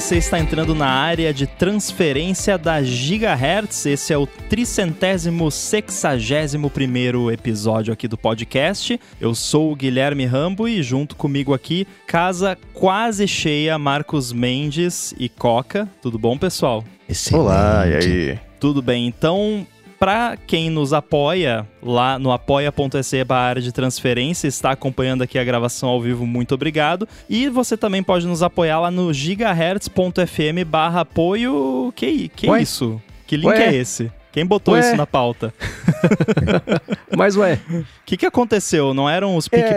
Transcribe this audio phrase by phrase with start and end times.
[0.00, 3.84] você está entrando na área de transferência da Gigahertz.
[3.84, 9.00] Esse é o tricentésimo sexagésimo primeiro episódio aqui do podcast.
[9.20, 15.28] Eu sou o Guilherme Rambo e junto comigo aqui, casa quase cheia, Marcos Mendes e
[15.28, 15.88] Coca.
[16.00, 16.84] Tudo bom, pessoal?
[17.08, 17.42] Excelente.
[17.44, 18.38] Olá, e aí?
[18.60, 19.66] Tudo bem, então
[19.98, 25.88] para quem nos apoia lá no apoia.se barra de transferência, está acompanhando aqui a gravação
[25.88, 27.08] ao vivo, muito obrigado.
[27.28, 31.92] E você também pode nos apoiar lá no gigahertz.fm barra apoio.
[31.96, 33.00] Que, que isso?
[33.26, 33.66] Que link ué?
[33.66, 34.10] é esse?
[34.30, 34.80] Quem botou ué?
[34.80, 35.52] isso na pauta?
[37.16, 37.58] Mas ué.
[37.70, 38.94] O que, que aconteceu?
[38.94, 39.74] Não eram os pique é...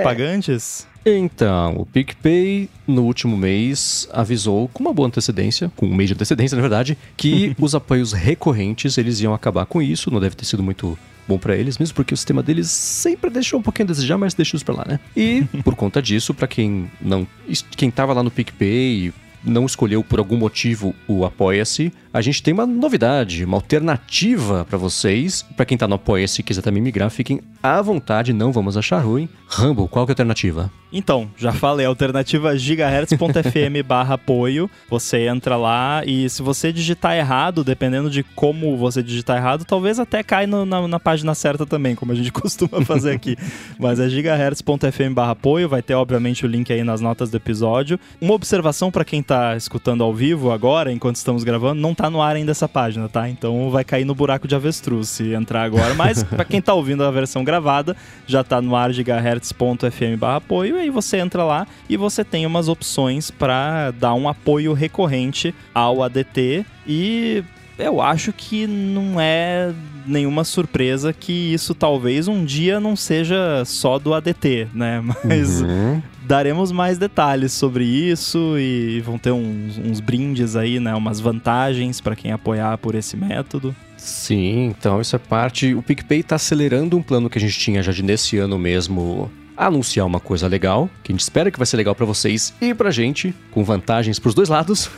[1.05, 6.13] Então, o PicPay no último mês avisou com uma boa antecedência, com um mês de
[6.13, 10.45] antecedência na verdade, que os apoios recorrentes eles iam acabar com isso, não deve ter
[10.45, 10.97] sido muito
[11.27, 14.33] bom para eles, mesmo porque o sistema deles sempre deixou um pouquinho a desejar, mas
[14.33, 14.99] deixa isso para lá, né?
[15.15, 17.27] E por conta disso, para quem não,
[17.75, 22.53] quem tava lá no PicPay não escolheu por algum motivo o Apoia-se, a gente tem
[22.53, 25.43] uma novidade, uma alternativa para vocês.
[25.55, 28.99] Para quem tá no Apoia-se e quiser também migrar, fiquem à vontade, não vamos achar
[28.99, 29.29] ruim.
[29.47, 30.71] Rumble, qual que é a alternativa?
[30.93, 34.69] Então, já falei, alternativa gigahertz.fm barra apoio.
[34.89, 39.99] Você entra lá e se você digitar errado, dependendo de como você digitar errado, talvez
[39.99, 43.37] até cai no, na, na, página certa também, como a gente costuma fazer aqui.
[43.79, 47.97] Mas é gigahertz.fm barra apoio, vai ter obviamente o link aí nas notas do episódio.
[48.19, 52.21] Uma observação para quem tá escutando ao vivo agora, enquanto estamos gravando, não tá no
[52.21, 53.29] ar ainda essa página, tá?
[53.29, 55.93] Então vai cair no buraco de avestruz se entrar agora.
[55.93, 57.95] Mas para quem tá ouvindo a versão gravada,
[58.27, 62.67] já tá no ar gigahertz.fm barra apoio aí você entra lá e você tem umas
[62.67, 67.43] opções para dar um apoio recorrente ao ADT e
[67.77, 69.73] eu acho que não é
[70.05, 75.01] nenhuma surpresa que isso talvez um dia não seja só do ADT, né?
[75.23, 76.01] Mas uhum.
[76.23, 80.93] daremos mais detalhes sobre isso e vão ter uns, uns brindes aí, né?
[80.95, 83.75] Umas vantagens para quem apoiar por esse método.
[83.97, 85.75] Sim, então isso é parte.
[85.75, 89.31] O PicPay está acelerando um plano que a gente tinha já de nesse ano mesmo
[89.67, 92.73] anunciar uma coisa legal, que a gente espera que vai ser legal para vocês e
[92.73, 94.89] pra gente, com vantagens pros dois lados.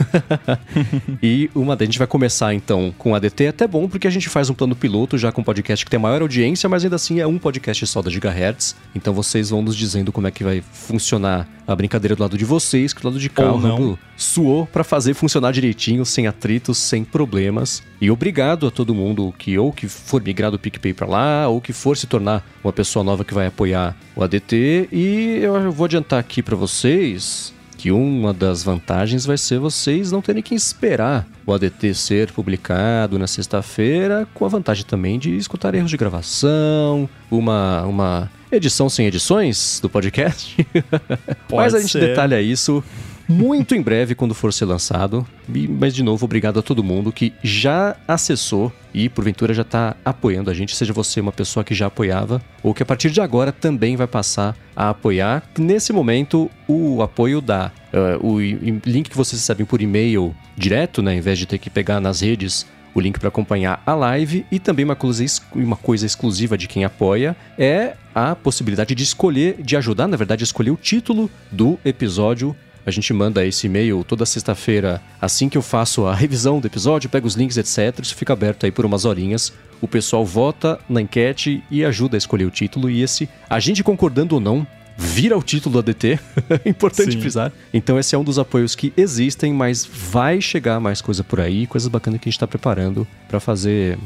[1.22, 4.12] e uma a gente vai começar então com a ADT, é até bom porque a
[4.12, 6.96] gente faz um plano piloto já com um podcast que tem maior audiência, mas ainda
[6.96, 8.76] assim é um podcast só da Gigahertz.
[8.96, 12.46] Então vocês vão nos dizendo como é que vai funcionar a brincadeira do lado de
[12.46, 17.04] vocês, que do lado de cá o suou para fazer funcionar direitinho, sem atritos, sem
[17.04, 17.84] problemas.
[18.00, 21.60] E obrigado a todo mundo que ou que for migrar do PicPay para lá, ou
[21.60, 25.86] que for se tornar uma pessoa nova que vai apoiar o ADT e eu vou
[25.86, 31.28] adiantar aqui para vocês que uma das vantagens vai ser vocês não terem que esperar
[31.46, 37.10] o ADT ser publicado na sexta-feira, com a vantagem também de escutar erros de gravação,
[37.30, 40.56] uma, uma edição sem edições do podcast.
[41.52, 42.00] Mas a gente ser.
[42.00, 42.82] detalha isso
[43.28, 45.26] muito em breve quando for ser lançado.
[45.48, 50.50] Mas, de novo, obrigado a todo mundo que já acessou e, porventura, já está apoiando
[50.50, 53.52] a gente, seja você uma pessoa que já apoiava ou que a partir de agora
[53.52, 55.44] também vai passar a apoiar.
[55.58, 61.16] Nesse momento, o apoio dá uh, o link que vocês recebem por e-mail direto, né,
[61.16, 64.60] em vez de ter que pegar nas redes o link para acompanhar a live e
[64.60, 69.76] também uma coisa, uma coisa exclusiva de quem apoia é a possibilidade de escolher, de
[69.76, 72.56] ajudar, na verdade, escolher o título do episódio
[72.86, 77.10] a gente manda esse e-mail toda sexta-feira, assim que eu faço a revisão do episódio,
[77.10, 78.00] pego os links, etc.
[78.02, 79.54] Isso fica aberto aí por umas horinhas.
[79.82, 82.90] O pessoal vota na enquete e ajuda a escolher o título.
[82.90, 84.66] E esse, a gente concordando ou não,
[84.98, 86.20] vira o título do ADT.
[86.66, 87.20] Importante Sim.
[87.22, 87.52] frisar.
[87.74, 91.68] Então, esse é um dos apoios que existem, mas vai chegar mais coisa por aí,
[91.68, 93.98] coisas bacanas que a gente está preparando para fazer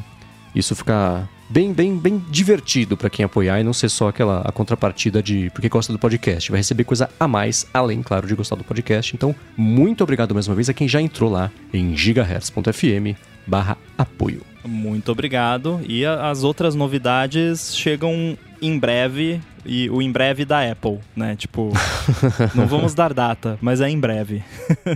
[0.56, 4.52] isso ficar bem, bem, bem divertido para quem apoiar e não ser só aquela a
[4.52, 6.52] contrapartida de porque gosta do podcast.
[6.52, 9.16] Vai receber coisa a mais, além, claro, de gostar do podcast.
[9.16, 14.57] Então, muito obrigado mais uma vez a quem já entrou lá em gigahertz.fm barra apoio.
[14.68, 15.80] Muito obrigado.
[15.88, 21.36] E a, as outras novidades chegam em breve e o em breve da Apple, né?
[21.36, 21.72] Tipo,
[22.54, 24.44] não vamos dar data, mas é em breve.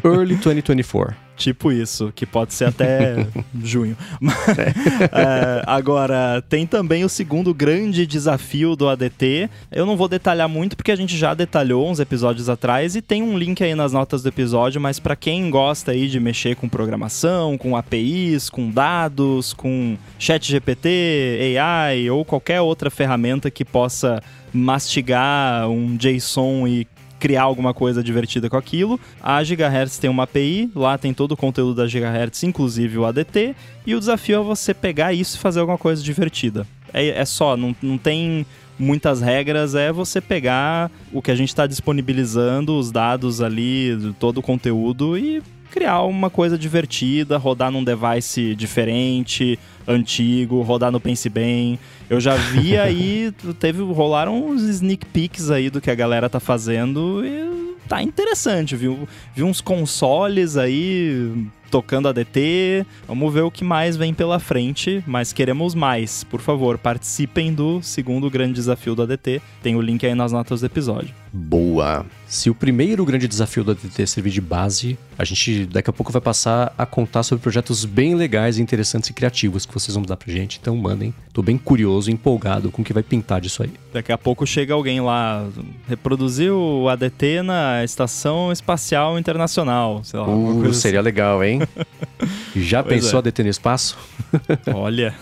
[0.03, 1.31] Early 2024.
[1.41, 3.25] Tipo isso, que pode ser até
[3.63, 3.97] junho.
[5.12, 9.50] é, agora, tem também o segundo grande desafio do ADT.
[9.71, 13.24] Eu não vou detalhar muito porque a gente já detalhou uns episódios atrás e tem
[13.24, 16.69] um link aí nas notas do episódio, mas para quem gosta aí de mexer com
[16.69, 24.21] programação, com APIs, com dados, com chat GPT, AI ou qualquer outra ferramenta que possa
[24.51, 26.87] mastigar um JSON e
[27.19, 28.99] criar alguma coisa divertida com aquilo.
[29.21, 33.55] A Gigahertz tem uma API, lá tem todo o conteúdo da Gigahertz, inclusive o ADT,
[33.85, 36.65] e o desafio é você pegar isso e fazer alguma coisa divertida.
[36.91, 38.43] É, é só, não, não tem
[38.79, 44.39] muitas regras, é você pegar o que a gente está disponibilizando, os dados ali, todo
[44.39, 51.29] o conteúdo e criar uma coisa divertida, rodar num device diferente, antigo, rodar no Pense
[51.29, 51.79] Bem.
[52.09, 56.39] Eu já vi aí, teve, rolaram uns sneak peeks aí do que a galera tá
[56.39, 59.07] fazendo e tá interessante, viu?
[59.35, 62.85] Vi uns consoles aí tocando ADT.
[63.07, 66.23] Vamos ver o que mais vem pela frente, mas queremos mais.
[66.25, 69.41] Por favor, participem do segundo grande desafio do ADT.
[69.63, 71.15] Tem o link aí nas notas do episódio.
[71.33, 72.05] Boa!
[72.27, 76.11] Se o primeiro grande desafio do ADT servir de base, a gente daqui a pouco
[76.11, 80.18] vai passar a contar sobre projetos bem legais, interessantes e criativos que vocês vão dar
[80.18, 80.59] pra gente.
[80.62, 81.13] Então mandem.
[81.33, 83.71] Tô bem curioso, empolgado com o que vai pintar disso aí.
[83.94, 85.47] Daqui a pouco chega alguém lá,
[85.88, 90.27] reproduziu o ADT na Estação Espacial Internacional, sei lá.
[90.27, 91.06] Uh, seria assim.
[91.06, 91.62] legal, hein?
[92.56, 93.19] Já pois pensou é.
[93.19, 93.97] ADT no espaço?
[94.73, 95.15] Olha.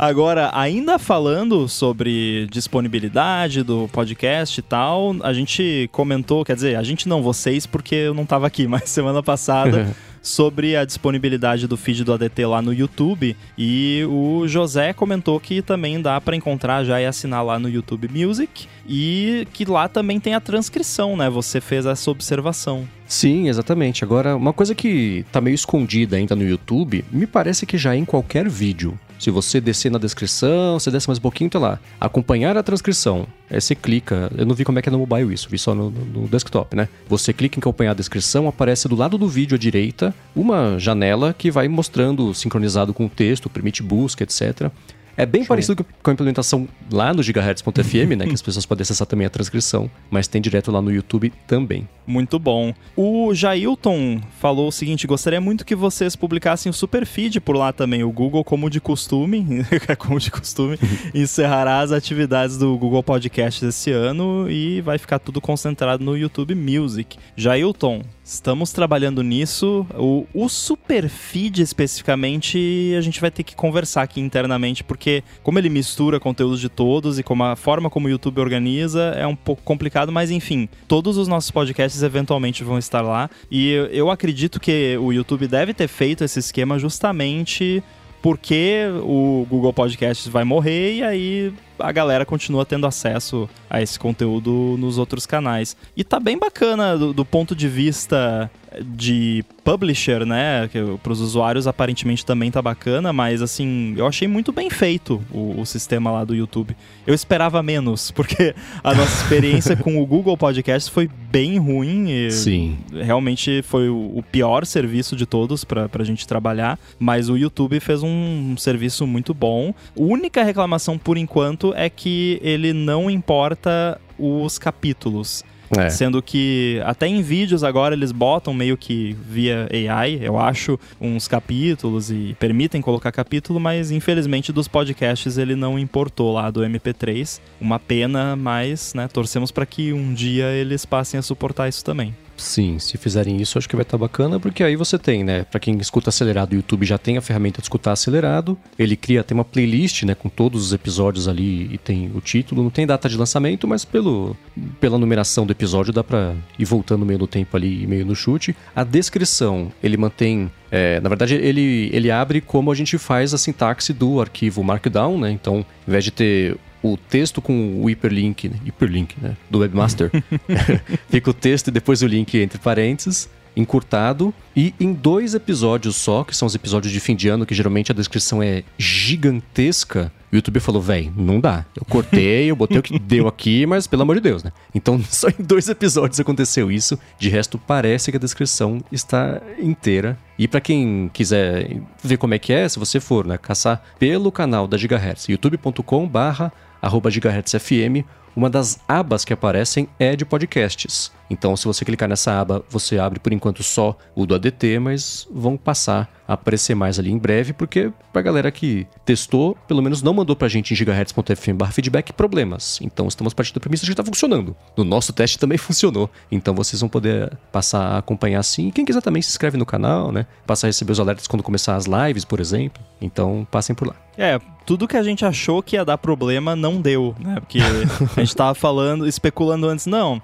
[0.00, 6.82] Agora, ainda falando sobre disponibilidade do podcast e tal, a gente comentou, quer dizer, a
[6.82, 9.94] gente não, vocês, porque eu não estava aqui, mas semana passada.
[10.22, 13.36] Sobre a disponibilidade do feed do ADT lá no YouTube.
[13.56, 18.08] E o José comentou que também dá para encontrar já e assinar lá no YouTube
[18.08, 21.28] Music e que lá também tem a transcrição, né?
[21.28, 22.88] Você fez essa observação.
[23.06, 24.04] Sim, exatamente.
[24.04, 27.98] Agora, uma coisa que tá meio escondida ainda no YouTube, me parece que já é
[27.98, 28.98] em qualquer vídeo.
[29.20, 31.78] Se você descer na descrição, você desce mais um pouquinho, tá lá.
[32.00, 33.26] Acompanhar a transcrição.
[33.50, 34.32] Aí você clica.
[34.34, 36.74] Eu não vi como é que é no mobile isso, vi só no, no, desktop,
[36.74, 36.88] né?
[37.06, 41.34] Você clica em acompanhar a descrição, aparece do lado do vídeo à direita uma janela
[41.36, 44.70] que vai mostrando sincronizado com o texto, permite busca, etc.
[45.16, 45.48] É bem Show.
[45.48, 48.26] parecido com a implementação lá no gigahertz.fm, né?
[48.26, 51.88] que as pessoas podem acessar também a transcrição, mas tem direto lá no YouTube também.
[52.06, 52.74] Muito bom.
[52.96, 57.72] O Jailton falou o seguinte: gostaria muito que vocês publicassem o super feed por lá
[57.72, 58.02] também.
[58.02, 59.64] O Google, como de costume,
[59.98, 60.76] como de costume,
[61.14, 66.54] encerrará as atividades do Google Podcast esse ano e vai ficar tudo concentrado no YouTube
[66.54, 67.16] Music.
[67.36, 69.86] Jailton, Estamos trabalhando nisso.
[69.94, 75.58] O, o super feed especificamente a gente vai ter que conversar aqui internamente, porque como
[75.58, 79.34] ele mistura conteúdos de todos e como a forma como o YouTube organiza é um
[79.34, 83.28] pouco complicado, mas enfim, todos os nossos podcasts eventualmente vão estar lá.
[83.50, 87.82] E eu acredito que o YouTube deve ter feito esse esquema justamente
[88.22, 93.98] porque o Google Podcasts vai morrer e aí a galera continua tendo acesso a esse
[93.98, 95.76] conteúdo nos outros canais.
[95.96, 98.50] E tá bem bacana do, do ponto de vista
[98.80, 100.68] de publisher, né?
[101.02, 105.60] Para os usuários aparentemente também tá bacana, mas assim, eu achei muito bem feito o,
[105.60, 106.76] o, sistema lá do YouTube.
[107.06, 112.10] Eu esperava menos, porque a nossa experiência com o Google Podcast foi bem ruim.
[112.10, 112.78] E Sim.
[112.92, 117.78] Realmente foi o, o pior serviço de todos para a gente trabalhar, mas o YouTube
[117.80, 119.74] fez um, um serviço muito bom.
[119.96, 125.44] A única reclamação por enquanto é que ele não importa os capítulos.
[125.76, 125.88] É.
[125.88, 131.28] Sendo que até em vídeos agora eles botam meio que via AI, eu acho, uns
[131.28, 137.40] capítulos e permitem colocar capítulo, mas infelizmente dos podcasts ele não importou lá do MP3.
[137.60, 142.14] Uma pena, mas né, torcemos para que um dia eles passem a suportar isso também.
[142.40, 145.44] Sim, se fizerem isso, acho que vai estar tá bacana, porque aí você tem, né?
[145.44, 148.58] Para quem escuta acelerado, o YouTube já tem a ferramenta de escutar acelerado.
[148.78, 152.62] Ele cria, tem uma playlist, né, com todos os episódios ali e tem o título.
[152.62, 154.36] Não tem data de lançamento, mas pelo,
[154.80, 158.16] pela numeração do episódio dá para ir voltando meio no tempo ali e meio no
[158.16, 158.56] chute.
[158.74, 163.38] A descrição, ele mantém é, na verdade, ele, ele abre como a gente faz a
[163.38, 165.30] sintaxe do arquivo Markdown, né?
[165.32, 168.56] Então, ao invés de ter o texto com o hiperlink, né?
[168.64, 169.36] hiperlink, né?
[169.50, 170.10] Do webmaster.
[171.08, 174.32] Fica o texto e depois o link entre parênteses, encurtado.
[174.56, 177.92] E em dois episódios só, que são os episódios de fim de ano, que geralmente
[177.92, 181.64] a descrição é gigantesca, o YouTube falou, véi, não dá.
[181.74, 184.52] Eu cortei, eu botei o que deu aqui, mas pelo amor de Deus, né?
[184.74, 186.98] Então só em dois episódios aconteceu isso.
[187.18, 190.16] De resto, parece que a descrição está inteira.
[190.38, 194.30] E para quem quiser ver como é que é, se você for, né, caçar pelo
[194.30, 201.12] canal da Gigahertz, youtube.com barra arroba gigahertzfm, uma das abas que aparecem é de podcasts.
[201.28, 205.28] Então, se você clicar nessa aba, você abre por enquanto só o do ADT, mas
[205.30, 210.02] vão passar a aparecer mais ali em breve, porque pra galera que testou, pelo menos
[210.02, 212.80] não mandou pra gente em gigahertz.fm feedback problemas.
[212.82, 214.56] Então, estamos partindo da premissa de que tá funcionando.
[214.76, 216.10] No nosso teste também funcionou.
[216.32, 218.70] Então, vocês vão poder passar a acompanhar assim.
[218.70, 220.26] Quem quiser também se inscreve no canal, né?
[220.46, 222.82] Passar a receber os alertas quando começar as lives, por exemplo.
[223.00, 223.94] Então, passem por lá.
[224.18, 224.40] É,
[224.70, 227.40] tudo que a gente achou que ia dar problema não deu, né?
[227.40, 227.58] Porque
[228.16, 230.22] a gente tava falando, especulando antes, não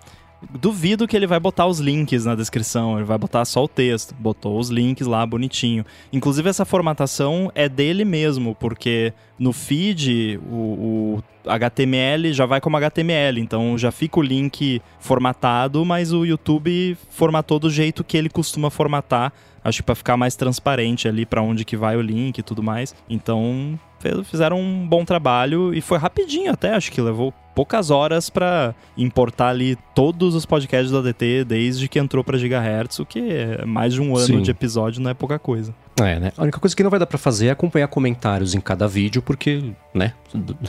[0.60, 4.14] Duvido que ele vai botar os links na descrição, ele vai botar só o texto.
[4.14, 5.84] Botou os links lá bonitinho.
[6.12, 12.76] Inclusive, essa formatação é dele mesmo, porque no feed o, o HTML já vai como
[12.76, 18.28] HTML, então já fica o link formatado, mas o YouTube formatou do jeito que ele
[18.28, 19.32] costuma formatar
[19.68, 22.62] acho que para ficar mais transparente ali para onde que vai o link e tudo
[22.62, 22.94] mais.
[23.08, 23.78] Então,
[24.24, 29.48] fizeram um bom trabalho e foi rapidinho até, acho que levou poucas horas para importar
[29.48, 33.94] ali todos os podcasts do ADT desde que entrou para Gigahertz, o que é mais
[33.94, 34.42] de um ano Sim.
[34.42, 35.74] de episódio não é pouca coisa.
[35.98, 36.32] É, né?
[36.36, 39.22] A única coisa que não vai dar para fazer é acompanhar comentários em cada vídeo,
[39.22, 40.12] porque, né,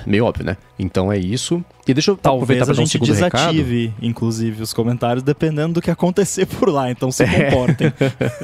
[0.06, 0.56] meio óbvio, né?
[0.80, 1.62] Então é isso.
[1.86, 4.06] E deixa eu Talvez aproveitar a gente um desative, recado.
[4.06, 7.52] inclusive, os comentários, dependendo do que acontecer por lá, então se é.
[7.52, 7.92] comportem.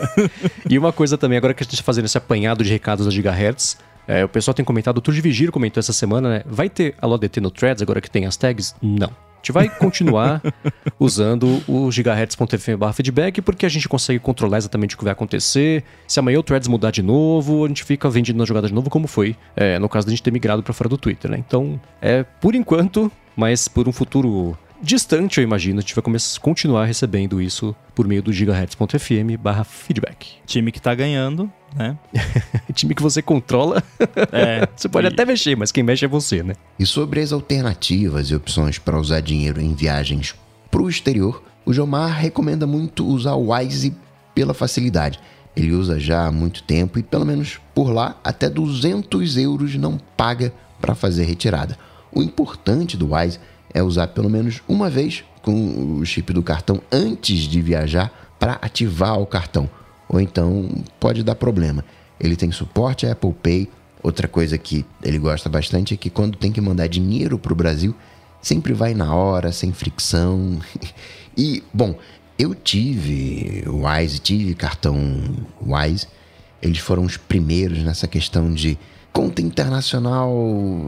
[0.70, 3.12] e uma coisa também, agora que a gente está fazendo esse apanhado de recados da
[3.12, 6.44] Gigahertz, é, o pessoal tem comentado, o Tour de Vigir comentou essa semana, né?
[6.46, 8.76] Vai ter a LODT no Threads agora que tem as tags?
[8.82, 9.08] Não.
[9.08, 10.42] A gente vai continuar
[10.98, 15.84] usando o gigahertz.fm feedback porque a gente consegue controlar exatamente o que vai acontecer.
[16.08, 18.90] Se amanhã o Threads mudar de novo, a gente fica vendendo na jogada de novo,
[18.90, 21.38] como foi é, no caso da gente ter migrado para fora do Twitter, né?
[21.38, 26.40] Então, é por enquanto, mas por um futuro distante, eu imagino, a gente vai começar,
[26.42, 30.36] continuar recebendo isso por meio do gigahertz.fm barra feedback.
[30.46, 31.98] Time que tá ganhando, né?
[32.74, 33.84] Time que você controla.
[34.32, 35.10] É, você pode e...
[35.10, 36.56] até mexer, mas quem mexe é você, né?
[36.78, 40.36] E sobre as alternativas e opções para usar dinheiro em viagens
[40.70, 43.96] pro exterior, o Jomar recomenda muito usar o Wise
[44.34, 45.20] pela facilidade.
[45.56, 50.00] Ele usa já há muito tempo e, pelo menos por lá, até 200 euros não
[50.18, 50.52] paga
[50.82, 51.78] para fazer retirada.
[52.12, 53.40] O importante do Wise
[53.74, 58.54] é usar pelo menos uma vez com o chip do cartão antes de viajar para
[58.62, 59.70] ativar o cartão.
[60.14, 61.84] Ou então pode dar problema.
[62.20, 63.68] Ele tem suporte a Apple Pay.
[64.04, 67.56] Outra coisa que ele gosta bastante é que quando tem que mandar dinheiro para o
[67.56, 67.96] Brasil,
[68.42, 70.60] sempre vai na hora, sem fricção.
[71.36, 71.98] e, bom,
[72.38, 74.96] eu tive Wise, tive cartão
[75.60, 76.08] Wise.
[76.62, 78.78] Eles foram os primeiros nessa questão de
[79.12, 80.32] conta internacional,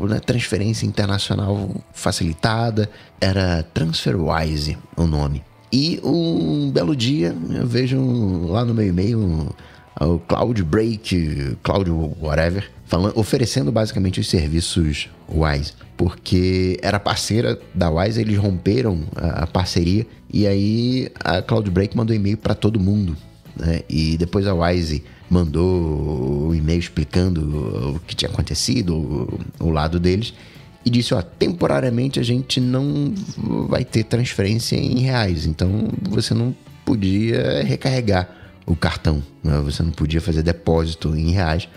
[0.08, 2.90] né, transferência internacional facilitada,
[3.20, 5.44] era TransferWise o nome.
[5.72, 8.00] E um belo dia eu vejo
[8.48, 9.54] lá no meu e-mail
[10.00, 17.90] o Cloud Break, Cloud whatever, falando, oferecendo basicamente os serviços Wise, porque era parceira da
[17.90, 22.80] Wise, eles romperam a, a parceria e aí a Cloud Break mandou e-mail para todo
[22.80, 23.16] mundo,
[23.56, 23.82] né?
[23.90, 29.70] E depois a Wise mandou o um e-mail explicando o que tinha acontecido, o, o
[29.70, 30.34] lado deles,
[30.86, 33.14] e disse: ó, temporariamente a gente não
[33.68, 38.30] vai ter transferência em reais, então você não podia recarregar
[38.66, 39.60] o cartão, né?
[39.64, 41.68] você não podia fazer depósito em reais.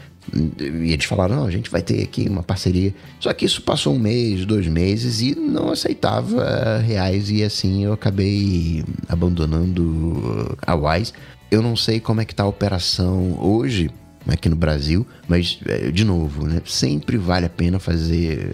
[0.61, 2.95] E eles falaram: não, a gente vai ter aqui uma parceria.
[3.19, 7.95] Só que isso passou um mês, dois meses e não aceitava reais, e assim eu
[7.95, 11.15] acabei abandonando a Wise.
[11.50, 13.91] Eu não sei como é que tá a operação hoje
[14.27, 18.51] aqui no Brasil, mas, é, de novo, né, sempre vale a pena fazer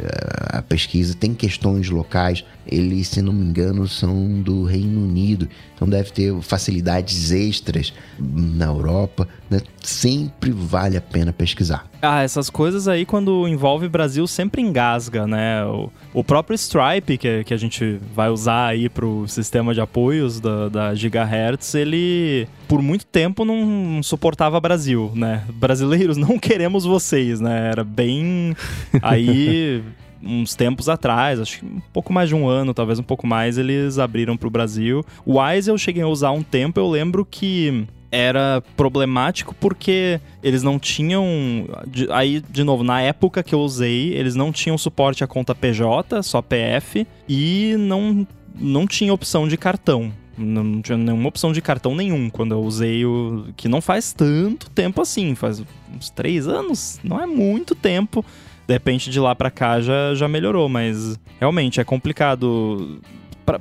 [0.49, 1.15] a pesquisa.
[1.15, 6.35] Tem questões locais, eles, se não me engano, são do Reino Unido, então deve ter
[6.41, 9.29] facilidades extras na Europa.
[9.51, 9.61] Né?
[9.83, 11.87] Sempre vale a pena pesquisar.
[12.01, 15.65] Ah, essas coisas aí, quando envolve Brasil, sempre engasga, né?
[15.65, 20.41] O, o próprio Stripe, que, que a gente vai usar aí pro sistema de apoios
[20.41, 25.45] da, da Gigahertz, ele por muito tempo não suportava Brasil, né?
[25.55, 27.71] Brasileiros, não queremos vocês, né?
[27.71, 28.55] Era bem.
[29.03, 29.83] Aí
[30.25, 33.59] uns tempos atrás, acho que um pouco mais de um ano, talvez um pouco mais,
[33.59, 35.05] eles abriram para o Brasil.
[35.25, 40.63] O Wise eu cheguei a usar um tempo, eu lembro que era problemático porque eles
[40.63, 41.67] não tinham.
[42.11, 46.23] Aí, de novo, na época que eu usei, eles não tinham suporte à conta PJ,
[46.23, 50.13] só PF, e não, não tinha opção de cartão.
[50.39, 53.47] Não tinha nenhuma opção de cartão nenhum quando eu usei o.
[53.57, 55.63] Que não faz tanto tempo assim, faz
[55.95, 58.25] uns três anos, não é muito tempo
[58.67, 63.01] de repente de lá para cá já, já melhorou, mas realmente é complicado.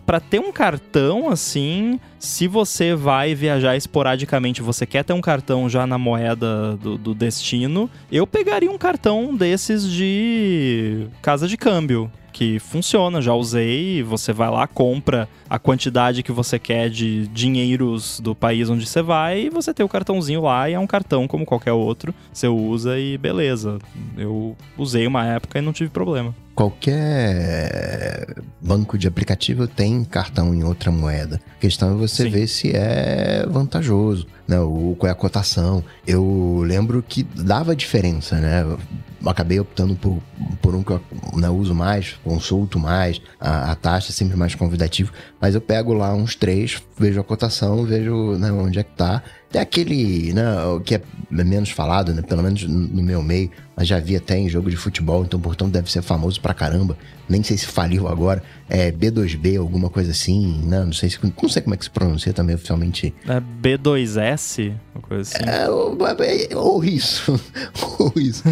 [0.05, 5.67] Para ter um cartão assim, se você vai viajar esporadicamente, você quer ter um cartão
[5.67, 12.09] já na moeda do, do destino, eu pegaria um cartão desses de casa de câmbio
[12.33, 18.19] que funciona, já usei, você vai lá, compra a quantidade que você quer de dinheiros
[18.19, 21.27] do país onde você vai e você tem o cartãozinho lá e é um cartão
[21.27, 23.77] como qualquer outro, você usa e beleza.
[24.17, 26.33] Eu usei uma época e não tive problema.
[26.55, 31.39] Qualquer banco de aplicativo tem cartão em outra moeda.
[31.57, 32.29] A questão é você Sim.
[32.29, 34.59] ver se é vantajoso, né?
[34.59, 35.83] O, qual é a cotação.
[36.05, 38.63] Eu lembro que dava diferença, né?
[39.29, 40.21] Acabei optando por
[40.61, 41.01] por um que eu
[41.35, 45.93] né, uso mais, consulto mais, a, a, taxa é sempre mais convidativo, mas eu pego
[45.93, 49.21] lá uns três, vejo a cotação, vejo né, onde é que tá.
[49.53, 50.43] Tem aquele, né,
[50.83, 54.49] que é menos falado, né, pelo menos no meu meio, mas já vi até em
[54.49, 56.97] jogo de futebol, então portanto deve ser famoso pra caramba.
[57.27, 58.43] Nem sei se faliu agora.
[58.69, 60.83] É B2B, alguma coisa assim, né?
[60.83, 63.13] Não sei se não sei como é que se pronuncia também oficialmente.
[63.27, 65.49] É B2S, uma coisa assim.
[65.49, 67.39] É, ou, é, ou isso.
[67.97, 68.43] ou isso.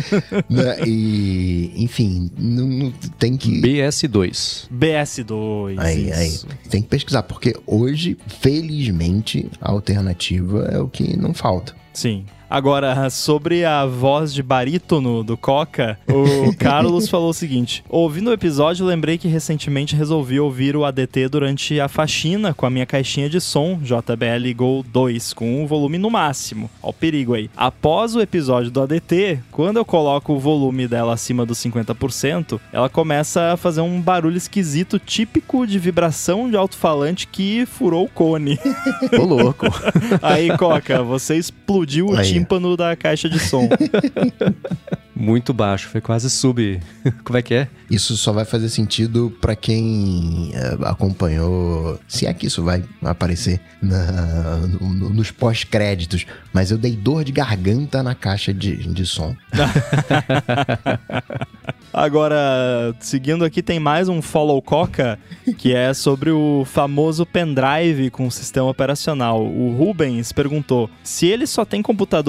[0.50, 0.80] né?
[0.86, 3.62] E, enfim, não, não, tem que.
[3.62, 4.70] BS2.
[4.74, 5.76] BS2.
[5.78, 6.48] Aí, isso.
[6.50, 6.70] aí.
[6.70, 11.74] Tem que pesquisar, porque hoje, felizmente, a alternativa é o que não falta.
[11.94, 12.26] Sim.
[12.52, 18.34] Agora, sobre a voz de barítono do Coca, o Carlos falou o seguinte: Ouvindo o
[18.34, 23.30] episódio, lembrei que recentemente resolvi ouvir o ADT durante a faxina com a minha caixinha
[23.30, 26.70] de som JBL Go 2, com o volume no máximo.
[26.84, 27.50] Ó, o perigo aí.
[27.56, 32.90] Após o episódio do ADT, quando eu coloco o volume dela acima dos 50%, ela
[32.90, 38.60] começa a fazer um barulho esquisito, típico de vibração de alto-falante que furou o cone.
[39.18, 39.68] Ô, louco.
[40.22, 43.70] Aí, Coca, você explodiu o time tímpano da caixa de som.
[45.22, 46.80] Muito baixo, foi quase sub.
[47.24, 47.68] Como é que é?
[47.90, 52.00] Isso só vai fazer sentido para quem uh, acompanhou.
[52.08, 56.26] Se é que isso vai aparecer na, no, nos pós-créditos.
[56.52, 59.36] Mas eu dei dor de garganta na caixa de, de som.
[61.94, 65.20] Agora, seguindo aqui, tem mais um Follow Coca,
[65.58, 69.46] que é sobre o famoso pendrive com sistema operacional.
[69.46, 71.82] O Rubens perguntou: se ele só tem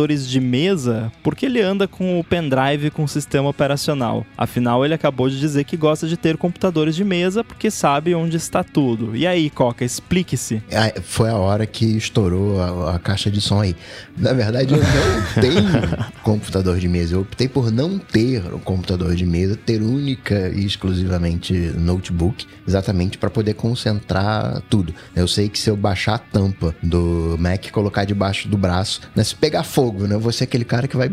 [0.02, 4.26] computadores de mesa, por que ele anda com o pendrive com sistema operacional?
[4.37, 8.37] Afinal, ele acabou de dizer que gosta de ter computadores de mesa porque sabe onde
[8.37, 9.14] está tudo.
[9.14, 10.62] E aí, Coca, explique-se.
[10.71, 13.76] É, foi a hora que estourou a, a caixa de som aí.
[14.16, 14.87] Na verdade, eu não
[15.40, 17.14] tenho computador de mesa.
[17.14, 23.18] Eu optei por não ter um computador de mesa ter única e exclusivamente notebook, exatamente
[23.18, 24.94] para poder concentrar tudo.
[25.14, 29.00] Eu sei que se eu baixar a tampa do Mac e colocar debaixo do braço,
[29.14, 31.11] né, se pegar fogo, né, eu vou ser aquele cara que vai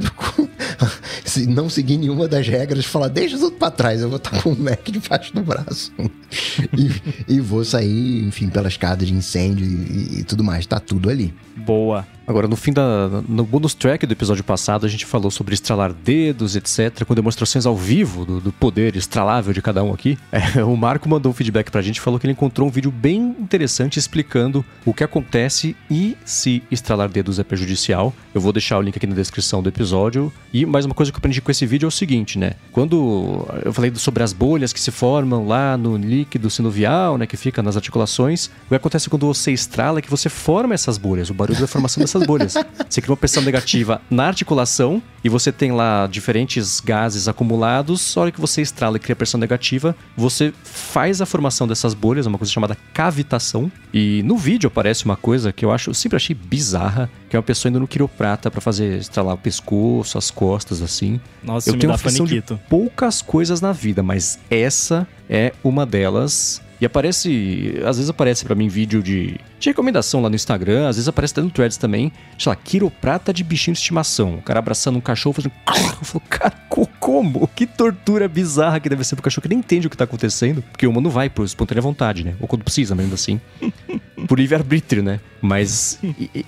[1.25, 4.51] se não seguir nenhuma das regras, falar deixa tudo para trás, eu vou estar com
[4.51, 5.91] o Mac debaixo do braço
[6.77, 11.09] e, e, vou sair, enfim, pela escada de incêndio e, e tudo mais, tá tudo
[11.09, 11.33] ali.
[11.57, 12.05] Boa.
[12.29, 13.23] Agora, no fim da.
[13.27, 17.65] No bonus track do episódio passado, a gente falou sobre estralar dedos, etc., com demonstrações
[17.65, 20.15] ao vivo do, do poder estralável de cada um aqui.
[20.39, 23.35] É, o Marco mandou um feedback pra gente falou que ele encontrou um vídeo bem
[23.39, 28.13] interessante explicando o que acontece e se estralar dedos é prejudicial.
[28.33, 30.31] Eu vou deixar o link aqui na descrição do episódio.
[30.53, 32.53] E mais uma coisa que eu aprendi com esse vídeo é o seguinte, né?
[32.71, 37.35] Quando eu falei sobre as bolhas que se formam lá no líquido sinovial, né, que
[37.35, 41.29] fica nas articulações, o que acontece quando você estrala é que você forma essas bolhas,
[41.29, 42.53] o barulho da formação dessas bolhas.
[42.89, 48.17] Você cria uma pressão negativa na articulação e você tem lá diferentes gases acumulados.
[48.17, 52.25] A hora que você estrala e cria pressão negativa, você faz a formação dessas bolhas,
[52.25, 53.71] uma coisa chamada cavitação.
[53.93, 57.39] E no vídeo aparece uma coisa que eu acho, eu sempre achei bizarra, que é
[57.39, 61.19] uma pessoa indo no quiroprata para fazer estralar o pescoço, as costas, assim.
[61.43, 66.61] Nossa, eu tenho uma de poucas coisas na vida, mas essa é uma delas.
[66.79, 70.95] E aparece, às vezes aparece para mim vídeo de, de recomendação lá no Instagram, às
[70.95, 74.35] vezes aparece até no Threads também, sei lá, quiroprata de bichinho de estimação.
[74.35, 75.51] O cara abraçando um cachorro fazendo.
[75.99, 76.55] Eu falo, cara,
[76.99, 77.47] como?
[77.47, 80.61] Que tortura bizarra que deve ser pro cachorro que nem entende o que tá acontecendo.
[80.71, 82.35] Porque o humano vai por espontânea vontade, né?
[82.39, 83.41] Ou quando precisa, mesmo assim.
[84.27, 85.19] por livre-arbítrio, né?
[85.41, 85.99] Mas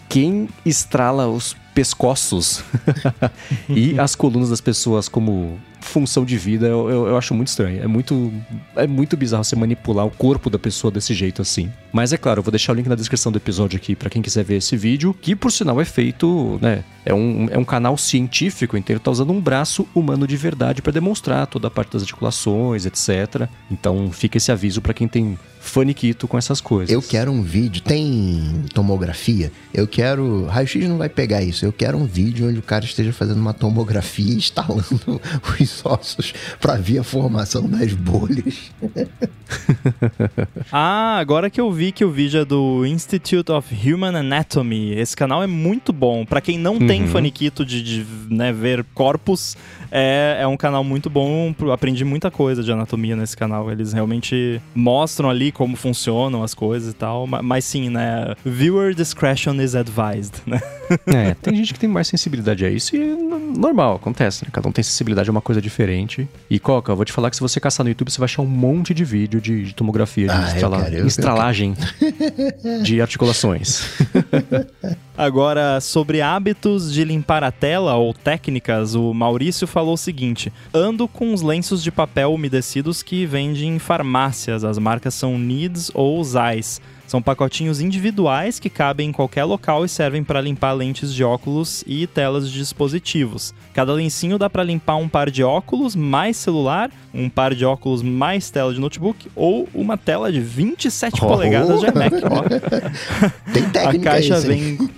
[0.08, 2.64] quem estrala os pescoços
[3.68, 7.82] e as colunas das pessoas como função de vida, eu, eu, eu, acho muito estranho.
[7.82, 8.32] É muito,
[8.76, 11.72] é muito bizarro você manipular o corpo da pessoa desse jeito assim.
[11.92, 14.22] Mas é claro, eu vou deixar o link na descrição do episódio aqui para quem
[14.22, 16.84] quiser ver esse vídeo, que por sinal é feito, né?
[17.06, 20.82] É um, é um canal científico, então ele tá usando um braço humano de verdade
[20.82, 23.48] para demonstrar toda a parte das articulações, etc.
[23.70, 26.92] Então fica esse aviso para quem tem faniquito com essas coisas.
[26.92, 30.46] Eu quero um vídeo, tem tomografia, eu quero.
[30.48, 33.54] Raio-X não vai pegar isso, eu quero um vídeo onde o cara esteja fazendo uma
[33.54, 35.22] tomografia instalando
[35.60, 38.72] os ossos para ver a formação das bolhas.
[40.72, 45.16] ah, agora que eu vi que o vídeo é do Institute of Human Anatomy, esse
[45.16, 46.26] canal é muito bom.
[46.26, 46.80] Para quem não.
[46.92, 49.58] Tem faniquito de, de né, ver corpos,
[49.92, 51.54] é, é um canal muito bom.
[51.72, 53.70] Aprendi muita coisa de anatomia nesse canal.
[53.70, 57.28] Eles realmente mostram ali como funcionam as coisas e tal.
[57.28, 58.34] Mas, mas sim, né?
[58.46, 60.62] Viewer discretion is advised, né?
[61.08, 63.00] É, tem gente que tem mais sensibilidade a isso e
[63.58, 64.50] normal, acontece, né?
[64.52, 66.28] Cada um tem sensibilidade a uma coisa diferente.
[66.50, 68.42] E Coca, eu vou te falar que se você caçar no YouTube, você vai achar
[68.42, 71.74] um monte de vídeo de, de tomografia, de ah, estrala, eu quero, eu estralagem
[72.84, 73.86] de articulações.
[75.18, 81.06] Agora, sobre hábitos de limpar a tela ou técnicas, o Maurício falou o seguinte: ando
[81.08, 84.64] com os lenços de papel umedecidos que vendem em farmácias.
[84.64, 86.80] As marcas são Needs ou Zeiss.
[87.06, 91.84] São pacotinhos individuais que cabem em qualquer local e servem para limpar lentes de óculos
[91.86, 93.54] e telas de dispositivos.
[93.74, 98.02] Cada lencinho dá para limpar um par de óculos mais celular, um par de óculos
[98.02, 101.28] mais tela de notebook ou uma tela de 27 Oh.
[101.28, 102.16] polegadas de iMac.
[103.52, 104.78] Tem A técnica caixa esse, hein?
[104.78, 104.90] vem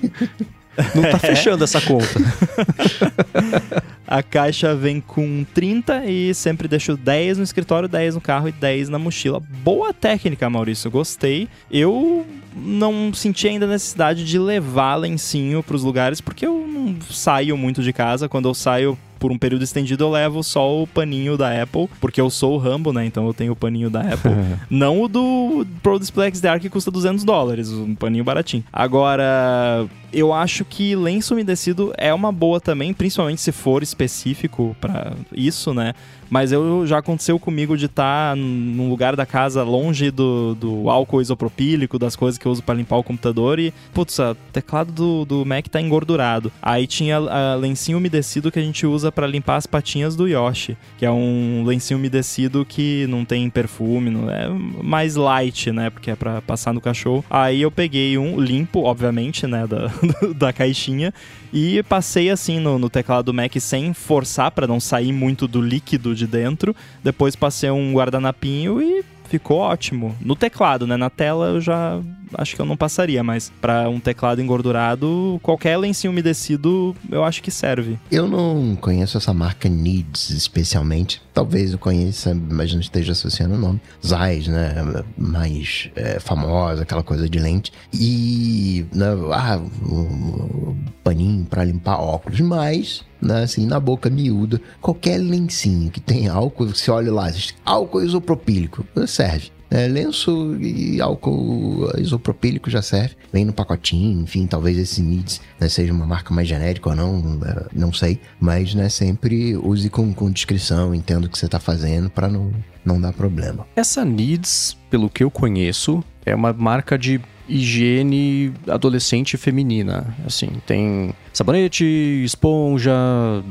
[0.96, 1.12] Não É.
[1.12, 2.08] tá fechando essa conta.
[4.06, 8.52] A caixa vem com 30 e sempre deixo 10 no escritório, 10 no carro e
[8.52, 9.40] 10 na mochila.
[9.64, 11.48] Boa técnica, Maurício, gostei.
[11.72, 16.96] Eu não senti ainda a necessidade de levar lencinho para os lugares, porque eu não
[17.10, 18.30] saio muito de casa.
[18.30, 22.20] Quando eu saio por um período estendido, eu levo só o paninho da Apple, porque
[22.22, 23.06] eu sou o Rambo, né?
[23.06, 24.32] Então eu tenho o paninho da Apple.
[24.70, 28.64] não o do Pro Display XDR que custa 200 dólares, um paninho baratinho.
[28.72, 35.14] Agora, eu acho que lenço umedecido é uma boa também, principalmente se for específico pra
[35.34, 35.94] isso, né?
[36.34, 41.22] Mas eu já aconteceu comigo de estar num lugar da casa longe do, do álcool
[41.22, 45.26] isopropílico, das coisas que eu uso pra limpar o computador e, putz, o teclado do,
[45.26, 46.52] do Mac tá engordurado.
[46.60, 50.76] Aí tinha a lencinho umedecido que a gente usa pra limpar as patinhas do Yoshi,
[50.98, 54.50] que é um lencinho umedecido que não tem perfume, não é
[54.82, 55.92] mais light, né?
[55.92, 57.24] Porque é pra passar no cachorro.
[57.30, 59.68] Aí eu peguei um limpo, obviamente, né?
[59.68, 59.92] Da,
[60.36, 61.14] da caixinha
[61.52, 65.62] e passei assim no, no teclado do Mac sem forçar pra não sair muito do
[65.62, 66.76] líquido de dentro.
[67.04, 70.16] Depois passei um guardanapinho e ficou ótimo.
[70.22, 70.98] No teclado, né?
[70.98, 72.00] Na tela eu já
[72.38, 77.42] acho que eu não passaria, mas pra um teclado engordurado, qualquer lencinho umedecido eu acho
[77.42, 77.98] que serve.
[78.12, 81.22] Eu não conheço essa marca Needs especialmente.
[81.34, 83.82] Talvez eu conheça, mas não esteja associando o nome.
[84.06, 84.76] Zeiss, né?
[85.18, 87.72] Mais é, famosa, aquela coisa de lente.
[87.92, 92.40] E, né, ah, o paninho pra limpar óculos.
[92.40, 97.32] Mas, né, assim, na boca miúda, qualquer lencinho que tem álcool, você olha lá,
[97.66, 99.52] álcool isopropílico, serve.
[99.74, 103.16] É, lenço e álcool isopropílico já serve.
[103.32, 107.40] Vem no pacotinho, enfim, talvez esse Needs né, seja uma marca mais genérica ou não,
[107.44, 108.20] é, não sei.
[108.40, 112.52] Mas, né, sempre use com, com discrição, entenda o que você tá fazendo para não,
[112.86, 113.66] não dar problema.
[113.76, 120.16] Essa Needs, pelo que eu conheço, é uma marca de higiene adolescente feminina.
[120.24, 121.84] Assim, tem sabonete,
[122.24, 122.94] esponja,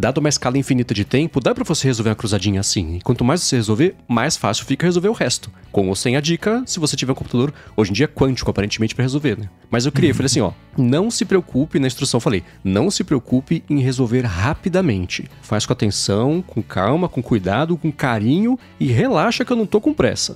[0.00, 2.96] Dado uma escala infinita de tempo, dá para você resolver uma cruzadinha assim.
[2.96, 5.52] E quanto mais você resolver, mais fácil fica resolver o resto.
[5.70, 8.50] Com ou sem a dica, se você tiver um computador, hoje em dia é quântico
[8.50, 9.50] aparentemente para resolver, né?
[9.70, 13.62] Mas eu criei, falei assim, ó, não se preocupe, na instrução falei, não se preocupe
[13.68, 15.28] em resolver rapidamente.
[15.42, 19.82] Faz com atenção, com calma, com cuidado, com carinho e relaxa que eu não tô
[19.82, 20.34] com pressa.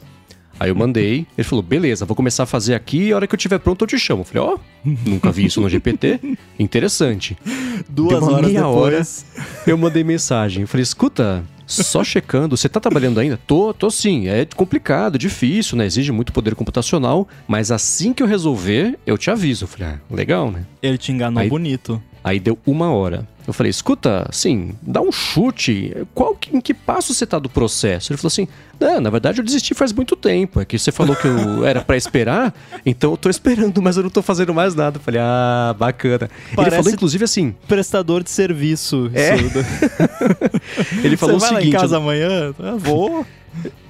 [0.58, 3.34] Aí eu mandei, ele falou, beleza, vou começar a fazer aqui e a hora que
[3.34, 4.20] eu tiver pronto eu te chamo.
[4.20, 6.20] Eu falei, ó, oh, nunca vi isso no GPT,
[6.58, 7.36] interessante.
[7.88, 9.26] Duas Deu horas meia depois.
[9.36, 10.62] hora, eu mandei mensagem.
[10.62, 13.38] Eu falei, escuta, só checando, você tá trabalhando ainda?
[13.46, 14.28] Tô, tô sim.
[14.28, 15.86] É complicado, difícil, né?
[15.86, 19.64] Exige muito poder computacional, mas assim que eu resolver, eu te aviso.
[19.64, 20.64] Eu falei, ah, legal, né?
[20.82, 22.00] Ele te enganou Aí- bonito.
[22.24, 23.28] Aí deu uma hora.
[23.46, 25.94] Eu falei, escuta, assim, dá um chute.
[26.14, 28.10] Qual, em que passo você tá do processo?
[28.10, 28.48] Ele falou assim:
[28.80, 30.58] não, na verdade eu desisti faz muito tempo.
[30.58, 32.54] É que você falou que eu era para esperar,
[32.86, 34.96] então eu tô esperando, mas eu não tô fazendo mais nada.
[34.96, 36.30] Eu falei, ah, bacana.
[36.56, 37.54] Parece Ele falou, inclusive, assim.
[37.68, 39.10] Prestador de serviço.
[39.12, 39.34] É.
[41.04, 41.74] Ele falou Você o vai seguinte.
[41.74, 42.54] lá em casa amanhã?
[42.58, 43.26] Eu vou.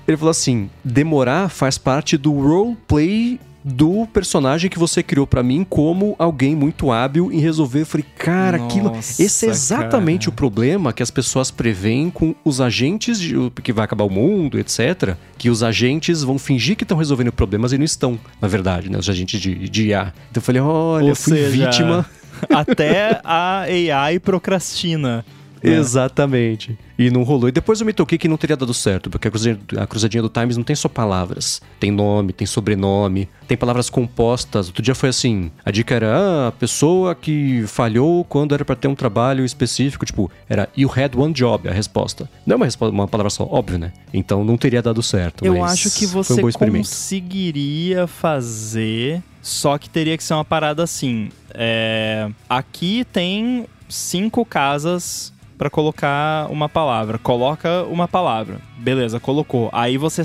[0.08, 5.66] Ele falou assim: demorar faz parte do roleplay do personagem que você criou pra mim
[5.68, 7.81] como alguém muito hábil em resolver.
[7.81, 8.90] Eu falei, cara, aquilo.
[8.90, 10.31] Nossa, Esse é exatamente cara.
[10.31, 14.59] o problema que as pessoas preveem com os agentes de, que vai acabar o mundo,
[14.59, 15.16] etc.
[15.38, 18.98] Que os agentes vão fingir que estão resolvendo problemas e não estão, na verdade, né?
[18.98, 20.12] Os agentes de, de IA.
[20.31, 22.07] Então eu falei, olha, Ou fui seja, vítima.
[22.50, 25.24] Até a AI procrastina.
[25.70, 25.77] Né?
[25.77, 26.79] Exatamente.
[26.98, 27.48] E não rolou.
[27.48, 30.22] E depois eu me toquei que não teria dado certo, porque a cruzadinha, a cruzadinha
[30.22, 31.61] do Times não tem só palavras.
[31.81, 34.66] Tem nome, tem sobrenome, tem palavras compostas.
[34.68, 38.77] Outro dia foi assim: a dica era ah, a pessoa que falhou quando era para
[38.77, 40.05] ter um trabalho específico.
[40.05, 42.29] Tipo, era you had one job, a resposta.
[42.46, 43.92] Não é uma, resposta, uma palavra só, óbvio, né?
[44.12, 45.44] Então não teria dado certo.
[45.44, 51.31] Eu acho que você um conseguiria fazer, só que teria que ser uma parada assim.
[51.55, 57.18] é, aqui tem cinco casas pra colocar uma palavra.
[57.18, 58.58] Coloca uma palavra.
[58.78, 59.70] Beleza, colocou.
[59.72, 60.22] Aí você,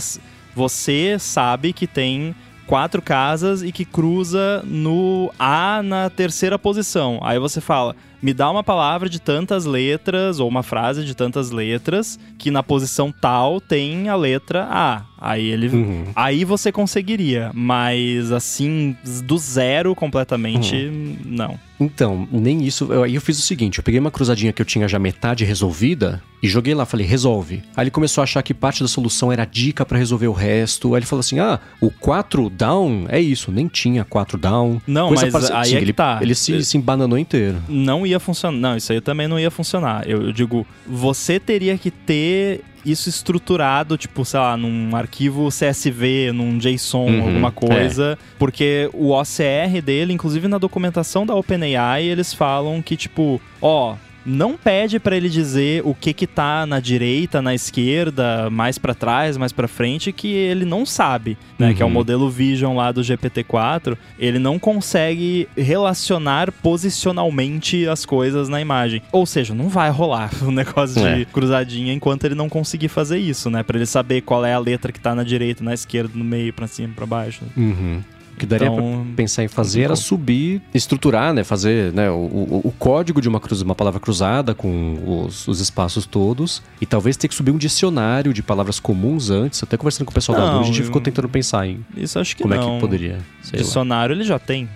[0.55, 7.19] você sabe que tem quatro casas e que cruza no A na terceira posição.
[7.23, 11.51] Aí você fala, me dá uma palavra de tantas letras ou uma frase de tantas
[11.51, 15.03] letras que na posição tal tem a letra A.
[15.21, 16.05] Aí ele, Uhum.
[16.15, 21.17] aí você conseguiria, mas assim do zero completamente Uhum.
[21.25, 21.59] não.
[21.81, 22.91] Então, nem isso.
[22.91, 25.45] Eu- Aí eu fiz o seguinte: eu peguei uma cruzadinha que eu tinha já metade
[25.45, 27.61] resolvida e joguei lá, falei, resolve.
[27.75, 30.93] Aí ele começou a achar que parte da solução era dica pra resolver o resto.
[30.93, 34.81] Aí ele falou assim: ah, o 4 down é isso, nem tinha 4 down.
[34.85, 35.57] Não, Coisa mas parecida.
[35.59, 36.19] aí Sim, é ele, tá.
[36.21, 37.57] Ele se, se embananou inteiro.
[37.69, 38.57] não ia funcionar.
[38.57, 40.07] Não, isso aí também não ia funcionar.
[40.07, 46.31] Eu, eu digo, você teria que ter isso estruturado, tipo, sei lá, num arquivo CSV,
[46.33, 48.17] num JSON, Uhum, alguma coisa.
[48.37, 53.95] Porque o OCR dele, inclusive na documentação da OpenAI, eles falam que, tipo, ó.
[54.25, 58.93] Não pede pra ele dizer o que que tá na direita, na esquerda, mais pra
[58.93, 61.73] trás, mais pra frente, que ele não sabe, né?
[61.73, 61.93] Que é o Uhum.
[61.93, 63.97] modelo Vision lá do GPT-4.
[64.19, 69.01] Ele não consegue relacionar posicionalmente as coisas na imagem.
[69.11, 71.25] Ou seja, não vai rolar o negócio de É.
[71.25, 73.63] cruzadinha enquanto ele não conseguir fazer isso, né?
[73.63, 76.53] Pra ele saber qual é a letra que tá na direita, na esquerda, no meio,
[76.53, 77.41] pra cima, pra baixo.
[77.55, 78.01] Uhum.
[78.39, 81.43] O que daria Então, pra pensar em fazer era subir, estruturar, né?
[81.43, 85.59] Fazer né, o, o, o código de uma, cruz, uma palavra cruzada com os, os
[85.59, 86.63] espaços todos.
[86.79, 89.61] E talvez ter que subir um dicionário de palavras comuns antes.
[89.61, 91.85] Até conversando com o pessoal da Não, Lua, a gente eu- ficou tentando pensar em
[91.97, 92.71] Isso acho que como não.
[92.71, 93.17] é que poderia.
[93.43, 93.65] Sei lá.
[93.65, 94.69] Dicionário ele já tem.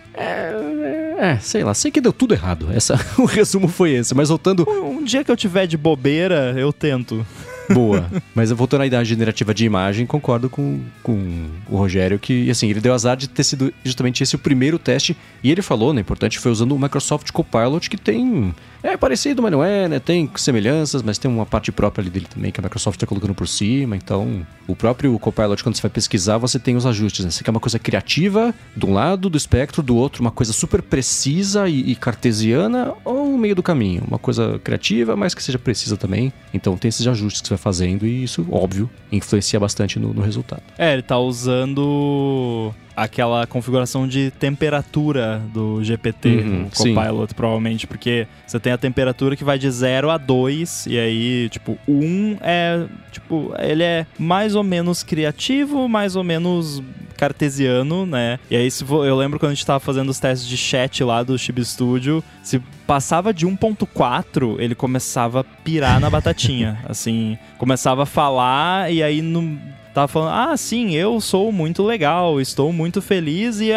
[1.17, 2.67] É, sei lá, sei que deu tudo errado.
[2.73, 4.13] Essa, o resumo foi esse.
[4.13, 4.67] Mas voltando.
[4.69, 7.25] Um um dia que eu tiver de bobeira, eu tento.
[7.71, 8.09] Boa.
[8.33, 12.69] Mas eu voltando à idade generativa de imagem, concordo com, com o Rogério que, assim,
[12.69, 15.15] ele deu azar de ter sido justamente esse o primeiro teste.
[15.43, 18.53] E ele falou, né, importante, foi usando o Microsoft Copilot, que tem.
[18.81, 19.99] É parecido, mas não é, né?
[19.99, 23.33] Tem semelhanças, mas tem uma parte própria ali dele também que a Microsoft tá colocando
[23.33, 23.95] por cima.
[23.95, 27.31] Então, o próprio Copilot, quando você vai pesquisar, você tem os ajustes, né?
[27.31, 30.81] Você quer uma coisa criativa de um lado do espectro, do outro, uma coisa super
[30.81, 34.03] precisa e, e cartesiana, ou meio do caminho.
[34.05, 36.33] Uma coisa criativa, mas que seja precisa também.
[36.53, 40.21] Então, tem esses ajustes que você vai fazendo e isso, óbvio, influencia bastante no, no
[40.21, 40.63] resultado.
[40.77, 48.59] É, ele tá usando aquela configuração de temperatura do GPT, Uhum, Copilot, provavelmente, porque você
[48.59, 52.85] tem a temperatura que vai de 0 a 2, e aí, tipo, o 1 é,
[53.11, 56.81] tipo, ele é mais ou menos criativo, mais ou menos
[57.17, 58.39] cartesiano, né?
[58.49, 61.23] E aí, se eu lembro quando a gente tava fazendo os testes de chat lá
[61.23, 68.03] do Chib Studio, se passava de 1.4, ele começava a pirar na batatinha, assim, começava
[68.03, 69.57] a falar e aí no
[69.93, 73.71] tava falando, ah, sim, eu sou muito legal, estou muito feliz e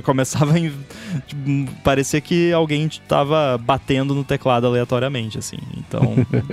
[0.02, 0.58] começava a
[1.26, 5.58] tipo, parecia que alguém tava batendo no teclado aleatoriamente, assim.
[5.76, 6.02] Então,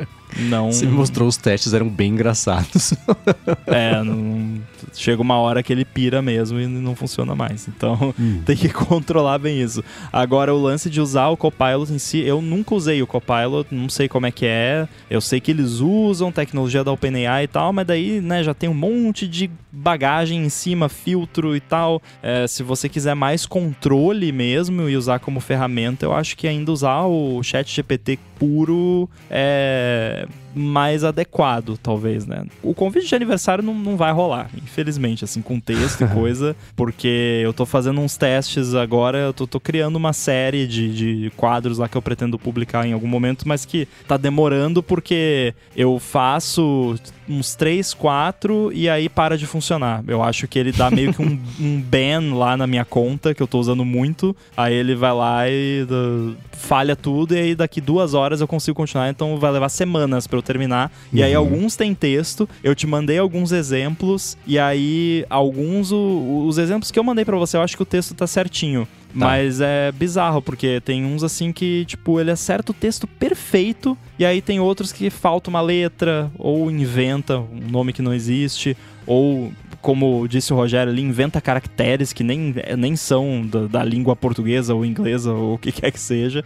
[0.37, 2.93] não Você me mostrou os testes, eram bem engraçados.
[3.67, 4.61] é, não,
[4.93, 7.67] chega uma hora que ele pira mesmo e não funciona mais.
[7.67, 8.13] Então,
[8.45, 9.83] tem que controlar bem isso.
[10.11, 13.89] Agora, o lance de usar o Copilot em si, eu nunca usei o Copilot, não
[13.89, 14.87] sei como é que é.
[15.09, 18.69] Eu sei que eles usam tecnologia da OpenAI e tal, mas daí, né, já tem
[18.69, 22.01] um monte de bagagem em cima, filtro e tal.
[22.21, 26.71] É, se você quiser mais controle mesmo e usar como ferramenta, eu acho que ainda
[26.71, 30.46] usar o Chat GPT puro é time.
[30.57, 32.45] Mais adequado, talvez, né?
[32.61, 37.41] O convite de aniversário não, não vai rolar, infelizmente, assim, com texto e coisa, porque
[37.43, 41.77] eu tô fazendo uns testes agora, eu tô, tô criando uma série de, de quadros
[41.77, 46.95] lá que eu pretendo publicar em algum momento, mas que tá demorando porque eu faço
[47.27, 50.03] uns 3, 4 e aí para de funcionar.
[50.07, 53.41] Eu acho que ele dá meio que um, um ban lá na minha conta, que
[53.41, 54.35] eu tô usando muito.
[54.55, 58.75] Aí ele vai lá e uh, falha tudo, e aí daqui duas horas eu consigo
[58.75, 60.91] continuar, então vai levar semanas para eu terminar.
[61.13, 61.39] E aí Uhum.
[61.39, 66.97] alguns têm texto, eu te mandei alguns exemplos, e aí alguns, o- os exemplos que
[66.97, 68.87] eu mandei para você, eu acho que o texto tá certinho.
[69.13, 74.25] Mas é bizarro, porque tem uns assim que, tipo, ele acerta o texto perfeito, e
[74.25, 78.77] aí tem outros que falta uma letra, ou inventa um nome que não existe,
[79.07, 84.15] ou, como disse o Rogério, ele inventa caracteres que nem, nem são da, da língua
[84.15, 86.43] portuguesa ou inglesa, ou o que quer que seja.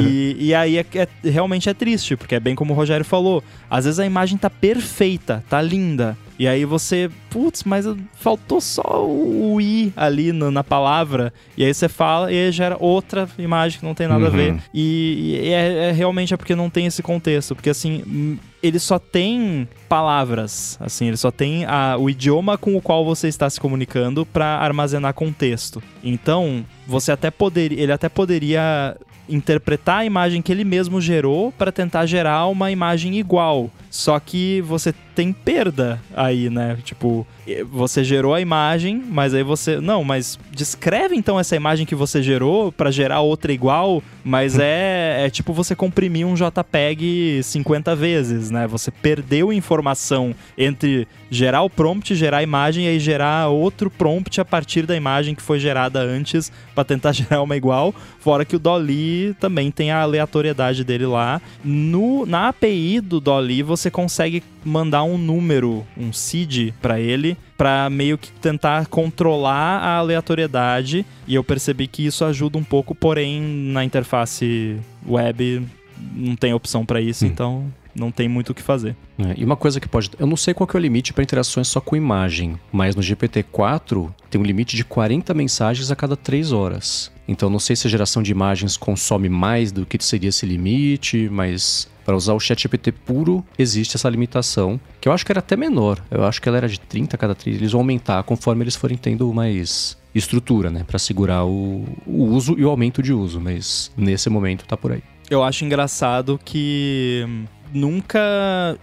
[0.00, 3.42] E, e aí é, é- realmente é triste, porque é bem como o Rogério falou.
[3.70, 6.16] Às vezes a imagem tá perfeita, tá linda.
[6.38, 7.84] E aí você, putz, mas
[8.14, 11.32] faltou só o, i ali no- na palavra.
[11.56, 14.52] E aí você fala e gera outra imagem que não tem nada a ver.
[14.52, 14.58] Uhum.
[14.74, 17.54] E, e é, é realmente é porque não tem esse contexto.
[17.54, 20.76] Porque assim, hum, ele só tem palavras.
[20.80, 24.46] Assim, ele só tem a- o idioma com o qual você está se comunicando para
[24.58, 25.80] armazenar contexto.
[26.02, 27.80] Então, você até poderia.
[27.80, 28.96] Ele até poderia
[29.28, 33.70] interpretar a imagem que ele mesmo gerou para tentar gerar uma imagem igual.
[33.90, 36.78] Só que você tem perda aí, né?
[36.82, 37.26] Tipo,
[37.70, 42.22] você gerou a imagem, mas aí você, não, mas descreve então essa imagem que você
[42.22, 48.50] gerou para gerar outra igual, mas é, é tipo você comprimir um JPEG 50 vezes,
[48.50, 48.66] né?
[48.66, 54.40] Você perdeu informação entre gerar o prompt, gerar a imagem e aí gerar outro prompt
[54.40, 57.94] a partir da imagem que foi gerada antes para tentar gerar uma igual.
[58.20, 61.40] Fora que o Dolly também tem a aleatoriedade dele lá.
[61.64, 67.88] No, na API do Dolly, você consegue mandar um número, um seed para ele, para
[67.90, 71.04] meio que tentar controlar a aleatoriedade.
[71.26, 74.76] E eu percebi que isso ajuda um pouco, porém na interface
[75.06, 75.66] web
[76.14, 77.28] não tem opção para isso, Hum.
[77.28, 78.96] então não tem muito o que fazer.
[79.18, 80.10] É, e uma coisa que pode.
[80.18, 83.02] Eu não sei qual que é o limite para interações só com imagem, mas no
[83.02, 87.12] GPT-4 tem um limite de 40 mensagens a cada 3 horas.
[87.28, 91.28] Então não sei se a geração de imagens consome mais do que seria esse limite,
[91.30, 95.56] mas para usar o ChatGPT puro existe essa limitação, que eu acho que era até
[95.56, 96.02] menor.
[96.10, 97.56] Eu acho que ela era de 30 a cada 3.
[97.56, 102.54] Eles vão aumentar conforme eles forem tendo mais estrutura, né, para segurar o, o uso
[102.58, 105.02] e o aumento de uso, mas nesse momento tá por aí.
[105.30, 107.24] Eu acho engraçado que
[107.72, 108.20] nunca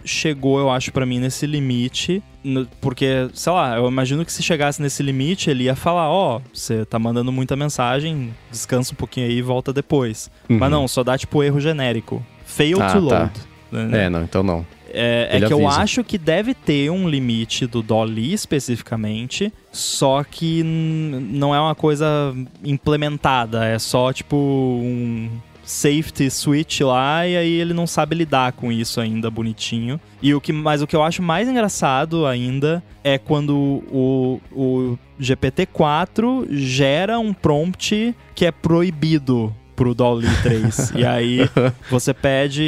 [0.04, 2.22] chegou, eu acho, pra mim nesse limite,
[2.80, 6.84] porque, sei lá, eu imagino que se chegasse nesse limite, ele ia falar, ó, você
[6.84, 10.30] tá mandando muita mensagem, descansa um pouquinho aí e volta depois.
[10.48, 10.68] Mas Uhum.
[10.80, 12.24] não, só dá tipo erro genérico.
[12.50, 13.18] Fail Ah, to tá.
[13.18, 13.32] load.
[13.88, 14.04] né?
[14.06, 14.66] É, não, então não.
[14.92, 20.64] É, é que eu acho que deve ter um limite do Dolly especificamente, só que
[20.64, 22.34] não é uma coisa
[22.64, 25.30] implementada, é só tipo um
[25.62, 30.00] safety switch lá e aí ele não sabe lidar com isso ainda bonitinho.
[30.20, 33.56] E o que, mas o que eu acho mais engraçado ainda é quando
[33.92, 40.92] o, o GPT-4 gera um prompt que é proibido pro Dolly 3.
[40.94, 41.48] e aí
[41.90, 42.62] você pede.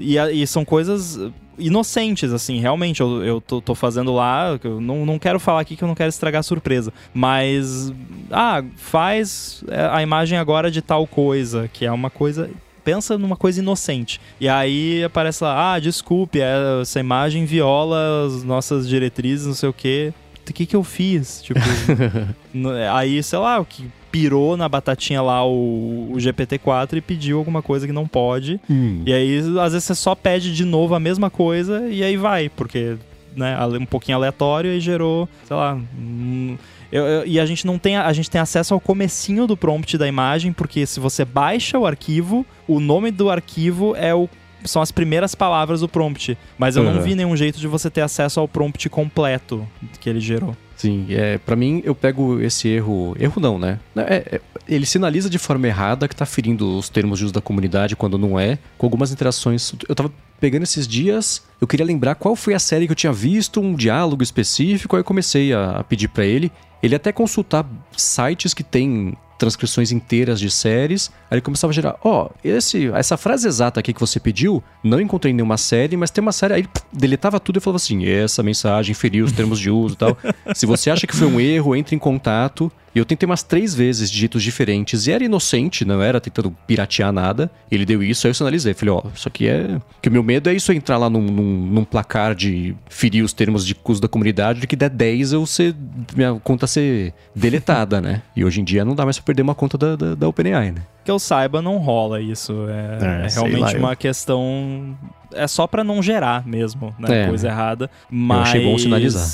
[0.00, 1.20] E, e são coisas
[1.58, 3.02] inocentes, assim, realmente.
[3.02, 4.58] Eu, eu tô, tô fazendo lá.
[4.64, 6.90] Eu não, não quero falar aqui que eu não quero estragar a surpresa.
[7.12, 7.92] Mas.
[8.30, 12.48] Ah, faz é, a imagem agora de tal coisa, que é uma coisa.
[12.82, 14.18] Pensa numa coisa inocente.
[14.40, 19.68] E aí aparece lá, ah, desculpe, é, essa imagem viola as nossas diretrizes, não sei
[19.68, 20.14] o quê.
[20.50, 21.42] O que que eu fiz?
[21.42, 21.60] Tipo,
[22.92, 27.60] aí, sei lá, o que pirou na batatinha lá o, o GPT-4 e pediu alguma
[27.62, 28.60] coisa que não pode.
[29.04, 32.48] E aí, às vezes, você só pede de novo a mesma coisa e aí vai,
[32.48, 32.96] porque,
[33.36, 35.74] né, um pouquinho aleatório e gerou, sei lá.
[35.98, 36.56] hum,
[36.92, 39.98] eu- eu- e a gente não tem, a gente tem acesso ao comecinho do prompt
[39.98, 44.28] da imagem, porque se você baixa o arquivo, o nome do arquivo é o
[44.64, 47.02] são as primeiras palavras do prompt, mas eu não Uhum.
[47.02, 49.66] vi nenhum jeito de você ter acesso ao prompt completo
[50.00, 50.56] que ele gerou.
[50.76, 53.78] Sim, é, para mim eu pego esse erro, erro não, né?
[53.96, 57.40] É, é, ele sinaliza de forma errada que tá ferindo os termos de uso da
[57.40, 59.72] comunidade quando não é, com algumas interações.
[59.88, 63.12] Eu tava pegando esses dias, eu queria lembrar qual foi a série que eu tinha
[63.12, 66.50] visto, um diálogo específico, aí eu comecei a, a pedir pra ele,
[66.82, 67.64] ele até consultar
[67.96, 73.16] sites que tem transcrições inteiras de séries, aí ele começava a gerar, ó, esse essa
[73.16, 76.54] frase exata aqui que você pediu, não encontrei em nenhuma série, mas tem uma série,
[76.54, 79.98] aí ele deletava tudo e falava assim, essa mensagem feriu os termos de uso e
[79.98, 80.16] tal.
[80.54, 82.70] Se você acha que foi um erro, entre em contato.
[82.94, 85.06] E eu tentei umas três vezes de jeitos diferentes.
[85.06, 87.50] E era inocente, não era tentando piratear nada.
[87.70, 88.72] Ele deu isso, aí eu sinalizei.
[88.72, 89.80] Falei, ó, isso aqui é.
[90.00, 93.32] Que o meu medo é isso entrar lá num, num, num placar de ferir os
[93.32, 95.74] termos de custo da comunidade, de que der 10 eu ser.
[96.14, 98.22] minha conta ser deletada, né?
[98.36, 100.70] E hoje em dia não dá mais pra perder uma conta da, da, da OpenAI,
[100.70, 100.82] né?
[101.04, 102.66] Que eu saiba, não rola isso.
[102.68, 104.96] É, É, é realmente lá, uma eu- questão.
[105.34, 107.24] É só pra não gerar mesmo, né?
[107.24, 107.26] É.
[107.28, 107.90] Coisa errada.
[108.08, 108.48] Mas.
[108.50, 109.26] achei bom sinalizar.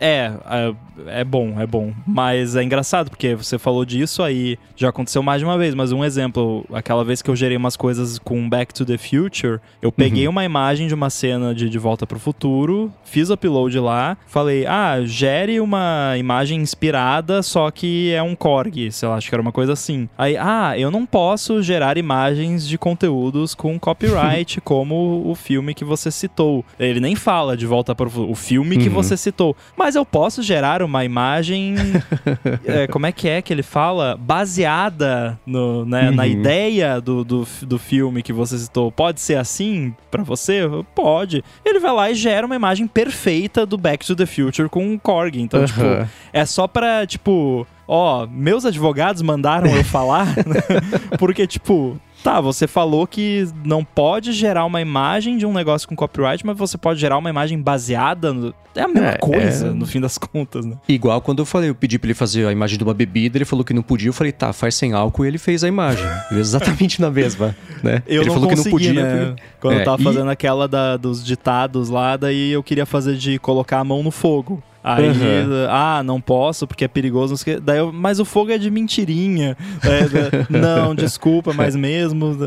[0.00, 1.92] É, é, é bom, é bom.
[2.06, 5.92] Mas é engraçado, porque você falou disso aí, já aconteceu mais de uma vez, mas
[5.92, 9.90] um exemplo, aquela vez que eu gerei umas coisas com Back to the Future, eu
[9.92, 14.16] peguei uma imagem de uma cena de De Volta pro Futuro, fiz o upload lá,
[14.26, 19.34] falei, ah, gere uma imagem inspirada, só que é um Korg, sei lá, acho que
[19.34, 20.08] era uma coisa assim.
[20.18, 25.84] Aí, ah, eu não posso gerar imagens de conteúdos com copyright, como o filme que
[25.84, 26.64] você citou.
[26.78, 28.94] Ele nem fala de Volta para o Futuro, o filme que Uhum.
[28.94, 29.54] você citou.
[29.76, 31.74] Mas eu posso gerar uma imagem.
[32.64, 34.16] é, como é que é que ele fala?
[34.18, 36.28] Baseada no, né, na Uhum.
[36.28, 38.90] ideia do, do, do filme que você citou.
[38.90, 40.62] Pode ser assim pra você?
[40.94, 41.44] Pode.
[41.64, 44.98] Ele vai lá e gera uma imagem perfeita do Back to the Future com um
[44.98, 45.36] Korg.
[45.40, 46.08] Então, tipo, Aham.
[46.32, 50.80] é só pra, tipo, ó, meus advogados mandaram eu falar, né?
[51.18, 55.94] porque, tipo, tá, você falou que não pode gerar uma imagem de um negócio com
[55.96, 58.54] copyright, mas você pode gerar uma imagem baseada no...
[58.74, 59.70] É a mesma É, coisa, é.
[59.70, 60.76] no fim das contas, né?
[60.86, 63.44] Igual quando eu falei, eu pedi pra ele fazer a imagem de uma bebida, ele
[63.46, 66.04] falou que não podia, eu falei, tá, faz sem álcool e ele fez a imagem.
[66.32, 68.02] Exatamente na mesma, né?
[68.06, 69.02] Eu ele não falou consegui, que não podia.
[69.02, 69.26] né?
[69.28, 72.84] porque- Quando É, eu tava e- fazendo aquela da- dos ditados lá, daí eu queria
[72.84, 74.62] fazer de colocar a mão no fogo.
[74.88, 75.66] Aí, Aham.
[75.68, 77.32] ah, não posso porque é perigoso.
[77.32, 77.62] não sei o quê.
[77.64, 79.56] Daí eu, mas o fogo é de mentirinha.
[79.82, 82.36] É, é, não, desculpa, mas mesmo.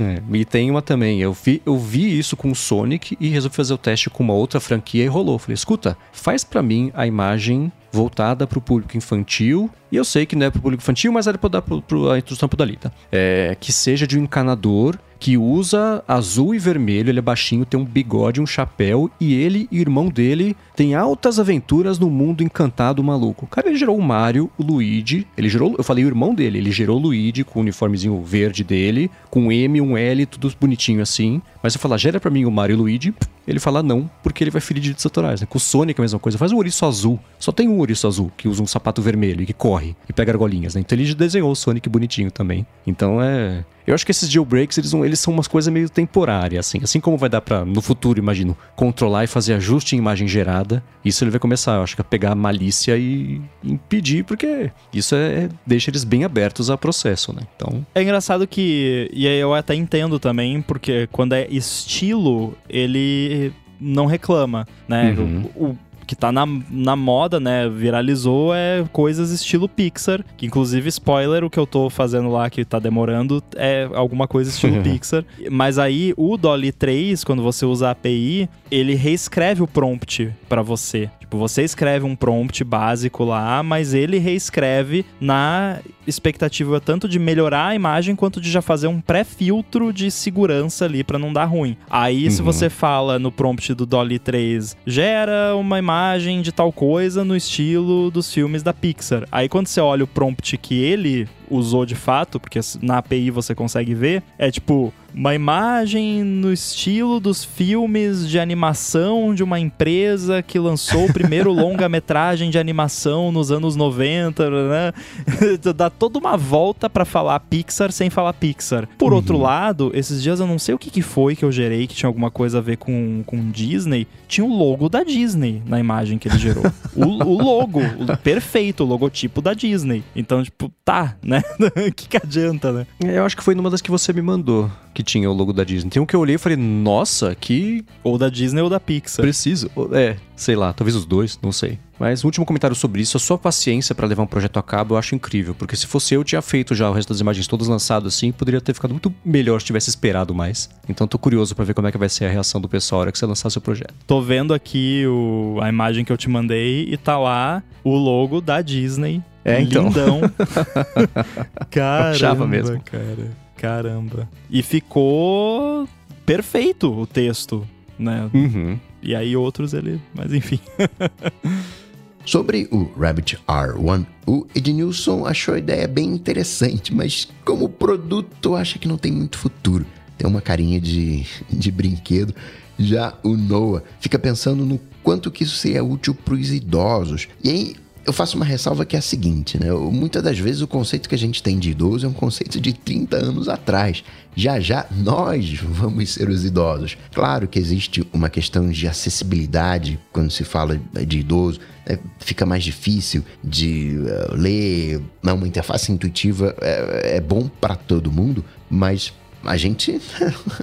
[0.00, 1.20] É, e tem uma também.
[1.20, 4.34] Eu vi, eu vi isso com o Sonic e resolvi fazer o teste com uma
[4.34, 5.38] outra franquia e rolou.
[5.38, 9.70] Falei, escuta, faz pra mim a imagem voltada pro público infantil.
[9.90, 12.10] E eu sei que não é pro público infantil, mas era pra dar pro, pro,
[12.10, 12.92] a instrução pro Dalita.
[13.10, 17.78] É, que seja de um encanador que usa azul e vermelho, ele é baixinho, tem
[17.78, 23.02] um bigode, um chapéu, e ele e irmão dele têm altas aventuras no mundo encantado
[23.02, 23.44] maluco.
[23.44, 26.58] O cara ele gerou o Mario, o Luigi, ele gerou, eu falei o irmão dele,
[26.58, 30.52] ele gerou o Luigi com o uniformezinho verde dele, com um M, um L, tudo
[30.60, 31.42] bonitinho assim.
[31.62, 33.12] Mas eu falar, gera pra mim o Mario e o Luigi,
[33.46, 35.40] ele fala não, porque ele vai ferir direitos autorais.
[35.40, 35.46] Né?
[35.50, 37.18] Com o Sonic é a mesma coisa, faz um ouriço azul.
[37.40, 40.30] Só tem um ouriço azul que usa um sapato vermelho e que corre e pega
[40.32, 40.80] argolinhas, né?
[40.82, 42.64] Então ele desenhou o Sonic bonitinho também.
[42.86, 43.64] Então é.
[43.86, 46.80] Eu acho que esses jailbreaks, eles, vão- eles são umas coisas meio temporárias, assim.
[46.82, 50.82] Assim como vai dar pra, no futuro, imagino, controlar e fazer ajuste em imagem gerada,
[51.04, 55.44] isso ele vai começar, eu acho que a pegar malícia e impedir, porque isso é,
[55.44, 57.42] é- deixa eles bem abertos a processo, né?
[57.56, 59.10] Então, É engraçado que.
[59.12, 65.14] E aí eu até entendo também, porque quando é estilo, ele não reclama, né?
[65.16, 65.50] Uhum.
[65.54, 65.78] O, o
[66.08, 67.68] que tá na, na moda, né?
[67.68, 70.24] Viralizou é coisas estilo Pixar.
[70.36, 74.50] Que inclusive, spoiler, o que eu tô fazendo lá que tá demorando é alguma coisa
[74.50, 75.24] estilo Pixar.
[75.50, 80.62] Mas aí o Dolly 3, quando você usa a API, ele reescreve o prompt pra
[80.62, 81.10] você.
[81.20, 87.66] Tipo, você escreve um prompt básico lá, mas ele reescreve na expectativa tanto de melhorar
[87.66, 91.76] a imagem quanto de já fazer um pré-filtro de segurança ali pra não dar ruim.
[91.90, 92.46] Aí, se Uhum.
[92.46, 95.97] você fala no prompt do Dolly 3, gera uma imagem
[96.42, 99.26] de tal coisa no estilo dos filmes da Pixar.
[99.30, 103.54] Aí, quando você olha o prompt que ele usou de fato, porque na API você
[103.54, 110.44] consegue ver, é tipo uma imagem no estilo dos filmes de animação de uma empresa
[110.44, 114.92] que lançou o primeiro longa-metragem de animação nos anos 90, né?
[115.74, 118.88] Dá toda uma volta pra falar Pixar sem falar Pixar.
[118.96, 121.88] Por outro lado, esses dias eu não sei o que, que foi que eu gerei
[121.88, 124.06] que tinha alguma coisa a ver com, com Disney.
[124.28, 126.64] Tinha o logo da Disney na imagem que ele gerou.
[126.94, 130.04] o, o logo, o perfeito, o logotipo da Disney.
[130.14, 131.42] Então, tipo, tá, né?
[131.88, 132.86] O que, que adianta, né?
[133.02, 135.64] eu acho que foi numa das que você me mandou que tinha o logo da
[135.64, 135.90] Disney.
[135.90, 139.22] Tem um que eu olhei e falei, nossa, que Ou da Disney ou da Pixar.
[139.22, 139.70] preciso.
[139.92, 141.78] É, sei lá, talvez os dois, não sei.
[141.98, 144.94] Mas um último comentário sobre isso, a sua paciência pra levar um projeto a cabo
[144.94, 147.66] eu acho incrível, porque se fosse eu, tinha feito já o resto das imagens todas
[147.66, 150.70] lançado assim, poderia ter ficado muito melhor se tivesse esperado mais.
[150.88, 153.02] Então tô curioso pra ver como é que vai ser a reação do pessoal na
[153.02, 153.94] hora que você lançar seu projeto.
[154.06, 158.40] Tô vendo aqui o, a imagem que eu te mandei e tá lá o logo
[158.40, 159.20] da Disney.
[159.44, 159.84] É, então.
[159.86, 160.20] Lindão.
[161.70, 162.80] Caramba, Achava mesmo.
[162.82, 163.47] cara.
[163.58, 164.28] Caramba.
[164.48, 165.88] E ficou
[166.24, 167.66] perfeito o texto,
[167.98, 168.30] né?
[168.32, 168.78] Uhum.
[169.02, 170.00] E aí outros ele...
[170.14, 170.60] Mas enfim.
[172.24, 178.78] Sobre o Rabbit R1, o Ednilson achou a ideia bem interessante, mas como produto acha
[178.78, 179.86] que não tem muito futuro.
[180.18, 182.34] Tem uma carinha de, de brinquedo.
[182.78, 187.28] Já o Noah fica pensando no quanto que isso seria útil para os idosos.
[187.42, 187.76] E aí
[188.08, 189.70] eu faço uma ressalva que é a seguinte, né?
[189.70, 192.72] Muitas das vezes o conceito que a gente tem de idoso é um conceito de
[192.72, 194.02] 30 anos atrás.
[194.34, 196.96] Já já nós vamos ser os idosos.
[197.12, 201.60] Claro que existe uma questão de acessibilidade quando se fala de idoso.
[201.84, 207.74] É, fica mais difícil de uh, ler, não, uma interface intuitiva é, é bom para
[207.76, 209.12] todo mundo, mas
[209.44, 210.00] a gente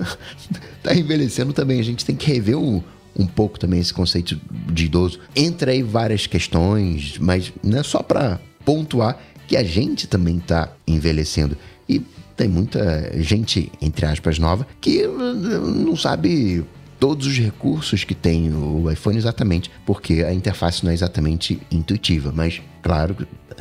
[0.81, 2.83] tá envelhecendo também, a gente tem que rever o,
[3.18, 4.39] um pouco também esse conceito
[4.72, 5.20] de idoso.
[5.36, 10.70] Entra aí várias questões, mas não é só para pontuar que a gente também está
[10.88, 11.57] envelhecendo.
[11.88, 12.01] E
[12.36, 16.66] tem muita gente, entre aspas, nova, que não sabe
[16.99, 22.34] todos os recursos que tem o iPhone exatamente, porque a interface não é exatamente intuitiva,
[22.36, 23.16] mas claro,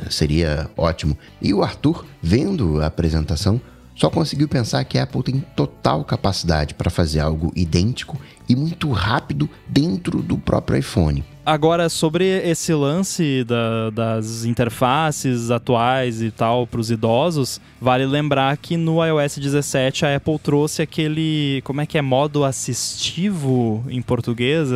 [0.09, 1.17] seria ótimo.
[1.41, 3.61] E o Arthur, vendo a apresentação,
[3.95, 8.91] só conseguiu pensar que a Apple tem total capacidade para fazer algo idêntico e muito
[8.91, 11.23] rápido dentro do próprio iPhone.
[11.45, 18.57] Agora, sobre esse lance da, das interfaces atuais e tal para os idosos, vale lembrar
[18.57, 24.01] que no iOS 17 a Apple trouxe aquele, como é que é, modo assistivo em
[24.01, 24.69] português,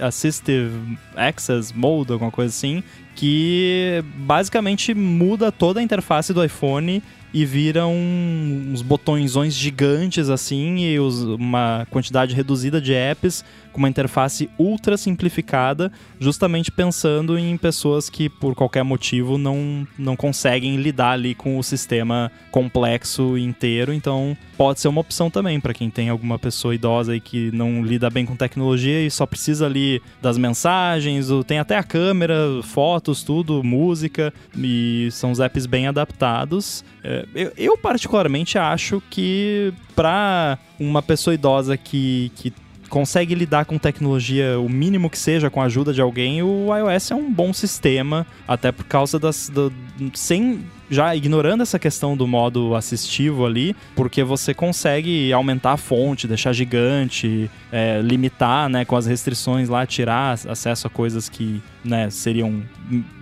[0.00, 2.82] Assistive Access Mode, alguma coisa assim,
[3.14, 7.02] que basicamente muda toda a interface do iPhone
[7.32, 13.44] e viram uns botõezões gigantes assim e os, uma quantidade reduzida de apps
[13.78, 20.16] com uma interface ultra simplificada, justamente pensando em pessoas que por qualquer motivo não, não
[20.16, 25.72] conseguem lidar ali com o sistema complexo inteiro, então pode ser uma opção também para
[25.72, 29.66] quem tem alguma pessoa idosa aí que não lida bem com tecnologia e só precisa
[29.66, 35.86] ali das mensagens, tem até a câmera, fotos, tudo, música e são os apps bem
[35.86, 36.84] adaptados.
[37.04, 42.52] É, eu, eu, particularmente acho que para uma pessoa idosa que, que
[42.88, 47.10] consegue lidar com tecnologia o mínimo que seja com a ajuda de alguém, o iOS
[47.10, 49.48] é um bom sistema, até por causa das.
[49.48, 49.72] Do,
[50.14, 50.60] sem.
[50.90, 56.54] Já ignorando essa questão do modo assistivo ali, porque você consegue aumentar a fonte, deixar
[56.54, 62.62] gigante, é, limitar né, com as restrições lá, tirar acesso a coisas que né, seriam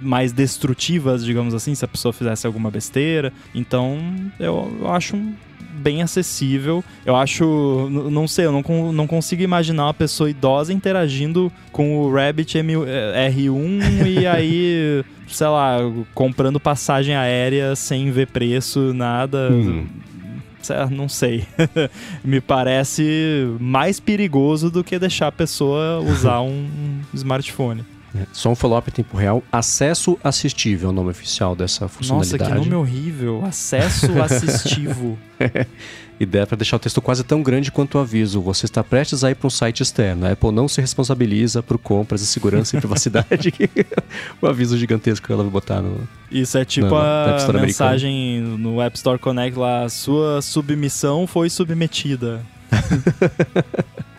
[0.01, 3.33] mais destrutivas, digamos assim, se a pessoa fizesse alguma besteira.
[3.53, 3.99] Então,
[4.39, 5.35] eu, eu acho um
[5.77, 6.83] bem acessível.
[7.05, 12.13] Eu acho, não sei, eu não, não consigo imaginar uma pessoa idosa interagindo com o
[12.13, 15.79] Rabbit M R1 e aí, sei lá,
[16.15, 19.51] comprando passagem aérea sem ver preço, nada.
[19.51, 19.87] Hum.
[20.91, 21.45] Não sei.
[22.25, 26.67] Me parece mais perigoso do que deixar a pessoa usar um
[27.15, 27.85] smartphone.
[28.23, 29.43] É, só um follow-up em tempo real.
[29.51, 32.43] Acesso assistível é o nome oficial dessa funcionalidade.
[32.43, 33.45] Nossa, que nome horrível.
[33.45, 35.19] Acesso assistivo.
[36.19, 38.41] Ideia para deixar o texto quase tão grande quanto o aviso.
[38.41, 40.27] Você está prestes a ir para um site externo.
[40.27, 43.53] A Apple não se responsabiliza por compras de segurança e privacidade.
[44.41, 46.09] o aviso gigantesco que ela vai botar no.
[46.31, 52.41] Isso é tipo no, a mensagem no App Store Connect lá: sua submissão foi submetida.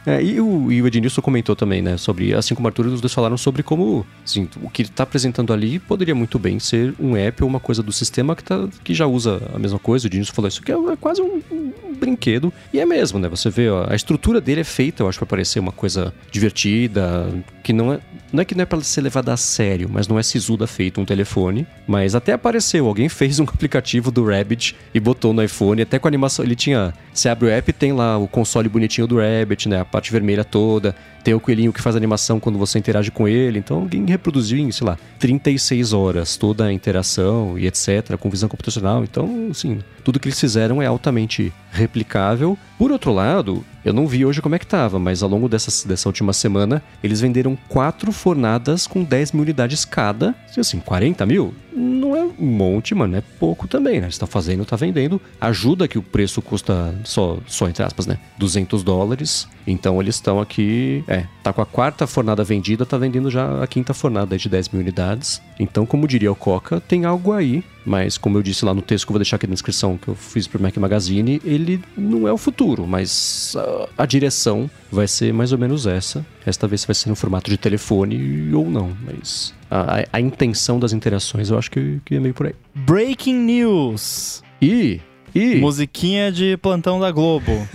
[0.07, 3.01] É, e, o, e o Ednilson comentou também, né, sobre, assim como o Arthur, os
[3.01, 7.17] dois falaram sobre como, assim, o que está apresentando ali poderia muito bem ser um
[7.17, 10.05] app ou uma coisa do sistema que, tá, que já usa a mesma coisa.
[10.05, 12.53] O Ednilson falou isso que é, é quase um, um, brinquedo.
[12.73, 13.27] E é mesmo, né?
[13.27, 17.27] Você vê, ó, a estrutura dele é feita, eu acho, para parecer uma coisa divertida,
[17.67, 17.99] que não é,
[18.31, 21.01] não é que não é para ser levada a sério, mas não é sisuda feito
[21.01, 21.67] um telefone.
[21.85, 26.07] Mas até apareceu, alguém fez um aplicativo do Rabbit e botou no iPhone, até com
[26.07, 29.81] animação, ele tinha, você abre o app tem lá o console bonitinho do Rabbit, né?
[29.81, 30.95] A parte vermelha toda.
[31.25, 33.59] Tem o coelhinho que faz animação quando você interage com ele.
[33.59, 38.15] Então alguém reproduziu em, sei lá, 36 horas toda a interação e etc.
[38.17, 39.03] com visão computacional.
[39.03, 42.57] Então, assim, tudo que eles fizeram é altamente replicável.
[42.77, 45.85] Por outro lado, eu não vi hoje como é que tava, mas ao longo dessa,
[45.85, 50.33] dessa última semana, eles venderam quatro fornadas com 10 mil unidades cada.
[50.57, 51.53] Assim, 40 mil?
[51.73, 54.09] Não é um monte, mano, é pouco também, né?
[54.09, 55.21] Você tá fazendo, tá vendendo.
[55.41, 58.17] Ajuda que o preço custa só, só entre aspas, né?
[58.37, 59.45] 200 dólares.
[59.67, 61.03] Então eles estão aqui.
[61.05, 64.69] É, tá com a quarta fornada vendida, tá vendendo já a quinta fornada de 10
[64.69, 65.41] mil unidades.
[65.59, 67.63] Então, como diria o Coca, tem algo aí.
[67.85, 70.09] Mas, como eu disse lá no texto que eu vou deixar aqui na descrição que
[70.09, 75.07] eu fiz pro Mac Magazine, ele não é o futuro, mas a, a direção vai
[75.07, 76.25] ser mais ou menos essa.
[76.45, 80.91] Esta vez vai ser no formato de telefone ou não, mas a, a, intenção das
[80.91, 82.55] interações eu acho que, que é meio por aí.
[82.75, 84.43] Breaking News!
[84.61, 84.99] E.
[85.33, 85.55] E...
[85.55, 87.67] Musiquinha de plantão da Globo.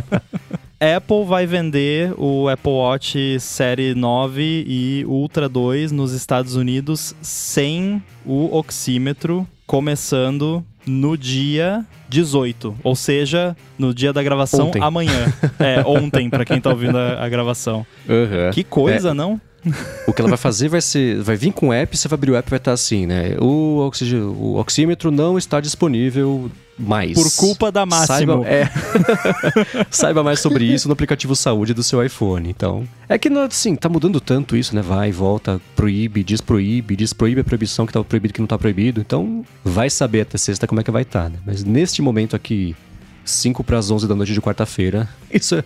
[0.80, 8.02] Apple vai vender o Apple Watch Série 9 e Ultra 2 nos Estados Unidos sem
[8.24, 14.82] o oxímetro, começando no dia 18, ou seja, no dia da gravação ontem.
[14.82, 15.30] amanhã.
[15.60, 17.84] é, ontem, para quem tá ouvindo a, a gravação.
[18.08, 18.50] Uhum.
[18.50, 19.14] Que coisa, é.
[19.14, 19.38] não?
[20.06, 21.20] o que ela vai fazer vai ser.
[21.20, 23.36] Vai vir com o app, você vai abrir o app vai estar assim, né?
[23.38, 24.14] O, oxig...
[24.16, 26.50] o oxímetro não está disponível
[26.80, 27.14] mais.
[27.14, 28.06] Por culpa da Máximo.
[28.06, 28.70] Saiba, é,
[29.90, 32.48] saiba mais sobre isso no aplicativo saúde do seu iPhone.
[32.48, 34.82] Então, é que assim, tá mudando tanto isso, né?
[34.82, 38.58] Vai, volta, proíbe, diz proíbe, diz proíbe a proibição que tá proibido que não tá
[38.58, 39.00] proibido.
[39.00, 41.38] Então, vai saber até sexta como é que vai estar, tá, né?
[41.44, 42.74] Mas neste momento aqui,
[43.24, 45.64] 5 para as 11 da noite de quarta-feira, isso é,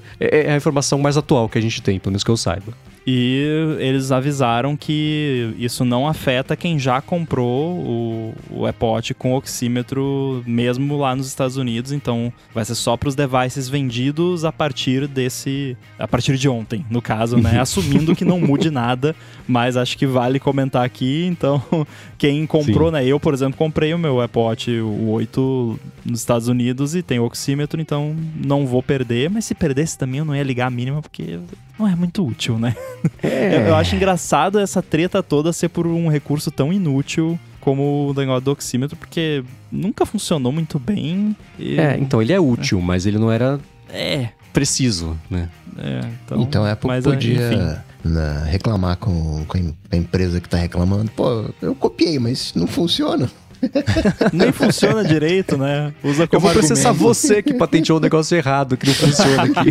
[0.49, 2.73] é a informação mais atual que a gente tem, pelo menos que eu saiba.
[3.07, 10.42] E eles avisaram que isso não afeta quem já comprou o, o iPod com oxímetro
[10.46, 11.92] mesmo lá nos Estados Unidos.
[11.92, 15.76] Então vai ser só para os devices vendidos a partir desse.
[15.98, 17.61] a partir de ontem, no caso, né?
[17.64, 19.14] Assumindo que não mude nada,
[19.46, 21.26] mas acho que vale comentar aqui.
[21.26, 21.62] Então,
[22.16, 22.94] quem comprou, Sim.
[22.94, 23.07] né?
[23.07, 27.80] Eu, por exemplo, comprei o meu iPod, o 8 nos Estados Unidos e tem oxímetro,
[27.80, 29.30] então não vou perder.
[29.30, 31.38] Mas se perdesse também eu não ia ligar a mínima, porque
[31.78, 32.76] não é muito útil, né?
[33.22, 33.68] É.
[33.68, 38.42] Eu acho engraçado essa treta toda ser por um recurso tão inútil como o negócio
[38.42, 39.42] do oxímetro, porque
[39.72, 41.34] nunca funcionou muito bem.
[41.59, 41.80] E...
[41.80, 42.82] É, então ele é útil, é.
[42.82, 44.28] mas ele não era é.
[44.52, 45.48] preciso, né?
[45.78, 49.59] É, então, então a Apple mas, podia né, reclamar com, com
[49.90, 51.11] a empresa que está reclamando.
[51.12, 53.30] Pô, eu copiei, mas não funciona.
[54.33, 55.93] Nem funciona direito, né?
[56.03, 56.69] Usa como Eu vou argumento.
[56.69, 59.71] processar você que patenteou o um negócio errado, que não funciona aqui.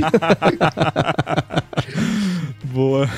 [2.74, 3.10] Boa.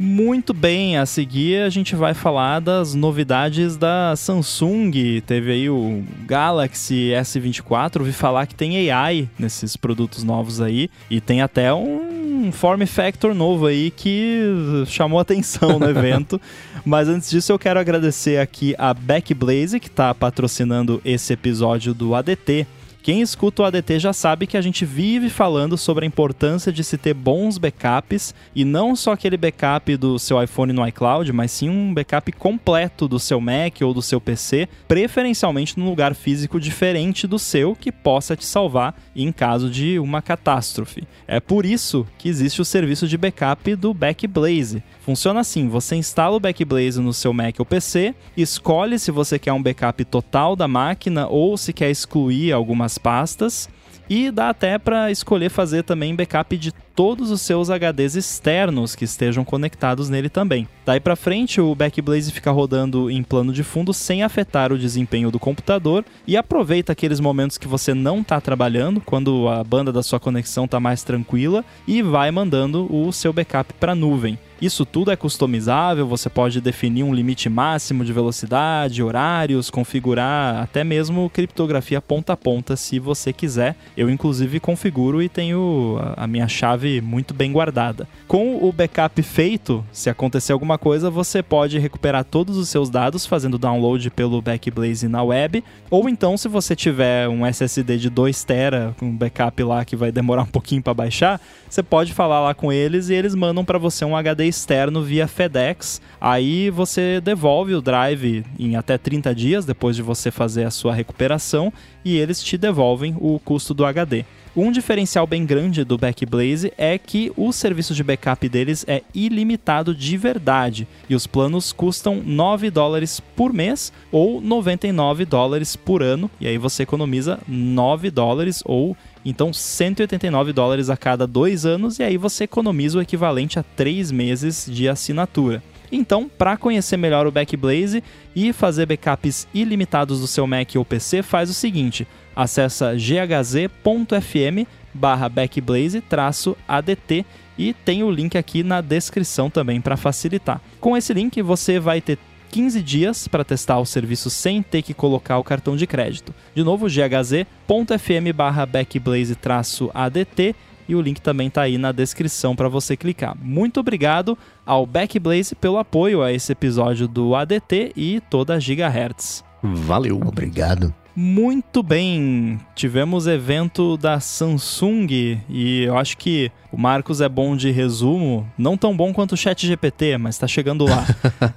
[0.00, 4.92] Muito bem, a seguir a gente vai falar das novidades da Samsung.
[5.26, 11.20] Teve aí o Galaxy S24, ouvi falar que tem AI nesses produtos novos aí e
[11.20, 14.42] tem até um form factor novo aí que
[14.86, 16.40] chamou atenção no evento.
[16.84, 22.14] Mas antes disso eu quero agradecer aqui a Backblaze que está patrocinando esse episódio do
[22.14, 22.66] ADT.
[23.00, 26.82] Quem escuta o ADT já sabe que a gente vive falando sobre a importância de
[26.84, 31.52] se ter bons backups e não só aquele backup do seu iPhone no iCloud, mas
[31.52, 36.60] sim um backup completo do seu Mac ou do seu PC, preferencialmente num lugar físico
[36.60, 41.04] diferente do seu que possa te salvar em caso de uma catástrofe.
[41.26, 44.82] É por isso que existe o serviço de backup do Backblaze.
[45.00, 49.52] Funciona assim: você instala o Backblaze no seu Mac ou PC, escolhe se você quer
[49.52, 53.68] um backup total da máquina ou se quer excluir algumas pastas
[54.08, 59.04] e dá até para escolher fazer também backup de todos os seus HDs externos que
[59.04, 60.66] estejam conectados nele também.
[60.84, 65.30] Daí para frente, o Backblaze fica rodando em plano de fundo sem afetar o desempenho
[65.30, 70.02] do computador e aproveita aqueles momentos que você não está trabalhando, quando a banda da
[70.02, 74.36] sua conexão está mais tranquila e vai mandando o seu backup para a nuvem.
[74.60, 80.82] Isso tudo é customizável, você pode definir um limite máximo de velocidade, horários, configurar até
[80.82, 83.76] mesmo criptografia ponta a ponta se você quiser.
[83.96, 88.06] Eu, inclusive, configuro e tenho a minha chave muito bem guardada.
[88.26, 93.26] Com o backup feito, se acontecer alguma coisa, você pode recuperar todos os seus dados
[93.26, 98.44] fazendo download pelo Backblaze na web, ou então, se você tiver um SSD de 2
[98.44, 98.58] TB,
[98.98, 102.54] com um backup lá que vai demorar um pouquinho para baixar, você pode falar lá
[102.54, 106.00] com eles e eles mandam para você um HD externo via FedEx.
[106.20, 110.94] Aí você devolve o drive em até 30 dias depois de você fazer a sua
[110.94, 111.72] recuperação
[112.04, 114.24] e eles te devolvem o custo do HD.
[114.60, 119.94] Um diferencial bem grande do Backblaze é que o serviço de backup deles é ilimitado
[119.94, 126.28] de verdade e os planos custam 9 dólares por mês ou 99 dólares por ano,
[126.40, 132.02] e aí você economiza 9 dólares ou então 189 dólares a cada dois anos, e
[132.02, 135.62] aí você economiza o equivalente a três meses de assinatura.
[135.90, 138.02] Então, para conhecer melhor o Backblaze
[138.34, 142.06] e fazer backups ilimitados do seu Mac ou PC, faz o seguinte:
[142.38, 144.64] acessa ghz.fm
[144.94, 147.26] barra backblaze-adt
[147.58, 150.60] e tem o link aqui na descrição também para facilitar.
[150.80, 152.16] Com esse link você vai ter
[152.52, 156.32] 15 dias para testar o serviço sem ter que colocar o cartão de crédito.
[156.54, 160.54] De novo, ghz.fm barra backblaze-adt
[160.88, 163.36] e o link também está aí na descrição para você clicar.
[163.36, 169.44] Muito obrigado ao Backblaze pelo apoio a esse episódio do ADT e toda a Gigahertz.
[169.62, 170.94] Valeu, obrigado.
[171.20, 177.72] Muito bem, tivemos evento da Samsung e eu acho que o Marcos é bom de
[177.72, 181.04] resumo, não tão bom quanto o Chat GPT, mas está chegando lá.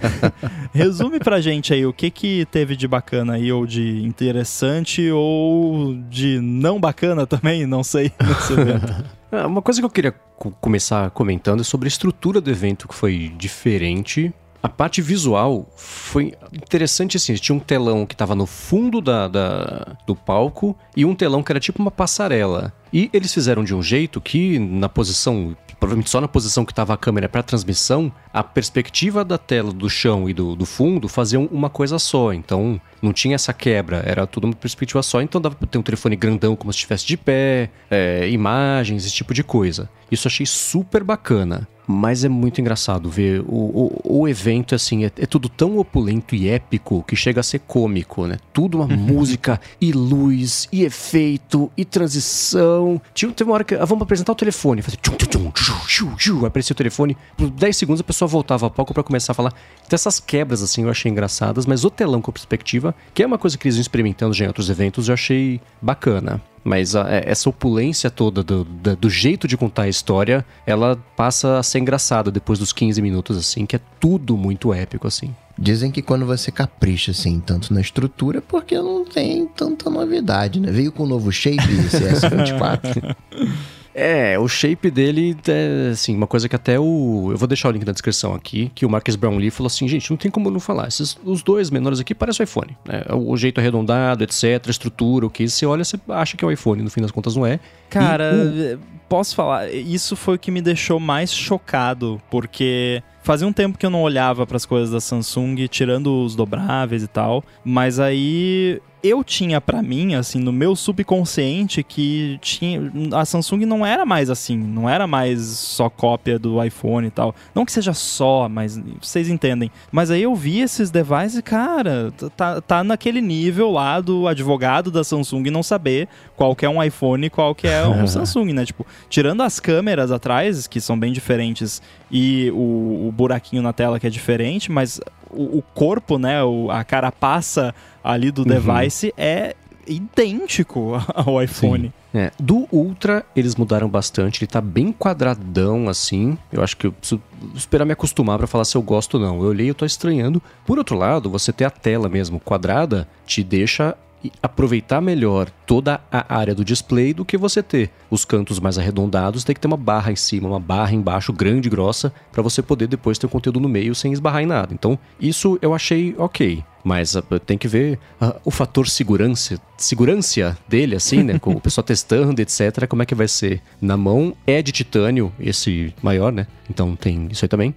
[0.74, 5.94] Resume pra gente aí o que que teve de bacana aí, ou de interessante, ou
[6.10, 9.06] de não bacana também, não sei, nesse evento.
[9.46, 10.16] Uma coisa que eu queria
[10.60, 16.34] começar comentando é sobre a estrutura do evento que foi diferente A parte visual foi
[16.54, 17.34] interessante assim.
[17.36, 21.52] Tinha um telão que estava no fundo da, da, do palco e um telão que
[21.52, 22.72] era tipo uma passarela.
[22.94, 26.94] E eles fizeram de um jeito que, na posição, provavelmente só na posição que estava
[26.94, 31.50] a câmera para transmissão, a perspectiva da tela do chão e do, do fundo faziam
[31.52, 32.32] uma coisa só.
[32.32, 35.22] Então não tinha essa quebra, era tudo uma perspectiva só.
[35.22, 39.16] Então dava para ter um telefone grandão como se estivesse de pé, é, imagens, esse
[39.16, 39.90] tipo de coisa.
[40.12, 41.68] Isso achei super bacana.
[41.92, 46.34] Mas é muito engraçado ver o, o, o evento, assim, é, é, tudo tão opulento
[46.34, 48.38] e épico que chega a ser cômico, né?
[48.54, 53.02] Tudo uma música e luz e efeito e transição.
[53.14, 56.16] Tinha, teve uma hora que, ah, vamos apresentar o telefone, fazer tchum, tchum, tchum, tchum,
[56.16, 59.36] tchum, aparecia o telefone, por 10 segundos a pessoa voltava a pouco para começar a
[59.36, 59.54] falar.
[59.86, 63.38] Então essas quebras, assim, eu achei engraçadas, mas o telão com perspectiva, que é uma
[63.38, 66.42] coisa que eles iam experimentando já em outros eventos, eu achei bacana.
[66.64, 70.96] Mas a, é, essa opulência toda do, do, do, jeito de contar a história, ela
[71.16, 75.36] passa a ser engraçada depois dos 15 minutos, assim, que é tudo muito épico, assim.
[75.58, 80.60] Dizem que quando você capricha, assim, tanto na estrutura, é porque não tem tanta novidade,
[80.60, 80.72] né?
[80.72, 83.16] Veio com o novo shape CS24.
[83.94, 87.30] É, o shape dele é, assim, uma coisa que até o.
[87.32, 90.10] Eu vou deixar o link na descrição aqui, que o Marcus Brownlee falou assim: gente,
[90.10, 90.88] não tem como não falar.
[90.88, 92.78] Esses, os dois menores aqui parecem o iPhone.
[92.86, 93.04] Né?
[93.14, 96.82] O jeito arredondado, etc., estrutura, o que você olha, você acha que é o iPhone,
[96.82, 97.60] no fim das contas não é.
[97.90, 98.78] Cara, e,
[99.10, 103.86] posso falar, isso foi o que me deixou mais chocado, porque fazia um tempo que
[103.86, 108.82] eu não olhava para as coisas da Samsung, tirando os dobráveis e tal, mas aí
[109.04, 114.30] eu tinha para mim, assim, no meu subconsciente, que tinha, a Samsung não era mais
[114.30, 117.34] assim, não era mais só cópia do iPhone e tal.
[117.56, 119.72] Não que seja só, mas vocês entendem.
[119.92, 125.04] Mas aí eu vi esses devices, cara, tá, tá naquele nível lá do advogado da
[125.04, 128.66] Samsung não saber qual que é um iPhone e qual que é um Samsung, né?
[128.66, 131.82] Tipo, tirando as câmeras atrás, que são bem diferentes,
[132.12, 135.00] e o, o buraquinho na tela que é diferente, mas
[135.30, 137.74] o, o corpo, né, o, a carapaça
[138.04, 138.48] ali do uhum.
[138.48, 139.56] device é
[139.88, 141.94] idêntico ao iPhone.
[142.14, 142.32] É.
[142.40, 144.44] Do Ultra, eles mudaram bastante.
[144.44, 146.38] Ele tá bem quadradão, assim.
[146.52, 147.22] Eu acho que eu preciso
[147.56, 149.42] esperar me acostumar para falar se eu gosto ou não.
[149.42, 150.42] Eu olhei e eu tô estranhando.
[150.66, 153.96] Por outro lado, você ter a tela mesmo quadrada te deixa
[154.42, 159.44] aproveitar melhor toda a área do display do que você ter os cantos mais arredondados,
[159.44, 162.62] tem que ter uma barra em cima, uma barra embaixo grande e grossa para você
[162.62, 164.74] poder depois ter o conteúdo no meio sem esbarrar em nada.
[164.74, 166.64] Então, isso eu achei ok.
[166.84, 171.40] Mas uh, tem que ver uh, o fator segurança, segurança dele, assim, né?
[171.40, 172.88] Com o pessoal testando, etc.
[172.88, 174.36] Como é que vai ser na mão.
[174.46, 176.48] É de titânio, esse maior, né?
[176.70, 177.74] Então tem isso aí também.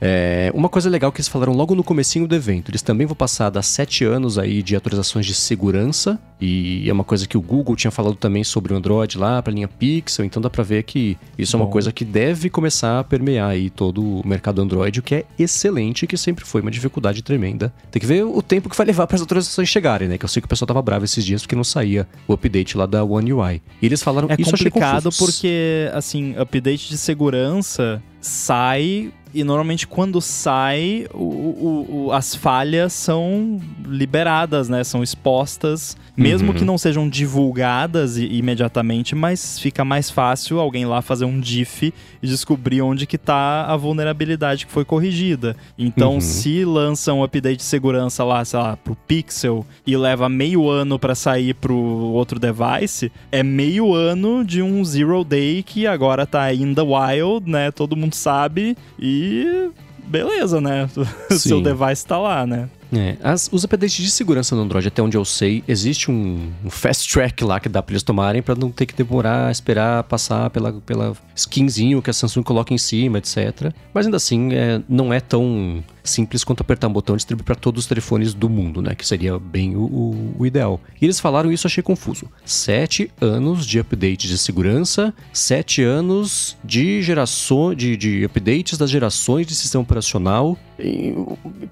[0.00, 3.16] É, uma coisa legal que eles falaram logo no comecinho do evento, eles também vão
[3.16, 7.40] passar das sete anos aí de atualizações de segurança e é uma coisa que o
[7.40, 10.62] Google tinha falado também sobre o Android lá para a linha Pixel, então dá para
[10.62, 11.64] ver que isso Bom.
[11.64, 15.16] é uma coisa que deve começar a permear aí todo o mercado Android, o que
[15.16, 17.72] é excelente, que sempre foi uma dificuldade tremenda.
[17.90, 20.18] Tem que ver o tempo que vai levar para as atualizações chegarem, né?
[20.18, 22.76] Que eu sei que o pessoal tava bravo esses dias porque não saía o update
[22.76, 23.62] lá da One UI.
[23.82, 30.20] E eles falaram é isso complicado porque assim, update de segurança sai e normalmente quando
[30.20, 34.82] sai, o, o, o, as falhas são liberadas, né?
[34.84, 35.96] São expostas,
[36.28, 36.54] mesmo uhum.
[36.54, 42.26] que não sejam divulgadas imediatamente, mas fica mais fácil alguém lá fazer um diff e
[42.26, 45.56] descobrir onde que tá a vulnerabilidade que foi corrigida.
[45.78, 46.20] Então, uhum.
[46.20, 50.98] se lança um update de segurança lá, sei lá, pro Pixel e leva meio ano
[50.98, 56.52] para sair pro outro device, é meio ano de um zero day que agora tá
[56.52, 57.70] in the wild, né?
[57.70, 59.70] Todo mundo sabe e
[60.06, 60.88] beleza, né?
[61.30, 62.68] Seu device tá lá, né?
[62.92, 66.70] É, as, os updates de segurança no Android, até onde eu sei, existe um, um
[66.70, 70.48] fast track lá que dá pra eles tomarem para não ter que demorar, esperar passar
[70.50, 73.72] pela, pela skinzinho que a Samsung coloca em cima, etc.
[73.92, 77.54] Mas ainda assim, é, não é tão simples quanto apertar um botão e distribuir para
[77.54, 78.94] todos os telefones do mundo, né?
[78.94, 80.80] Que seria bem o, o, o, ideal.
[81.00, 82.26] E eles falaram isso, achei confuso.
[82.44, 89.46] Sete anos de updates de segurança, sete anos de geração de, de updates das gerações
[89.46, 90.58] de sistema operacional.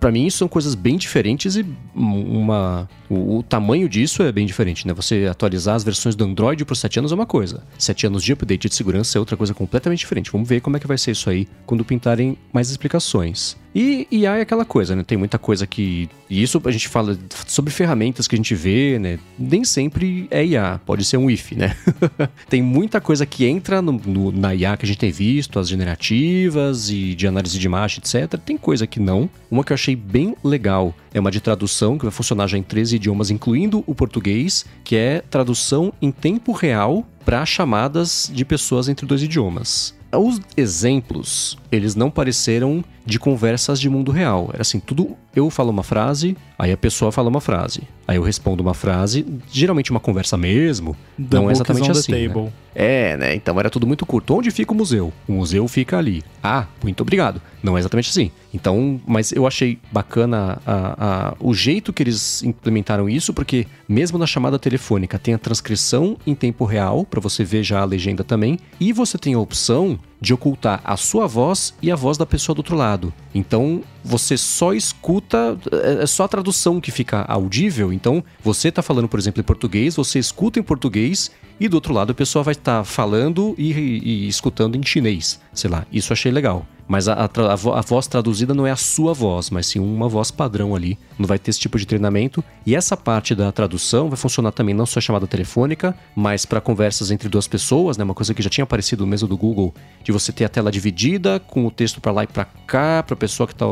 [0.01, 1.65] Para mim, isso são coisas bem diferentes e
[1.95, 4.93] uma o, o, tamanho disso é bem diferente, né?
[4.95, 7.63] Você atualizar as versões do Android por sete anos é uma coisa.
[7.79, 10.31] Sete anos de update de segurança é outra coisa completamente diferente.
[10.31, 13.57] Vamos ver como é que vai ser isso aí quando pintarem mais explicações.
[13.79, 15.03] E IA é aquela coisa, né?
[15.03, 16.09] Tem muita coisa que.
[16.31, 17.15] E isso a gente fala
[17.47, 19.19] sobre ferramentas que a gente vê, né?
[19.39, 21.77] Nem sempre é IA, pode ser um if, né?
[22.49, 25.69] tem muita coisa que entra no, no, na IA que a gente tem visto, as
[25.69, 28.41] generativas e de análise de imagem, etc.
[28.41, 29.29] Tem coisa que não.
[29.51, 32.63] Uma que eu achei bem legal é uma de tradução que vai funcionar já em
[32.63, 38.87] 13 idiomas, incluindo o português, que é tradução em tempo real para chamadas de pessoas
[38.87, 39.95] entre dois idiomas.
[40.13, 44.51] os exemplos, eles não pareceram de conversas de mundo real.
[44.53, 47.83] Era assim, tudo eu falo uma frase, aí a pessoa fala uma frase.
[48.09, 50.97] Aí eu respondo uma frase, geralmente uma conversa mesmo.
[51.19, 52.13] The não é exatamente assim.
[52.13, 52.53] né?
[52.75, 53.35] É, né?
[53.35, 54.35] Então era tudo muito curto.
[54.35, 55.13] Onde fica o museu?
[55.29, 56.23] O museu fica ali.
[56.43, 57.41] Ah, muito obrigado.
[57.63, 58.31] Não é exatamente assim.
[58.55, 64.19] Então, mas eu achei bacana a, a- o jeito que eles implementaram isso, porque mesmo
[64.19, 68.23] na chamada telefônica tem a transcrição em tempo real, para você ver já a legenda
[68.25, 72.27] também, e você tem a opção de ocultar a sua voz e a voz da
[72.27, 73.13] pessoa do outro lado.
[73.35, 77.93] Então, você só escuta, é é só a tradução que fica audível.
[77.93, 81.93] Então, você tá falando, por exemplo, em português, você escuta em português e do outro
[81.93, 85.41] lado a pessoa vai estar falando e, e escutando em chinês.
[85.53, 86.67] Sei lá, isso achei legal.
[86.89, 89.81] Mas a, a a vo- a voz traduzida não é a sua voz, mas sim
[89.81, 90.97] uma voz padrão ali.
[91.19, 92.45] Não vai ter esse tipo de treinamento.
[92.65, 97.11] E essa parte da tradução vai funcionar também não só chamada telefônica, mas para conversas
[97.11, 98.05] entre duas pessoas, né?
[98.05, 101.41] Uma coisa que já tinha aparecido mesmo do Google, de você ter a tela dividida
[101.41, 103.67] com o texto para lá e para cá, para a pessoa que tá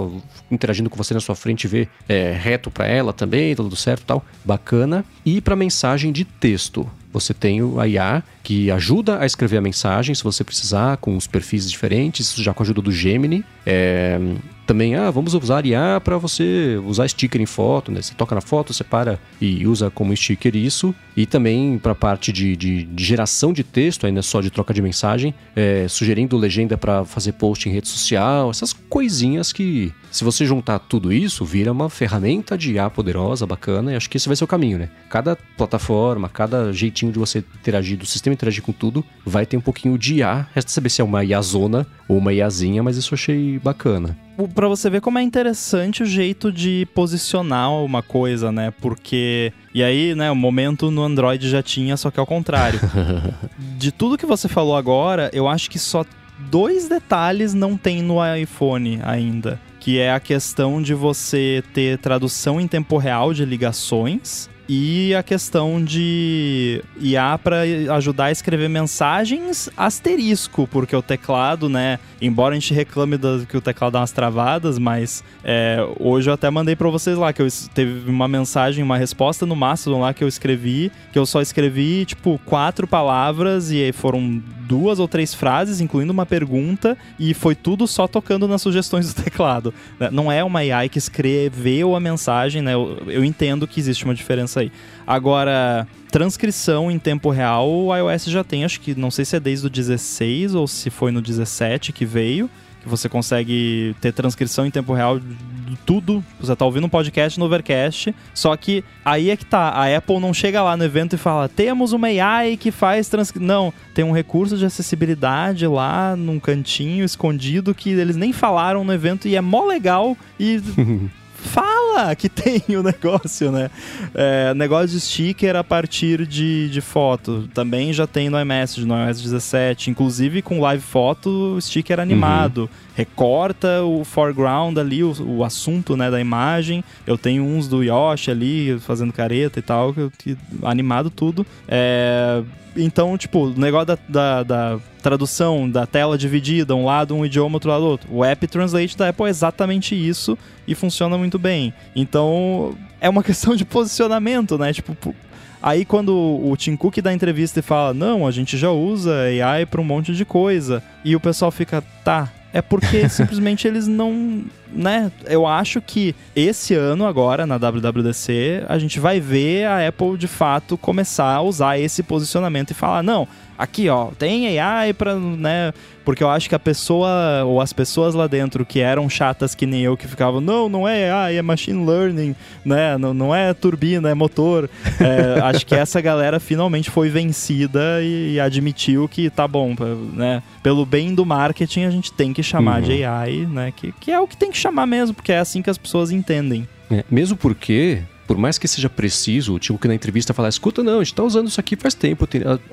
[0.51, 4.25] interagindo com você na sua frente ver é, reto para ela também, tudo certo tal.
[4.45, 5.05] Bacana.
[5.25, 6.89] E para mensagem de texto.
[7.13, 11.29] Você tem a IA que ajuda a escrever a mensagem se você precisar, com os
[11.29, 13.45] perfis diferentes, já com a ajuda do Gemini.
[13.65, 14.19] É,
[14.67, 18.01] também, ah, vamos usar IA para você usar sticker em foto, né?
[18.03, 20.95] Você toca na foto, separa e usa como sticker isso.
[21.17, 24.75] E também para a parte de, de- de geração de texto, ainda só de troca
[24.75, 30.25] de mensagem, é, sugerindo legenda para fazer post em rede social, essas coisinhas que, se
[30.25, 34.29] você juntar tudo isso, vira uma ferramenta de IA poderosa, bacana, e acho que esse
[34.29, 34.89] vai ser o caminho, né?
[35.09, 39.61] Cada plataforma, cada jeitinho de você interagir, do sistema interagir com tudo, vai ter um
[39.61, 40.49] pouquinho de IA.
[40.55, 44.17] Resta saber se é uma IAzona ou uma IAzinha, mas isso eu achei bacana.
[44.55, 48.73] Pra você ver como é interessante o jeito de posicionar uma coisa, né?
[48.81, 49.53] Porque.
[49.73, 52.81] E aí, né, o momento no Android já tinha, só que ao contrário.
[53.79, 56.05] de tudo que você falou agora, eu acho que só
[56.51, 59.61] dois detalhes não tem no iPhone ainda.
[59.79, 64.49] Que é a questão de você ter tradução em tempo real de ligações.
[64.69, 67.63] E a questão de IA para
[67.97, 71.99] ajudar a escrever mensagens asterisco, porque o teclado, né?
[72.21, 76.35] Embora a gente reclame da- que o teclado dá umas travadas, mas é, hoje eu
[76.35, 80.15] até mandei para vocês lá que eu teve uma mensagem, uma resposta no Mastodon lá
[80.15, 85.35] que eu escrevi, que eu só escrevi tipo quatro palavras e foram duas ou três
[85.35, 89.75] frases, incluindo uma pergunta, e foi tudo só tocando nas sugestões do teclado.
[90.01, 90.09] né?
[90.11, 92.73] Não é uma AI que escreveu a mensagem, né?
[92.73, 94.73] Eu, eu entendo que existe uma diferença aí.
[95.07, 99.41] Agora, transcrição em tempo real, o iOS já tem, acho que não sei se é
[99.41, 102.49] desde o 16 ou se foi no 17 que veio,
[102.85, 106.23] que você consegue ter transcrição em tempo real de tudo.
[106.39, 110.21] Você tá ouvindo um podcast no Overcast, só que aí é que tá, a Apple
[110.21, 113.47] não chega lá no evento e fala: "Temos uma AI que faz transcrição".
[113.47, 118.93] Não, tem um recurso de acessibilidade lá num cantinho escondido que eles nem falaram no
[118.93, 120.61] evento e é mó legal e
[121.45, 123.71] fala que tem o negócio, né?
[124.15, 127.49] É, negócio de sticker a partir de, de foto.
[127.55, 129.91] Também já tem no iMessage, no iOS 17.
[129.91, 132.69] Inclusive com live foto, sticker animado.
[132.97, 136.83] Recorta o foreground ali, o, o assunto né, da imagem.
[137.07, 141.47] Eu tenho uns do Yoshi ali, fazendo careta e tal, que, que- animado tudo.
[141.69, 142.43] É,
[142.77, 147.57] então, tipo, o negócio da, da, da tradução, da tela dividida, um lado um idioma,
[147.57, 148.09] outro lado outro.
[148.11, 150.37] O App Translate da Apple é exatamente isso
[150.67, 151.75] e funciona muito bem.
[151.95, 154.73] Então, é uma questão de posicionamento, né?
[154.73, 155.15] Tipo,
[155.63, 159.67] aí quando o Tim Cook dá entrevista e fala, não, a gente já usa AI
[159.67, 164.45] para um monte de coisa, e o pessoal fica, tá, é porque simplesmente eles não,
[164.73, 165.13] né?
[165.27, 170.29] Eu acho que esse ano agora na WWDC a gente vai ver a Apple de
[170.29, 173.29] fato começar a usar esse posicionamento e falar, não,
[173.59, 175.73] aqui ó, tem AI para, né?
[176.05, 179.65] Porque eu acho que a pessoa ou as pessoas lá dentro que eram chatas que
[179.65, 182.99] nem eu que ficavam, não, não é AI, é machine learning, né?
[182.99, 184.69] Não, não é turbina, é motor.
[185.01, 189.75] É, acho que essa galera finalmente foi vencida e, e admitiu que tá bom,
[190.13, 190.43] né?
[190.63, 192.89] Pelo bem do marketing a gente tem que chamar Uhum.
[192.89, 193.73] de AI, né?
[193.75, 196.11] Que, que é o que tem que chamar mesmo, porque é assim que as pessoas
[196.11, 196.69] entendem.
[196.91, 200.83] É, mesmo porque, por mais que seja preciso, o tipo que na entrevista falar, escuta,
[200.83, 202.27] não, a gente tá usando isso aqui faz tempo.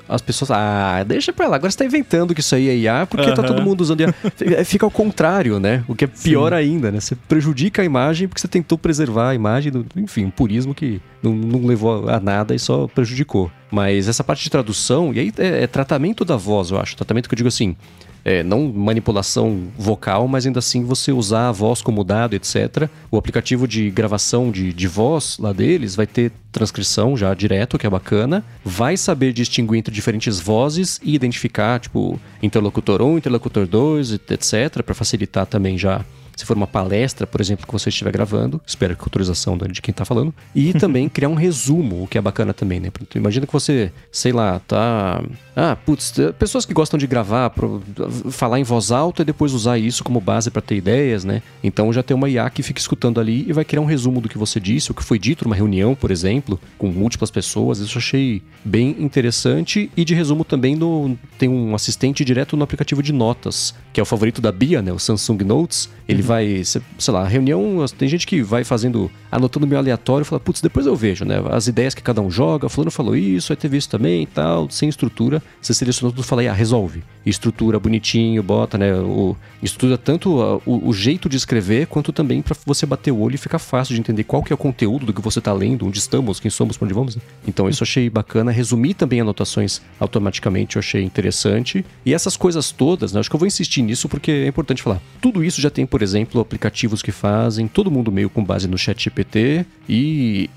[0.08, 3.06] As pessoas, ah, deixa pra lá, agora você tá inventando que isso aí é IA,
[3.06, 3.46] porque tá Aham.
[3.48, 4.08] todo mundo usando IA.
[4.08, 5.84] F- Fica ao contrário, né?
[5.86, 7.00] O que é pior ainda, né?
[7.00, 11.00] Você prejudica a imagem porque você tentou preservar a imagem, do, enfim, um purismo que
[11.22, 13.50] não, não levou a nada e só prejudicou.
[13.70, 16.96] Mas essa parte de tradução, e aí é, é tratamento da voz, eu acho.
[16.96, 17.76] Tratamento que eu digo assim,
[18.24, 22.88] é, não manipulação vocal, mas ainda assim você usar a voz como dado, etc.
[23.10, 27.86] O aplicativo de gravação de, de voz lá deles vai ter transcrição já direto, que
[27.86, 28.44] é bacana.
[28.64, 34.94] Vai saber distinguir entre diferentes vozes e identificar, tipo, interlocutor 1, interlocutor 2, etc., para
[34.94, 36.04] facilitar também já
[36.36, 39.92] se for uma palestra, por exemplo, que você estiver gravando, espero que autorização de quem
[39.92, 42.90] está falando, e também criar um resumo, o que é bacana também, né?
[43.14, 45.22] Imagina que você, sei lá, tá.
[45.54, 47.82] Ah, putz, pessoas que gostam de gravar, pro...
[48.30, 51.42] falar em voz alta e depois usar isso como base para ter ideias, né?
[51.62, 54.28] Então já tem uma IA que fica escutando ali e vai criar um resumo do
[54.28, 57.78] que você disse, o que foi dito numa reunião, por exemplo, com múltiplas pessoas.
[57.78, 59.90] Isso eu achei bem interessante.
[59.94, 61.18] E de resumo também no...
[61.38, 64.90] tem um assistente direto no aplicativo de notas, que é o favorito da Bia, né?
[64.90, 65.90] O Samsung Notes.
[66.08, 70.40] Ele ele vai, sei lá, reunião, tem gente que vai fazendo, anotando meio aleatório, fala,
[70.40, 71.42] putz, depois eu vejo, né?
[71.50, 74.70] As ideias que cada um joga, fulano falou isso, aí teve isso também e tal,
[74.70, 75.41] sem estrutura.
[75.60, 77.02] Você seleciona tudo e fala, ah, resolve.
[77.24, 78.94] Estrutura bonitinho, bota, né?
[78.94, 83.36] O, estrutura tanto o, o jeito de escrever, quanto também para você bater o olho
[83.36, 85.86] e ficar fácil de entender qual que é o conteúdo do que você tá lendo,
[85.86, 87.16] onde estamos, quem somos, para onde vamos.
[87.16, 87.22] Né?
[87.46, 88.50] Então isso eu achei bacana.
[88.50, 91.84] Resumir também anotações automaticamente eu achei interessante.
[92.04, 93.20] E essas coisas todas, né?
[93.20, 95.00] Acho que eu vou insistir nisso porque é importante falar.
[95.20, 98.76] Tudo isso já tem, por exemplo, aplicativos que fazem, todo mundo meio com base no
[98.76, 100.50] chat GPT e,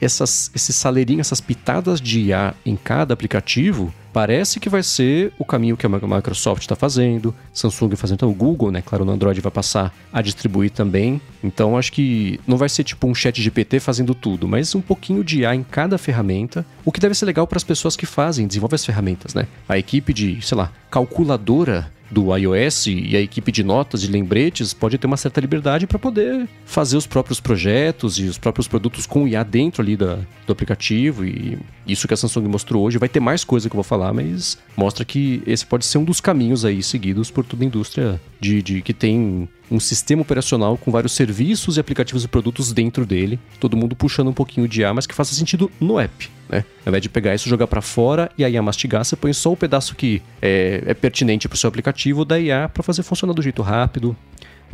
[0.00, 3.83] essas, esses saleirinhos, essas pitadas de IA em cada aplicativo
[4.14, 8.34] parece que vai ser o caminho que a Microsoft está fazendo, Samsung fazendo, então o
[8.34, 8.80] Google, né?
[8.80, 11.20] Claro, no Android vai passar a distribuir também.
[11.42, 15.24] Então acho que não vai ser tipo um chat GPT fazendo tudo, mas um pouquinho
[15.24, 18.46] de IA em cada ferramenta, o que deve ser legal para as pessoas que fazem,
[18.46, 19.48] desenvolvem as ferramentas, né?
[19.68, 24.72] A equipe de, sei lá, calculadora do iOS e a equipe de notas e lembretes
[24.72, 29.06] pode ter uma certa liberdade para poder fazer os próprios projetos e os próprios produtos
[29.06, 32.98] com IA dentro ali da, do aplicativo e isso que a Samsung mostrou hoje.
[32.98, 36.04] Vai ter mais coisa que eu vou falar, mas mostra que esse pode ser um
[36.04, 40.76] dos caminhos aí seguidos por toda a indústria de, de que tem um sistema operacional
[40.76, 44.82] com vários serviços e aplicativos e produtos dentro dele, todo mundo puxando um pouquinho de
[44.82, 46.64] IA, mas que faça sentido no app, né?
[46.84, 49.52] Ao invés de pegar isso, jogar para fora e a IA mastigar, você põe só
[49.52, 53.32] o pedaço que é, é pertinente para o seu aplicativo da IA para fazer funcionar
[53.32, 54.14] do jeito rápido,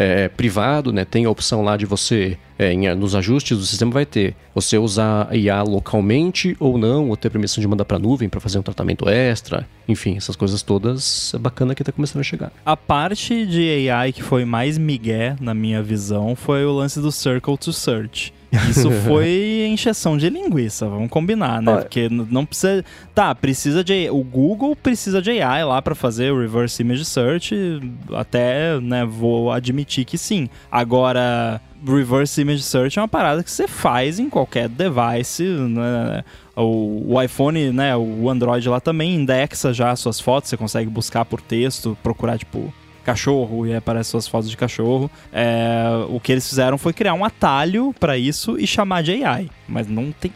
[0.01, 1.05] é, privado, né?
[1.05, 4.79] Tem a opção lá de você, é, em, nos ajustes do sistema vai ter, você
[4.79, 8.63] usar IA localmente ou não, ou ter permissão de mandar para nuvem para fazer um
[8.63, 9.69] tratamento extra.
[9.87, 12.51] Enfim, essas coisas todas é bacana que tá começando a chegar.
[12.65, 17.13] A parte de AI que foi mais migué, na minha visão, foi o lance do
[17.13, 18.33] Circle to Search.
[18.69, 21.77] Isso foi encheção de linguiça, vamos combinar, né?
[21.77, 22.85] Porque não precisa.
[23.15, 24.11] Tá, precisa de.
[24.11, 27.55] O Google precisa de AI lá para fazer o reverse image search.
[28.13, 30.49] Até, né, vou admitir que sim.
[30.71, 36.25] Agora, reverse image search é uma parada que você faz em qualquer device, né?
[36.57, 40.91] O, o, iPhone, né, o Android lá também indexa já as suas fotos, você consegue
[40.91, 42.73] buscar por texto, procurar, tipo,
[43.11, 45.11] cachorro e aparece suas fotos de cachorro.
[45.33, 49.51] É, o que eles fizeram foi criar um atalho para isso e chamar de AI.
[49.69, 50.33] Mas não tem.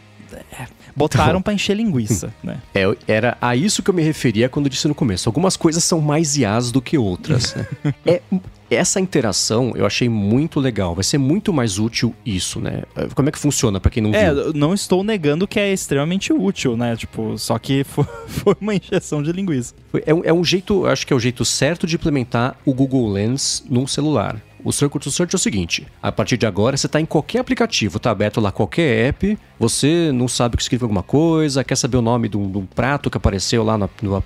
[0.51, 2.61] É, botaram então, para encher linguiça, né?
[2.73, 5.27] É, era a isso que eu me referia quando disse no começo.
[5.27, 7.53] Algumas coisas são mais IAs do que outras.
[7.55, 7.67] Né?
[8.05, 8.21] é,
[8.69, 10.95] essa interação eu achei muito legal.
[10.95, 12.83] Vai ser muito mais útil isso, né?
[13.13, 14.53] Como é que funciona para quem não é, viu?
[14.53, 16.95] não estou negando que é extremamente útil, né?
[16.95, 19.73] Tipo, só que foi, foi uma injeção de linguiça.
[19.93, 23.63] É, é um jeito, acho que é o jeito certo de implementar o Google Lens
[23.69, 24.41] num celular.
[24.65, 27.37] O Circle to Search é o seguinte: a partir de agora você está em qualquer
[27.37, 31.97] aplicativo, está aberto lá qualquer app, você não sabe que escreve alguma coisa, quer saber
[31.97, 34.23] o nome de um, de um prato que apareceu lá no, no,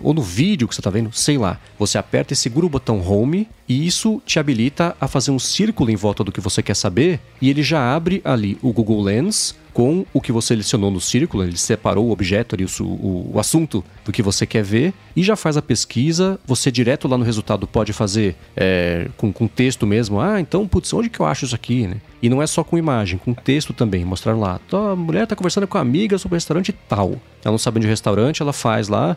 [0.00, 1.58] ou no vídeo que você está vendo, sei lá.
[1.76, 5.90] Você aperta e segura o botão Home e isso te habilita a fazer um círculo
[5.90, 9.56] em volta do que você quer saber e ele já abre ali o Google Lens
[9.72, 13.38] com o que você selecionou no círculo, ele separou o objeto ali, o, o, o,
[13.38, 16.38] assunto do que você quer ver e já faz a pesquisa.
[16.46, 20.20] Você direto lá no resultado pode fazer é, com, com texto mesmo.
[20.20, 21.96] Ah, então, putz, onde que eu acho isso aqui, né?
[22.22, 24.04] E não é só com imagem, com texto também.
[24.04, 24.60] Mostraram lá.
[24.72, 27.12] A mulher está conversando com a amiga sobre o restaurante tal.
[27.42, 29.16] Ela não sabe onde é o restaurante, ela faz lá.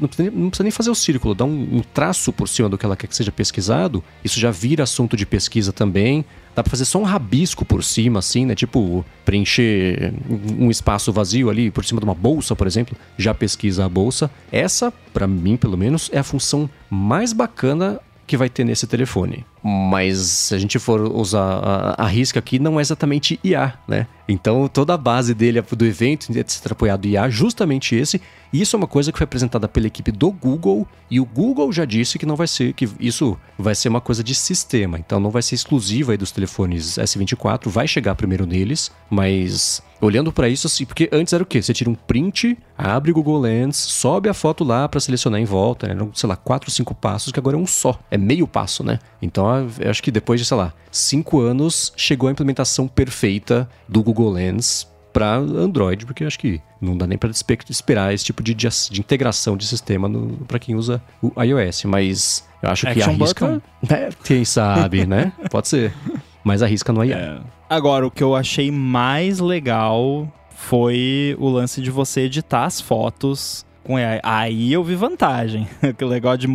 [0.00, 2.68] Não precisa, nem, não precisa nem fazer o círculo, dá um, um traço por cima
[2.68, 4.04] do que ela quer que seja pesquisado.
[4.22, 6.24] Isso já vira assunto de pesquisa também.
[6.54, 8.54] Dá pra fazer só um rabisco por cima, assim, né?
[8.54, 10.14] Tipo, preencher
[10.58, 12.96] um espaço vazio ali por cima de uma bolsa, por exemplo.
[13.18, 14.30] Já pesquisa a bolsa.
[14.52, 19.44] Essa, para mim, pelo menos, é a função mais bacana que vai ter nesse telefone.
[19.62, 24.06] Mas se a gente for usar a, a risca aqui, não é exatamente IA, né?
[24.28, 28.20] Então toda a base dele do evento de ser apoiado IA, justamente esse.
[28.52, 31.72] E isso é uma coisa que foi apresentada pela equipe do Google e o Google
[31.72, 34.98] já disse que não vai ser, que isso vai ser uma coisa de sistema.
[34.98, 40.48] Então não vai ser exclusiva dos telefones S24, vai chegar primeiro neles, mas olhando para
[40.48, 41.60] isso assim, porque antes era o quê?
[41.60, 45.44] Você tira um print, abre o Google Lens, sobe a foto lá para selecionar em
[45.44, 46.08] volta, né?
[46.14, 48.98] sei lá, quatro, cinco passos, que agora é um só, é meio passo, né?
[49.20, 49.46] Então,
[49.80, 54.13] eu acho que depois de, sei lá, cinco anos, chegou a implementação perfeita do Google
[54.22, 58.52] Lens para Android, porque eu acho que não dá nem para esperar esse tipo de,
[58.52, 60.10] de, de integração de sistema
[60.48, 65.32] para quem usa o iOS, mas eu acho Action que arrisca, é, quem sabe, né?
[65.50, 65.94] Pode ser.
[66.42, 67.16] Mas arrisca no iOS.
[67.16, 67.40] É.
[67.70, 73.64] Agora, o que eu achei mais legal foi o lance de você editar as fotos
[73.84, 74.20] com AI.
[74.22, 75.68] Aí eu vi vantagem.
[75.96, 76.48] que legal de.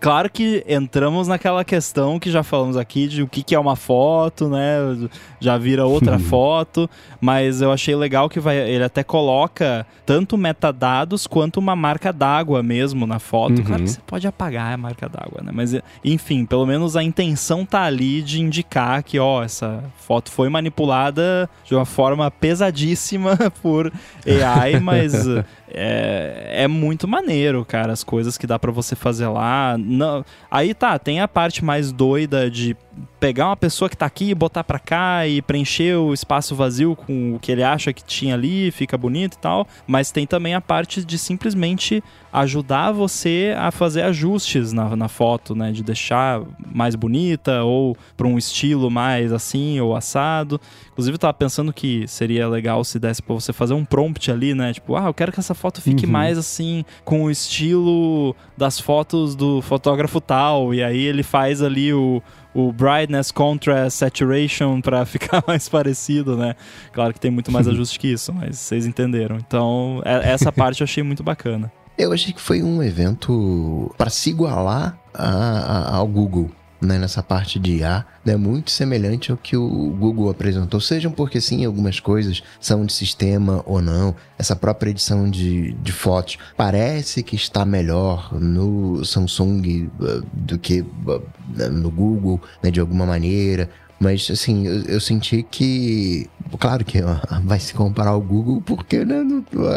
[0.00, 3.76] Claro que entramos naquela questão que já falamos aqui de o que, que é uma
[3.76, 5.08] foto, né?
[5.40, 6.88] Já vira outra foto.
[7.20, 12.62] Mas eu achei legal que vai, ele até coloca tanto metadados quanto uma marca d'água
[12.62, 13.58] mesmo na foto.
[13.58, 13.64] Uhum.
[13.64, 15.50] Claro que você pode apagar a marca d'água, né?
[15.52, 20.48] Mas enfim, pelo menos a intenção tá ali de indicar que, ó, essa foto foi
[20.48, 23.92] manipulada de uma forma pesadíssima por
[24.24, 25.26] AI, mas
[25.76, 29.76] é, é muito maneiro, cara, as coisas que dá para você fazer lá.
[29.78, 32.74] Não, aí tá, tem a parte mais doida de
[33.18, 37.34] pegar uma pessoa que tá aqui, botar pra cá e preencher o espaço vazio com
[37.34, 39.66] o que ele acha que tinha ali, fica bonito e tal.
[39.86, 42.02] Mas tem também a parte de simplesmente
[42.32, 45.72] ajudar você a fazer ajustes na, na foto, né?
[45.72, 46.42] De deixar
[46.74, 50.60] mais bonita ou para um estilo mais assim ou assado.
[50.92, 54.54] Inclusive, eu tava pensando que seria legal se desse pra você fazer um prompt ali,
[54.54, 54.72] né?
[54.72, 56.12] Tipo, ah, eu quero que essa foto fique uhum.
[56.12, 60.74] mais assim, com o estilo das fotos do fotógrafo tal.
[60.74, 62.22] E aí ele faz ali o
[62.56, 66.56] o brightness, contrast, saturation para ficar mais parecido, né?
[66.92, 69.36] Claro que tem muito mais ajuste que isso, mas vocês entenderam.
[69.36, 71.70] Então, é, essa parte eu achei muito bacana.
[71.98, 76.50] Eu achei que foi um evento para se igualar a, a, ao Google
[76.80, 81.40] né, nessa parte de IA, né, muito semelhante ao que o Google apresentou, sejam porque
[81.40, 84.14] sim, algumas coisas são de sistema ou não.
[84.38, 90.80] Essa própria edição de, de fotos parece que está melhor no Samsung uh, do que
[90.80, 91.22] uh,
[91.70, 93.70] no Google, né, de alguma maneira.
[93.98, 96.28] Mas, assim, eu, eu, senti que.
[96.58, 99.22] Claro que ó, vai se comparar ao Google, porque né,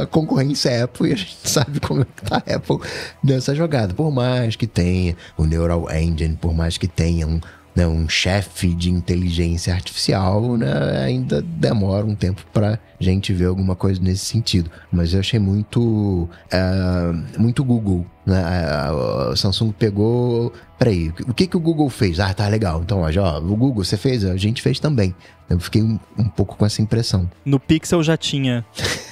[0.02, 2.80] a concorrência é Apple e a gente sabe como é que tá a Apple
[3.24, 3.94] nessa jogada.
[3.94, 7.40] Por mais que tenha o Neural Engine, por mais que tenha um,
[7.76, 13.76] né, um chefe de inteligência artificial, né, ainda demora um tempo para gente ver alguma
[13.76, 14.70] coisa nesse sentido.
[14.92, 18.06] Mas eu achei muito, uh, muito Google.
[18.26, 18.42] Né?
[18.42, 20.54] A, Samsung pegou.
[20.80, 22.22] Peraí, o que, que o Google fez?
[22.22, 22.82] Ah, tá legal.
[22.82, 25.14] Então, ó, já, o Google você fez, a gente fez também.
[25.50, 27.30] Eu fiquei um, um pouco com essa impressão.
[27.44, 28.66] No Pixel já tinha.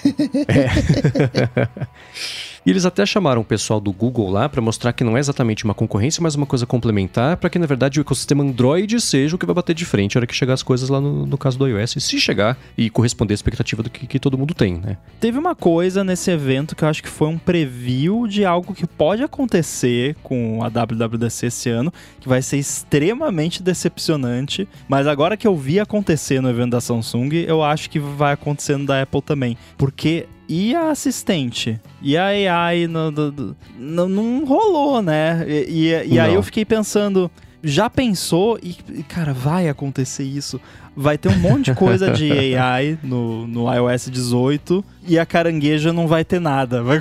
[0.48, 1.68] é.
[2.68, 5.64] E eles até chamaram o pessoal do Google lá para mostrar que não é exatamente
[5.64, 9.40] uma concorrência, mas uma coisa complementar, para que na verdade o ecossistema Android seja o
[9.40, 11.58] que vai bater de frente na hora que chegar as coisas lá no, no caso
[11.58, 14.98] do iOS, se chegar e corresponder à expectativa do que, que todo mundo tem, né?
[15.18, 18.86] Teve uma coisa nesse evento que eu acho que foi um preview de algo que
[18.86, 25.48] pode acontecer com a WWDC esse ano, que vai ser extremamente decepcionante, mas agora que
[25.48, 29.22] eu vi acontecer no evento da Samsung, eu acho que vai acontecer no da Apple
[29.22, 31.80] também, porque e a assistente?
[32.02, 35.46] E a AI no, no, não rolou, né?
[35.48, 37.30] E, e, e aí eu fiquei pensando,
[37.62, 38.58] já pensou?
[38.64, 38.74] E,
[39.04, 40.60] cara, vai acontecer isso.
[40.96, 45.92] Vai ter um monte de coisa de AI no, no iOS 18 e a carangueja
[45.92, 46.82] não vai ter nada.
[46.82, 47.00] Vai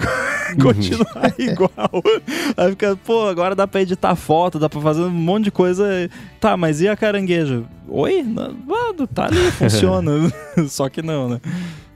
[0.60, 1.44] continuar uhum.
[1.44, 2.02] igual.
[2.56, 6.10] Aí fica, pô, agora dá pra editar foto, dá pra fazer um monte de coisa.
[6.40, 7.62] Tá, mas e a carangueja?
[7.88, 8.22] Oi?
[8.22, 10.12] Não, tá ali, funciona.
[10.68, 11.40] Só que não, né?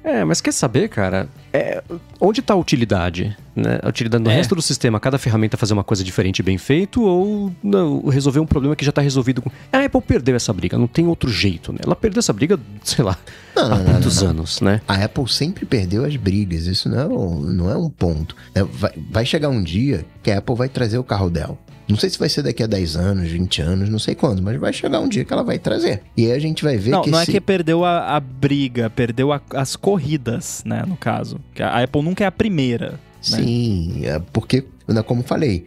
[0.02, 1.28] É, mas quer saber, cara?
[1.52, 1.82] É,
[2.20, 3.36] onde está a utilidade?
[3.54, 3.78] Né?
[3.82, 4.34] A utilidade no é.
[4.34, 8.40] resto do sistema, cada ferramenta fazer uma coisa diferente e bem feito, ou não, resolver
[8.40, 9.50] um problema que já está resolvido com.
[9.72, 11.80] A Apple perdeu essa briga, não tem outro jeito, né?
[11.84, 13.18] Ela perdeu essa briga, sei lá,
[13.54, 14.80] não, há não, muitos não, anos, né?
[14.88, 18.34] A Apple sempre perdeu as brigas, isso não é um, não é um ponto.
[18.54, 21.58] É, vai, vai chegar um dia que a Apple vai trazer o carro dela.
[21.90, 24.58] Não sei se vai ser daqui a 10 anos, 20 anos, não sei quando, mas
[24.58, 26.02] vai chegar um dia que ela vai trazer.
[26.16, 27.10] E aí a gente vai ver não, que.
[27.10, 27.30] Não, esse...
[27.30, 31.40] é que perdeu a, a briga, perdeu a, as corridas, né, no caso.
[31.58, 32.92] A Apple nunca é a primeira.
[32.92, 32.98] Né?
[33.20, 34.64] Sim, é porque,
[35.06, 35.66] como falei,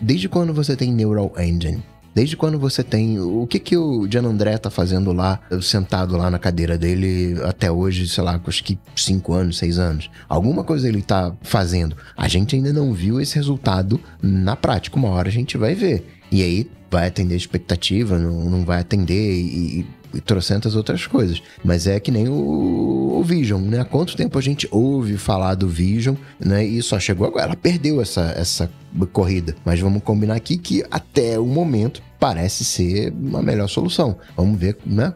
[0.00, 1.82] desde quando você tem Neural Engine?
[2.18, 3.20] Desde quando você tem.
[3.20, 7.70] O que que o Gian André tá fazendo lá, sentado lá na cadeira dele até
[7.70, 10.10] hoje, sei lá, acho que 5 anos, 6 anos?
[10.28, 11.96] Alguma coisa ele tá fazendo.
[12.16, 14.96] A gente ainda não viu esse resultado na prática.
[14.96, 16.04] Uma hora a gente vai ver.
[16.32, 19.86] E aí vai atender a expectativa, não, não vai atender e, e
[20.24, 21.42] trocentas outras coisas.
[21.64, 23.80] Mas é que nem o, o, Vision, né?
[23.80, 26.64] Há quanto tempo a gente ouve falar do Vision, né?
[26.64, 27.46] E só chegou agora.
[27.46, 28.70] Ela perdeu essa, essa
[29.12, 29.54] corrida.
[29.64, 34.16] Mas vamos combinar aqui que até o momento parece ser uma melhor solução.
[34.36, 35.14] Vamos ver né,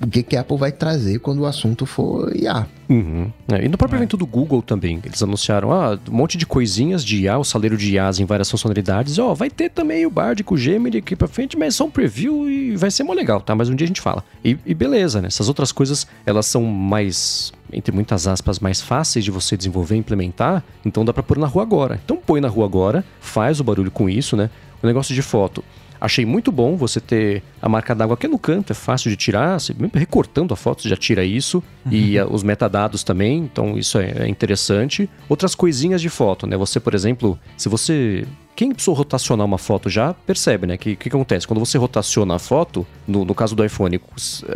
[0.00, 2.66] o que, que a Apple vai trazer quando o assunto for IA.
[2.88, 3.30] Uhum.
[3.52, 4.00] É, e no próprio é.
[4.00, 7.76] evento do Google também, eles anunciaram ah, um monte de coisinhas de IA, o saleiro
[7.76, 9.18] de IAs em várias funcionalidades.
[9.18, 11.76] Ó, oh, vai ter também o Bard com o Gemini aqui pra frente, mas é
[11.76, 13.54] só um preview e vai ser mó legal, tá?
[13.54, 14.24] Mas um dia a gente fala.
[14.42, 15.28] E, e beleza, né?
[15.28, 19.98] Essas outras coisas, elas são mais entre muitas aspas, mais fáceis de você desenvolver e
[19.98, 22.00] implementar, então dá para pôr na rua agora.
[22.02, 24.48] Então põe na rua agora, faz o barulho com isso, né?
[24.82, 25.62] O negócio de foto.
[26.00, 29.58] Achei muito bom você ter a marca d'água aqui no canto, é fácil de tirar,
[29.58, 31.92] você, recortando a foto você já tira isso, uhum.
[31.92, 35.08] e a, os metadados também, então isso é, é interessante.
[35.28, 36.56] Outras coisinhas de foto, né?
[36.56, 38.24] Você, por exemplo, se você
[38.58, 40.76] quem precisou rotacionar uma foto já percebe, né?
[40.76, 41.46] Que que, acontece?
[41.46, 44.00] Quando você rotaciona a foto, no, no caso do iPhone,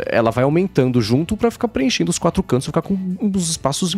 [0.07, 3.95] ela vai aumentando junto para ficar preenchendo os quatro cantos, ficar com uns espaços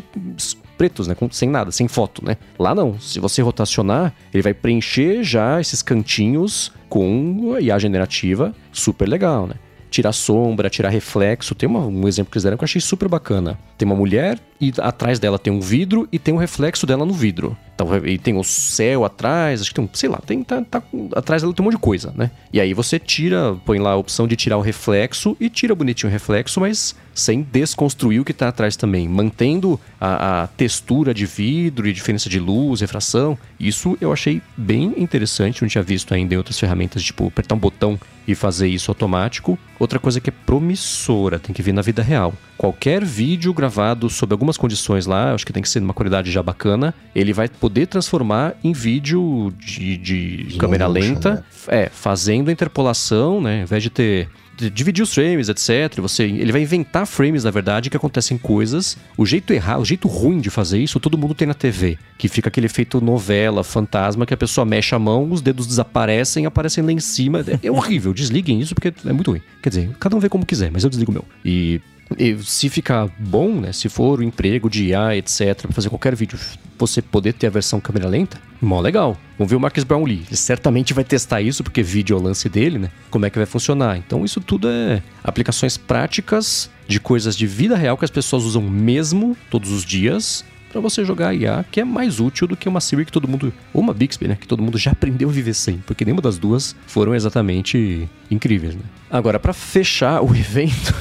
[0.78, 1.16] pretos, né?
[1.16, 2.38] Com, sem nada, sem foto, né?
[2.60, 3.00] Lá não.
[3.00, 9.56] Se você rotacionar, ele vai preencher já esses cantinhos com IA generativa, super legal, né?
[9.96, 11.56] tirar sombra, tirar reflexo.
[11.56, 13.58] Tem uma, um exemplo que eles deram que eu achei super bacana.
[13.78, 17.14] Tem uma mulher e atrás dela tem um vidro e tem um reflexo dela no
[17.14, 17.58] vidro.
[17.74, 20.82] Então, e tem o céu atrás, acho que tem um, sei lá, tem, tá, tá,
[21.14, 22.32] atrás dela tem um monte de coisa, né?
[22.54, 26.10] E aí você tira, põe lá a opção de tirar o reflexo e tira bonitinho
[26.10, 31.26] o reflexo, mas sem desconstruir o que tá atrás também, mantendo a, a textura de
[31.26, 33.38] vidro e diferença de luz, refração.
[33.60, 37.60] Isso eu achei bem interessante, não tinha visto ainda em outras ferramentas, tipo apertar um
[37.60, 39.60] botão e fazer isso automático.
[39.78, 42.34] Outra coisa que é promissora, tem que ver na vida real.
[42.58, 46.32] Qualquer vídeo gravado sob algumas condições lá, acho que tem que ser de uma qualidade
[46.32, 51.44] já bacana, ele vai poder transformar em vídeo de, de câmera lenta, né?
[51.68, 53.58] é, fazendo a interpolação, né?
[53.58, 56.00] Ao invés de ter dividir os frames, etc.
[56.00, 58.98] Você, ele vai inventar frames, na verdade, que acontecem coisas.
[59.18, 61.98] O jeito errado, o jeito ruim de fazer isso, todo mundo tem na TV.
[62.18, 66.46] Que fica aquele efeito novela, fantasma, que a pessoa mexe a mão, os dedos desaparecem,
[66.46, 67.44] aparecem lá em cima.
[67.62, 68.14] É, é horrível.
[68.16, 69.42] Desliguem isso porque é muito ruim.
[69.62, 71.26] Quer dizer, cada um vê como quiser, mas eu desligo o meu.
[71.44, 71.82] E
[72.18, 73.72] e se ficar bom, né?
[73.72, 76.38] Se for o emprego de IA, etc., para fazer qualquer vídeo,
[76.78, 79.18] você poder ter a versão câmera lenta, mó legal.
[79.38, 80.24] Vamos ver o Marcus Brownlee.
[80.28, 82.92] Ele certamente vai testar isso, porque vídeo é o lance dele, né?
[83.10, 83.98] Como é que vai funcionar.
[83.98, 88.62] Então, isso tudo é aplicações práticas de coisas de vida real que as pessoas usam
[88.62, 90.46] mesmo todos os dias
[90.76, 93.54] para você jogar IA, que é mais útil do que uma Siri que todo mundo,
[93.74, 96.38] ou uma Bixby, né, que todo mundo já aprendeu a viver sem, porque nenhuma das
[96.38, 98.82] duas foram exatamente incríveis, né?
[99.16, 100.94] Agora, para fechar o evento,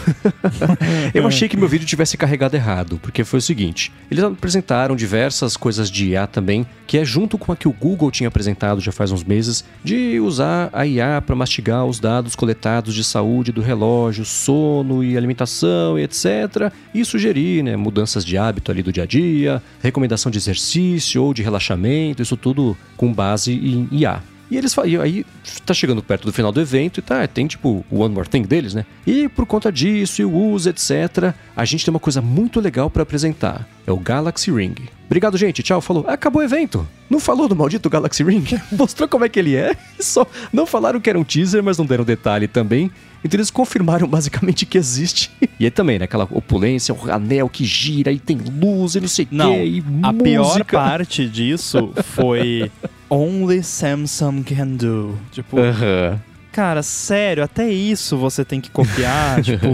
[1.12, 5.56] eu achei que meu vídeo tivesse carregado errado, porque foi o seguinte: eles apresentaram diversas
[5.56, 8.92] coisas de IA também, que é junto com a que o Google tinha apresentado já
[8.92, 13.60] faz uns meses, de usar a IA para mastigar os dados coletados de saúde do
[13.60, 16.72] relógio, sono e alimentação e etc.
[16.94, 21.34] E sugerir né, mudanças de hábito ali do dia a dia, recomendação de exercício ou
[21.34, 24.22] de relaxamento, isso tudo com base em IA.
[24.54, 25.26] E eles e aí
[25.66, 28.42] tá chegando perto do final do evento e tá, tem tipo o One More Thing
[28.42, 28.86] deles, né?
[29.04, 32.88] E por conta disso e o uso, etc, a gente tem uma coisa muito legal
[32.88, 33.68] para apresentar.
[33.84, 34.76] É o Galaxy Ring.
[35.06, 35.60] Obrigado, gente.
[35.60, 35.80] Tchau.
[35.80, 36.04] Falou.
[36.06, 36.86] Acabou o evento.
[37.10, 38.44] Não falou do maldito Galaxy Ring?
[38.70, 39.76] Mostrou como é que ele é.
[39.98, 42.92] Só não falaram que era um teaser, mas não deram detalhe também.
[43.24, 45.30] Então eles confirmaram basicamente que existe.
[45.58, 46.04] E aí também, né?
[46.04, 49.64] Aquela opulência, o anel que gira e tem luz e não sei o quê.
[49.64, 50.22] E a música.
[50.22, 52.70] pior parte disso foi
[53.08, 55.18] Only Samsung can do.
[55.32, 55.56] Tipo.
[55.56, 56.18] Uhum.
[56.54, 59.42] Cara, sério, até isso você tem que copiar.
[59.42, 59.66] tipo,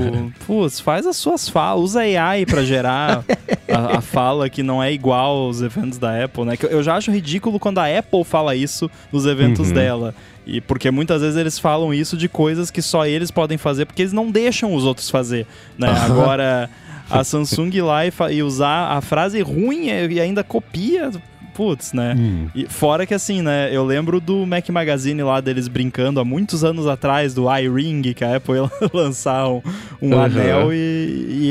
[0.46, 3.22] putz, faz as suas falas, usa AI para gerar
[3.68, 6.56] a, a, fala que não é igual aos eventos da Apple, né?
[6.56, 9.74] Que eu já acho ridículo quando a Apple fala isso nos eventos uhum.
[9.74, 10.14] dela.
[10.50, 14.02] E porque muitas vezes eles falam isso de coisas que só eles podem fazer, porque
[14.02, 15.46] eles não deixam os outros fazer,
[15.78, 15.88] né?
[16.02, 16.68] Agora
[17.08, 21.12] a Samsung ir lá e, e, usar a frase ruim e ainda copia,
[21.60, 22.16] putz, né?
[22.18, 22.48] Hum.
[22.54, 23.68] E fora que assim, né?
[23.70, 28.24] Eu lembro do Mac Magazine lá deles brincando há muitos anos atrás do iRing, que
[28.24, 29.60] a Apple ia lançar um,
[30.00, 30.22] um uhum.
[30.22, 30.76] anel e,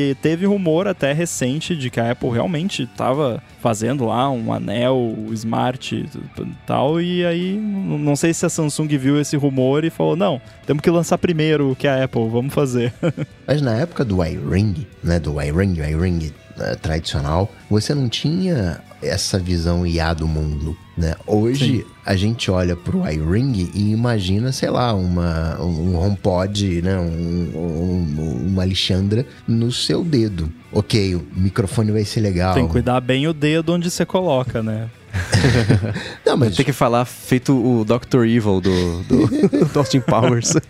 [0.10, 5.16] e, teve rumor até recente de que a Apple realmente estava fazendo lá um anel
[5.34, 7.00] smart e tal.
[7.00, 10.90] E aí, não sei se a Samsung viu esse rumor e falou: não, temos que
[10.90, 12.92] lançar primeiro que a Apple, vamos fazer.
[13.46, 15.20] Mas na época do iRing, né?
[15.20, 21.16] Do iRing, iRing uh, tradicional, você não tinha essa visão IA do mundo, né?
[21.26, 21.86] Hoje Sim.
[22.06, 26.98] a gente olha pro iRing e imagina, sei lá, uma, um HomePod, né?
[26.98, 30.52] Um, um, uma Alexandra no seu dedo.
[30.72, 32.54] Ok, o microfone vai ser legal.
[32.54, 34.90] Tem que cuidar bem o dedo onde você coloca, né?
[36.26, 36.56] não, mas...
[36.56, 38.26] Tem que falar feito o Dr.
[38.26, 39.28] Evil do, do,
[39.68, 40.54] do Austin Powers.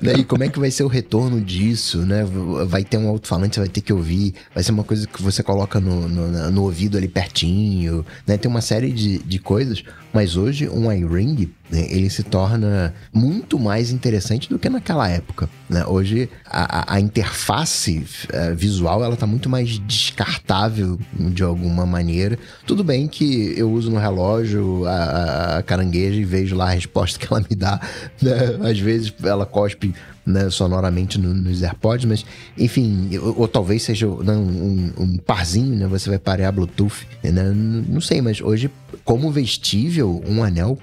[0.00, 2.26] Né, e como é que vai ser o retorno disso, né?
[2.66, 4.34] Vai ter um alto-falante, você vai ter que ouvir.
[4.52, 8.36] Vai ser uma coisa que você coloca no, no, no ouvido ali pertinho, né?
[8.36, 9.84] Tem uma série de, de coisas.
[10.12, 15.48] Mas hoje, um iRing, né, ele se torna muito mais interessante do que naquela época.
[15.70, 15.82] Né?
[15.86, 22.38] Hoje, a, a interface uh, visual ela está muito mais descartável de alguma maneira.
[22.66, 27.18] Tudo bem que eu uso no relógio a, a carangueja e vejo lá a resposta
[27.18, 27.80] que ela me dá.
[28.20, 28.70] Né?
[28.70, 29.94] Às vezes ela cospe
[30.24, 32.24] né, sonoramente no, nos AirPods, mas
[32.56, 35.86] enfim, ou, ou talvez seja não, um, um, parzinho, né?
[35.88, 37.30] Você vai parear Bluetooth, né?
[37.30, 38.70] Não, não sei, mas hoje,
[39.04, 40.78] como vestível, um anel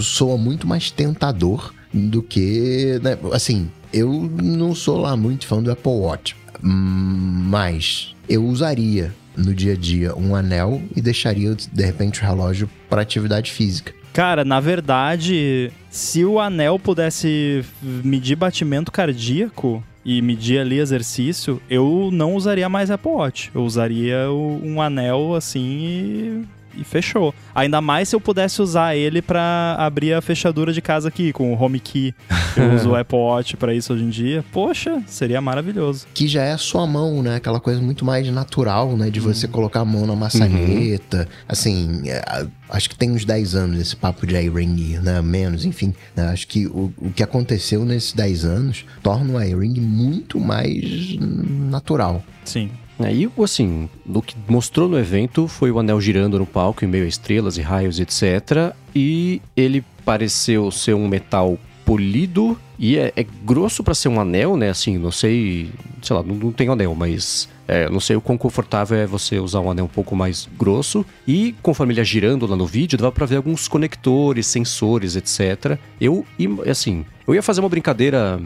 [0.00, 2.98] soa muito mais tentador do que.
[3.02, 3.18] Né?
[3.32, 9.74] Assim, eu não sou lá muito fã do Apple Watch, mas eu usaria no dia
[9.74, 13.94] a dia um anel e deixaria de repente o relógio para atividade física.
[14.16, 22.08] Cara, na verdade, se o anel pudesse medir batimento cardíaco e medir ali exercício, eu
[22.10, 23.50] não usaria mais Apple Watch.
[23.54, 26.44] Eu usaria um anel assim e
[26.76, 27.34] e fechou.
[27.54, 31.52] Ainda mais se eu pudesse usar ele para abrir a fechadura de casa aqui, com
[31.52, 32.14] o Home Key.
[32.56, 34.44] Eu uso o Apple Watch para isso hoje em dia.
[34.52, 36.06] Poxa, seria maravilhoso.
[36.14, 37.36] Que já é a sua mão, né?
[37.36, 39.10] Aquela coisa muito mais natural, né?
[39.10, 39.52] De você uhum.
[39.52, 41.18] colocar a mão na maçaneta.
[41.18, 41.44] Uhum.
[41.48, 45.20] Assim, é, acho que tem uns 10 anos esse papo de iRing, né?
[45.22, 45.94] Menos, enfim.
[46.14, 46.28] Né?
[46.28, 52.22] Acho que o, o que aconteceu nesses 10 anos torna o iRing muito mais natural.
[52.44, 52.70] Sim.
[52.98, 57.04] Aí, assim, o que mostrou no evento foi o anel girando no palco em meio
[57.04, 58.74] a estrelas e raios, etc.
[58.94, 64.56] E ele pareceu ser um metal polido e é, é grosso para ser um anel,
[64.56, 64.70] né?
[64.70, 65.70] Assim, não sei,
[66.02, 69.38] sei lá, não, não tem anel, mas é, não sei o quão confortável é você
[69.38, 71.04] usar um anel um pouco mais grosso.
[71.26, 75.78] E conforme ele ia girando lá no vídeo, dava para ver alguns conectores, sensores, etc.
[76.00, 76.26] Eu,
[76.68, 78.40] assim, eu ia fazer uma brincadeira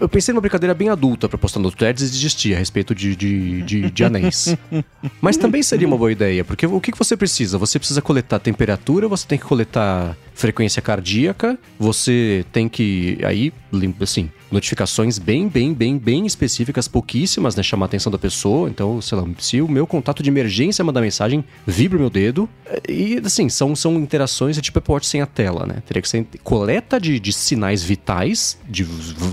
[0.00, 3.16] eu pensei numa brincadeira bem adulta pra postar no Threads e desistir a respeito de,
[3.16, 4.56] de, de, de anéis.
[5.20, 7.58] Mas também seria uma boa ideia, porque o que, que você precisa?
[7.58, 13.18] Você precisa coletar temperatura, você tem que coletar frequência cardíaca, você tem que.
[13.22, 13.52] Aí,
[14.00, 17.62] assim, notificações bem, bem, bem, bem específicas, pouquíssimas, né?
[17.62, 18.68] Chamar a atenção da pessoa.
[18.68, 22.48] Então, sei lá, se o meu contato de emergência mandar mensagem, vibra o meu dedo.
[22.88, 25.82] E, assim, são, são interações de tipo Apple Watch sem a tela, né?
[25.86, 28.86] Teria que ser coleta de, de sinais vitais, de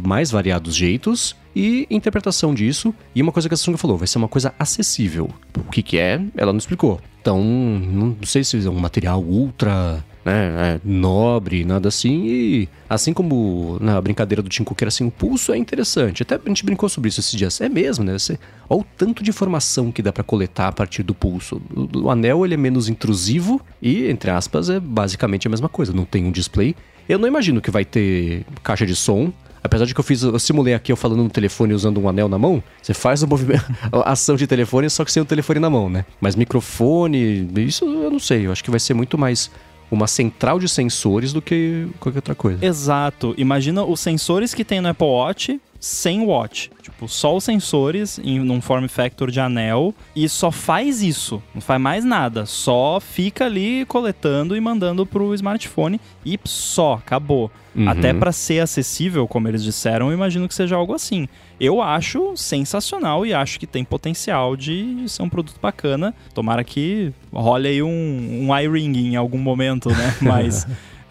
[0.03, 2.93] mais variados jeitos, e interpretação disso.
[3.13, 5.29] E uma coisa que a Samsung falou, vai ser uma coisa acessível.
[5.57, 6.99] O que, que é, ela não explicou.
[7.21, 12.25] Então, não sei se é um material ultra né, é, nobre, nada assim.
[12.25, 16.23] E assim como na brincadeira do Tim Cook era assim, o pulso é interessante.
[16.23, 17.59] Até a gente brincou sobre isso esses dias.
[17.61, 18.13] É mesmo, né?
[18.13, 18.39] Você,
[18.69, 21.61] olha o tanto de informação que dá para coletar a partir do pulso.
[21.75, 25.93] O, o anel ele é menos intrusivo e, entre aspas, é basicamente a mesma coisa.
[25.93, 26.75] Não tem um display.
[27.07, 29.31] Eu não imagino que vai ter caixa de som,
[29.63, 32.27] Apesar de que eu fiz, eu simulei aqui eu falando no telefone usando um anel
[32.27, 33.63] na mão, você faz o movimento,
[33.93, 36.03] a ação de telefone só que sem o telefone na mão, né?
[36.19, 39.49] Mas microfone, isso eu não sei, eu acho que vai ser muito mais
[39.93, 42.65] uma central de sensores do que qualquer outra coisa.
[42.65, 43.33] Exato.
[43.37, 46.71] Imagina os sensores que tem no Apple Watch sem watch.
[46.81, 51.59] Tipo, só os sensores em um form factor de anel e só faz isso, não
[51.59, 57.51] faz mais nada, só fica ali coletando e mandando pro smartphone e só, acabou.
[57.75, 57.89] Uhum.
[57.89, 61.27] Até para ser acessível, como eles disseram, eu imagino que seja algo assim.
[61.59, 66.13] Eu acho sensacional e acho que tem potencial de ser um produto bacana.
[66.33, 70.15] Tomara que role aí um, um iRing em algum momento, né?
[70.21, 70.65] Mas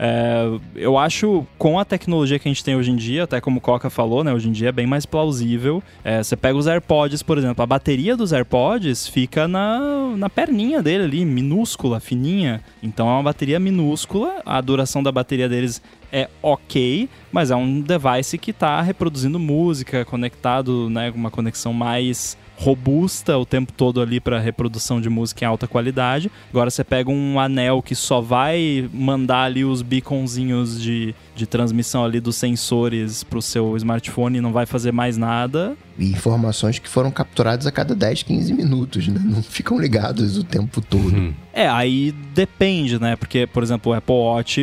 [0.05, 3.59] é, eu acho, com a tecnologia que a gente tem hoje em dia, até como
[3.59, 4.35] o Coca falou, né?
[4.35, 5.81] Hoje em dia é bem mais plausível.
[6.03, 10.83] É, você pega os AirPods, por exemplo, a bateria dos AirPods fica na, na perninha
[10.83, 12.61] dele ali, minúscula, fininha.
[12.83, 15.81] Então é uma bateria minúscula, a duração da bateria deles
[16.11, 22.37] é ok, mas é um device que está reproduzindo música, conectado, né, uma conexão mais
[22.57, 26.31] robusta o tempo todo ali para reprodução de música em alta qualidade.
[26.51, 32.05] Agora você pega um anel que só vai mandar ali os beaconzinhos de, de transmissão
[32.05, 35.77] ali dos sensores para o seu smartphone e não vai fazer mais nada.
[35.99, 39.21] E informações que foram capturadas a cada 10, 15 minutos, né?
[39.23, 41.15] Não ficam ligados o tempo todo.
[41.15, 41.35] Uhum.
[41.53, 43.17] É, aí depende, né?
[43.17, 44.61] Porque, por exemplo, o Apple Watch,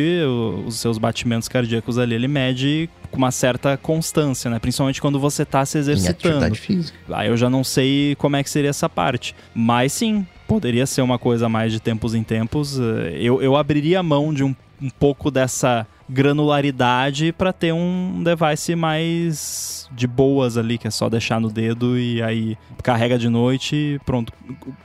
[0.66, 4.58] os seus batimentos cardíacos ali, ele mede com uma certa constância, né?
[4.58, 6.46] Principalmente quando você está se exercitando.
[6.46, 6.98] Em física.
[7.10, 9.34] Aí eu já não sei como é que seria essa parte.
[9.54, 12.78] Mas sim, poderia ser uma coisa mais de tempos em tempos.
[12.78, 18.22] Eh, eu, eu abriria a mão de um, um pouco dessa granularidade para ter um
[18.22, 23.28] device mais de boas ali, que é só deixar no dedo e aí carrega de
[23.28, 24.32] noite e pronto.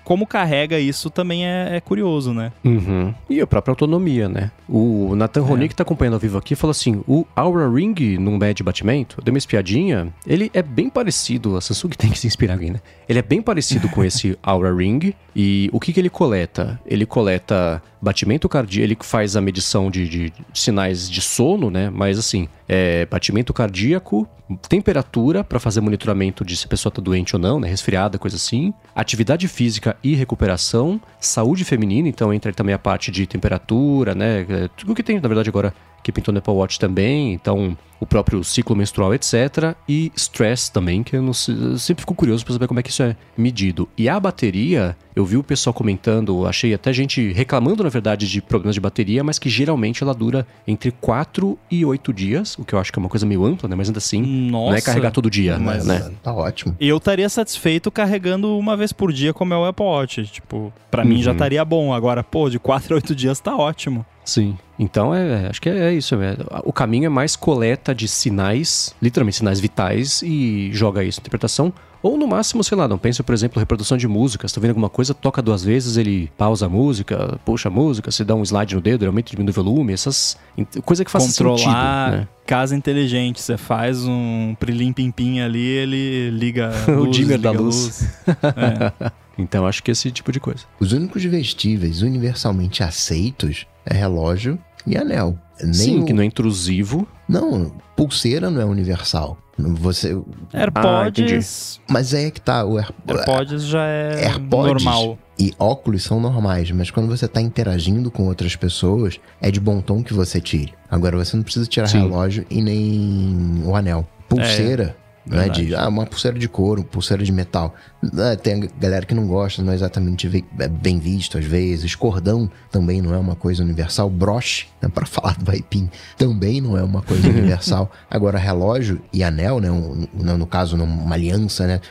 [0.03, 2.51] Como carrega isso também é, é curioso, né?
[2.63, 3.13] Uhum.
[3.29, 4.51] E a própria autonomia, né?
[4.67, 5.43] O Nathan é.
[5.43, 9.17] Roni, que tá acompanhando ao vivo aqui, falou assim: o Aura Ring no mede batimento,
[9.19, 12.71] eu dei uma espiadinha, ele é bem parecido, a Samsung tem que se inspirar alguém,
[12.71, 12.81] né?
[13.07, 16.79] Ele é bem parecido com esse Aura Ring e o que, que ele coleta?
[16.85, 21.89] Ele coleta batimento cardíaco, ele faz a medição de, de sinais de sono, né?
[21.89, 24.27] Mas assim, é, batimento cardíaco,
[24.69, 27.67] temperatura para fazer monitoramento de se a pessoa está doente ou não, né?
[27.67, 28.73] Resfriada, coisa assim.
[28.95, 34.45] Atividade física e recuperação, saúde feminina, então entra também a parte de temperatura, né?
[34.47, 35.73] É, tudo que tem, na verdade, agora
[36.05, 39.73] que pintou no Apple Watch também, então o próprio ciclo menstrual, etc.
[39.89, 42.91] E stress também, que eu, não, eu sempre fico curioso para saber como é que
[42.91, 43.89] isso é medido.
[43.97, 48.39] E a bateria, eu vi o pessoal comentando, achei até gente reclamando, na verdade, de
[48.41, 52.75] problemas de bateria, mas que geralmente ela dura entre 4 e 8 dias, o que
[52.75, 53.75] eu acho que é uma coisa meio ampla, né?
[53.75, 56.11] Mas ainda assim, Nossa, não é carregar todo dia, Mas né?
[56.21, 56.75] tá ótimo.
[56.79, 60.23] Eu estaria satisfeito carregando uma vez por dia, como é o Apple Watch.
[60.27, 61.37] Tipo, pra mim já Uhum.
[61.37, 61.91] estaria bom.
[61.93, 64.05] Agora, pô, de 4 a 8 dias tá ótimo.
[64.25, 64.57] Sim.
[64.77, 66.15] Então, é, acho que é, isso.
[66.15, 66.35] é.
[66.63, 71.71] O caminho é mais coleta de sinais, literalmente sinais vitais, e joga isso na interpretação.
[72.05, 74.47] Ou no máximo, sei lá, não pensa, por exemplo, reprodução de música.
[74.47, 78.11] Você tá vendo alguma coisa, toca duas vezes, ele pausa a música, puxa a música,
[78.11, 80.37] você dá um slide no dedo, ele aumenta e diminui o volume, essas
[80.83, 82.19] coisa que faz Controlar sentido.
[82.21, 82.27] Né?
[82.45, 83.41] casa inteligente.
[83.41, 87.53] Você faz um prilim pim pim ali, ele liga a O luz, dimmer da a
[87.53, 88.07] luz.
[88.27, 89.11] É.
[89.37, 90.61] Então, acho que esse tipo de coisa.
[90.79, 94.57] Os únicos vestíveis universalmente aceitos é relógio
[94.87, 95.37] e anel.
[95.61, 97.07] Nem Sim, o- que não é intrusivo.
[97.27, 99.37] Não, pulseira não é universal.
[99.57, 100.13] Você,
[100.53, 105.17] AirPods, mas aí é que tá o Air- AirPods já é AirPods normal.
[105.39, 109.79] e óculos são normais, mas quando você tá interagindo com outras pessoas, é de bom
[109.81, 110.73] tom que você tire.
[110.91, 111.99] Agora você não precisa tirar Sim.
[111.99, 114.05] relógio e nem o anel.
[114.27, 117.73] Pulseira, não é de ah, uma pulseira de couro, pulseira de metal.
[118.03, 121.95] Ah, Tem galera que não gosta, não é exatamente é bem visto às vezes.
[121.95, 124.09] Cordão também não é uma coisa universal.
[124.09, 127.91] Broche, né, para falar do Vaipim, também não é uma coisa universal.
[128.09, 131.81] Agora relógio e anel, né, um- no, caso uma aliança, né,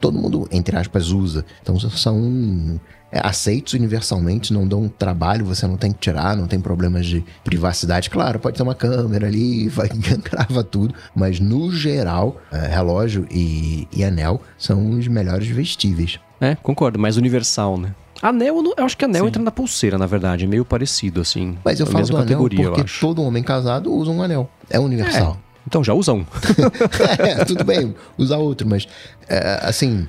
[0.00, 1.44] todo mundo, entre aspas, usa.
[1.62, 2.80] Então são
[3.12, 7.24] é, aceitos universalmente, não dão trabalho, você não tem que tirar, não tem problemas de
[7.44, 8.08] privacidade.
[8.10, 13.88] Claro, pode ter uma câmera ali, vai, grava tudo, mas no geral, é, relógio e,
[13.92, 16.18] e anel são os melhores vestíveis.
[16.40, 17.94] É, concordo, mais universal, né?
[18.22, 19.28] Anel, eu, acho que anel Sim.
[19.28, 21.56] entra na pulseira, na verdade, é meio parecido, assim.
[21.64, 24.48] Mas eu É falo do anel porque todo homem casado usa um anel.
[24.68, 25.38] É universal.
[25.70, 26.26] Então já usa um.
[27.20, 28.88] é, tudo bem, usar outro, mas
[29.28, 30.08] é, assim,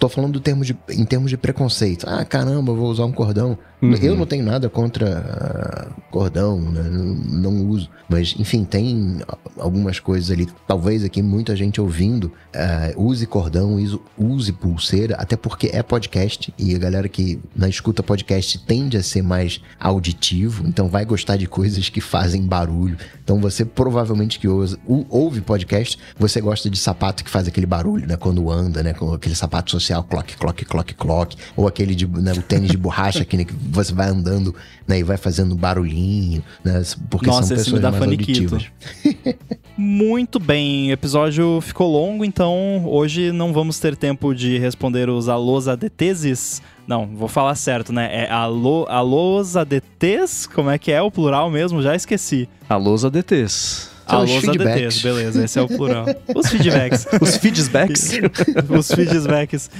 [0.00, 2.04] tô falando do termo de, em termos de preconceito.
[2.08, 3.56] Ah, caramba, vou usar um cordão.
[4.02, 6.82] Eu não tenho nada contra ah, cordão, né?
[6.90, 7.88] não, não uso.
[8.08, 9.20] Mas, enfim, tem
[9.58, 10.48] algumas coisas ali.
[10.66, 16.52] Talvez aqui muita gente ouvindo ah, use cordão, use, use pulseira, até porque é podcast
[16.58, 21.36] e a galera que na escuta podcast tende a ser mais auditivo, então vai gostar
[21.36, 22.96] de coisas que fazem barulho.
[23.22, 27.66] Então você provavelmente que ouve, ou- ouve podcast, você gosta de sapato que faz aquele
[27.66, 28.16] barulho, né?
[28.16, 28.92] Quando anda, né?
[28.92, 31.36] Com aquele sapato social, clock, clock, clock, clock.
[31.56, 34.54] Ou aquele de, né, o tênis de borracha que, né, que você vai andando
[34.86, 36.82] né, e vai fazendo barulhinho, né?
[37.10, 38.54] Porque Nossa, são esse me pessoas dá mais faniquito.
[38.54, 39.36] auditivas.
[39.76, 45.28] Muito bem, o episódio ficou longo, então hoje não vamos ter tempo de responder os
[45.28, 46.62] alôs adeteses.
[46.86, 48.24] Não, vou falar certo, né?
[48.24, 50.46] É alô, alôs adetes?
[50.46, 51.82] Como é que é o plural mesmo?
[51.82, 52.48] Já esqueci.
[52.68, 53.93] Alôs ADTs.
[54.06, 56.06] São os Alôs adetes, beleza, esse é o plural.
[56.34, 57.06] Os feedbacks.
[57.20, 58.20] Os feedbacks.
[58.68, 59.70] os feedbacks.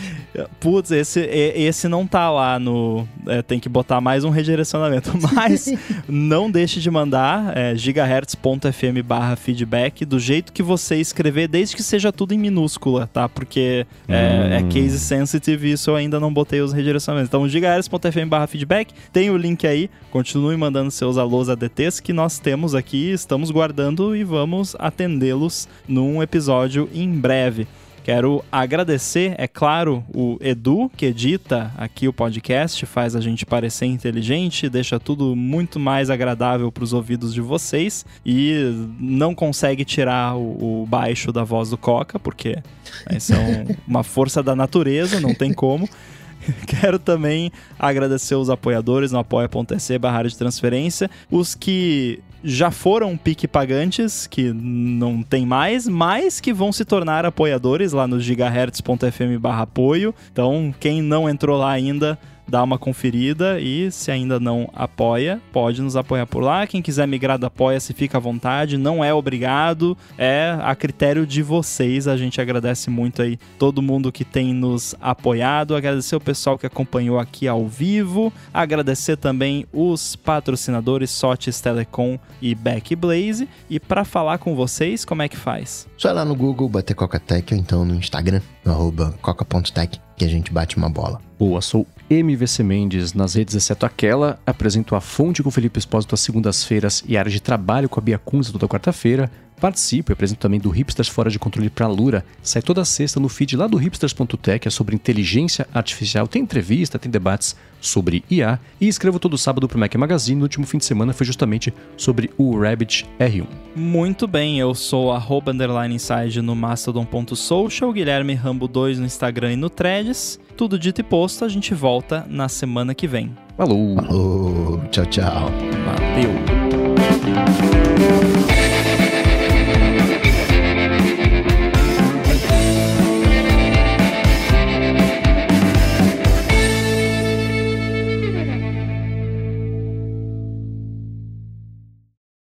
[0.60, 3.06] Putz, esse, esse não tá lá no.
[3.26, 5.12] é, tem que botar mais um redirecionamento.
[5.34, 5.72] Mas
[6.08, 11.82] não deixe de mandar é, gigahertz.fm barra feedback do jeito que você escrever, desde que
[11.82, 13.28] seja tudo em minúscula, tá?
[13.28, 14.68] Porque é, é Hum.
[14.68, 17.28] case sensitive e isso eu ainda não botei os redirecionamentos.
[17.28, 19.90] Então, gigahertz.fm barra feedback, tem o link aí.
[20.10, 26.22] Continue mandando seus alôs ADTs que nós temos aqui, estamos guardando e vamos atendê-los num
[26.22, 27.66] episódio em breve.
[28.02, 33.86] Quero agradecer, é claro, o Edu, que edita aqui o podcast, faz a gente parecer
[33.86, 40.36] inteligente, deixa tudo muito mais agradável para os ouvidos de vocês e não consegue tirar
[40.36, 42.58] o, o baixo da voz do Coca, porque
[43.06, 45.88] essa é um- uma força da natureza, não tem como.
[46.68, 53.48] Quero também agradecer os apoiadores no apoia.se barra de transferência, os que já foram pique
[53.48, 60.14] pagantes, que não tem mais, mas que vão se tornar apoiadores lá no gigahertz.fm apoio.
[60.30, 65.82] Então, quem não entrou lá ainda, dá uma conferida e se ainda não apoia, pode
[65.82, 66.66] nos apoiar por lá.
[66.66, 71.42] Quem quiser migrar do apoia-se, fica à vontade, não é obrigado, é a critério de
[71.42, 72.06] vocês.
[72.06, 76.66] A gente agradece muito aí todo mundo que tem nos apoiado, agradecer o pessoal que
[76.66, 83.48] acompanhou aqui ao vivo, agradecer também os patrocinadores Sotes Telecom e Backblaze.
[83.68, 85.86] E para falar com vocês, como é que faz?
[85.96, 90.00] Só lá no Google, bater Coca-Tech ou então no Instagram, no arroba coca.tech.
[90.16, 91.20] que a gente bate uma bola.
[91.38, 94.38] Boa, sou MVC Mendes nas redes, exceto aquela.
[94.46, 98.02] Apresento a Fonte com Felipe Espósito às segundas-feiras e a área de trabalho com a
[98.02, 99.30] Bia Kunz toda quarta-feira.
[99.64, 102.22] Participo e apresento também do Hipsters Fora de Controle para Lura.
[102.42, 106.28] Sai toda sexta no feed lá do hipsters.tech, é sobre inteligência artificial.
[106.28, 108.60] Tem entrevista, tem debates sobre IA.
[108.78, 110.36] E escrevo todo sábado para o Mac Magazine.
[110.36, 113.46] No último fim de semana foi justamente sobre o Rabbit R1.
[113.74, 119.56] Muito bem, eu sou arroba underline inside no mastodon.social, Guilherme Rambo 2 no Instagram e
[119.56, 120.38] no Threads.
[120.58, 123.34] Tudo dito e posto, a gente volta na semana que vem.
[123.56, 123.96] Falou!
[123.96, 125.50] Falou, tchau, tchau.
[125.86, 127.73] Valeu!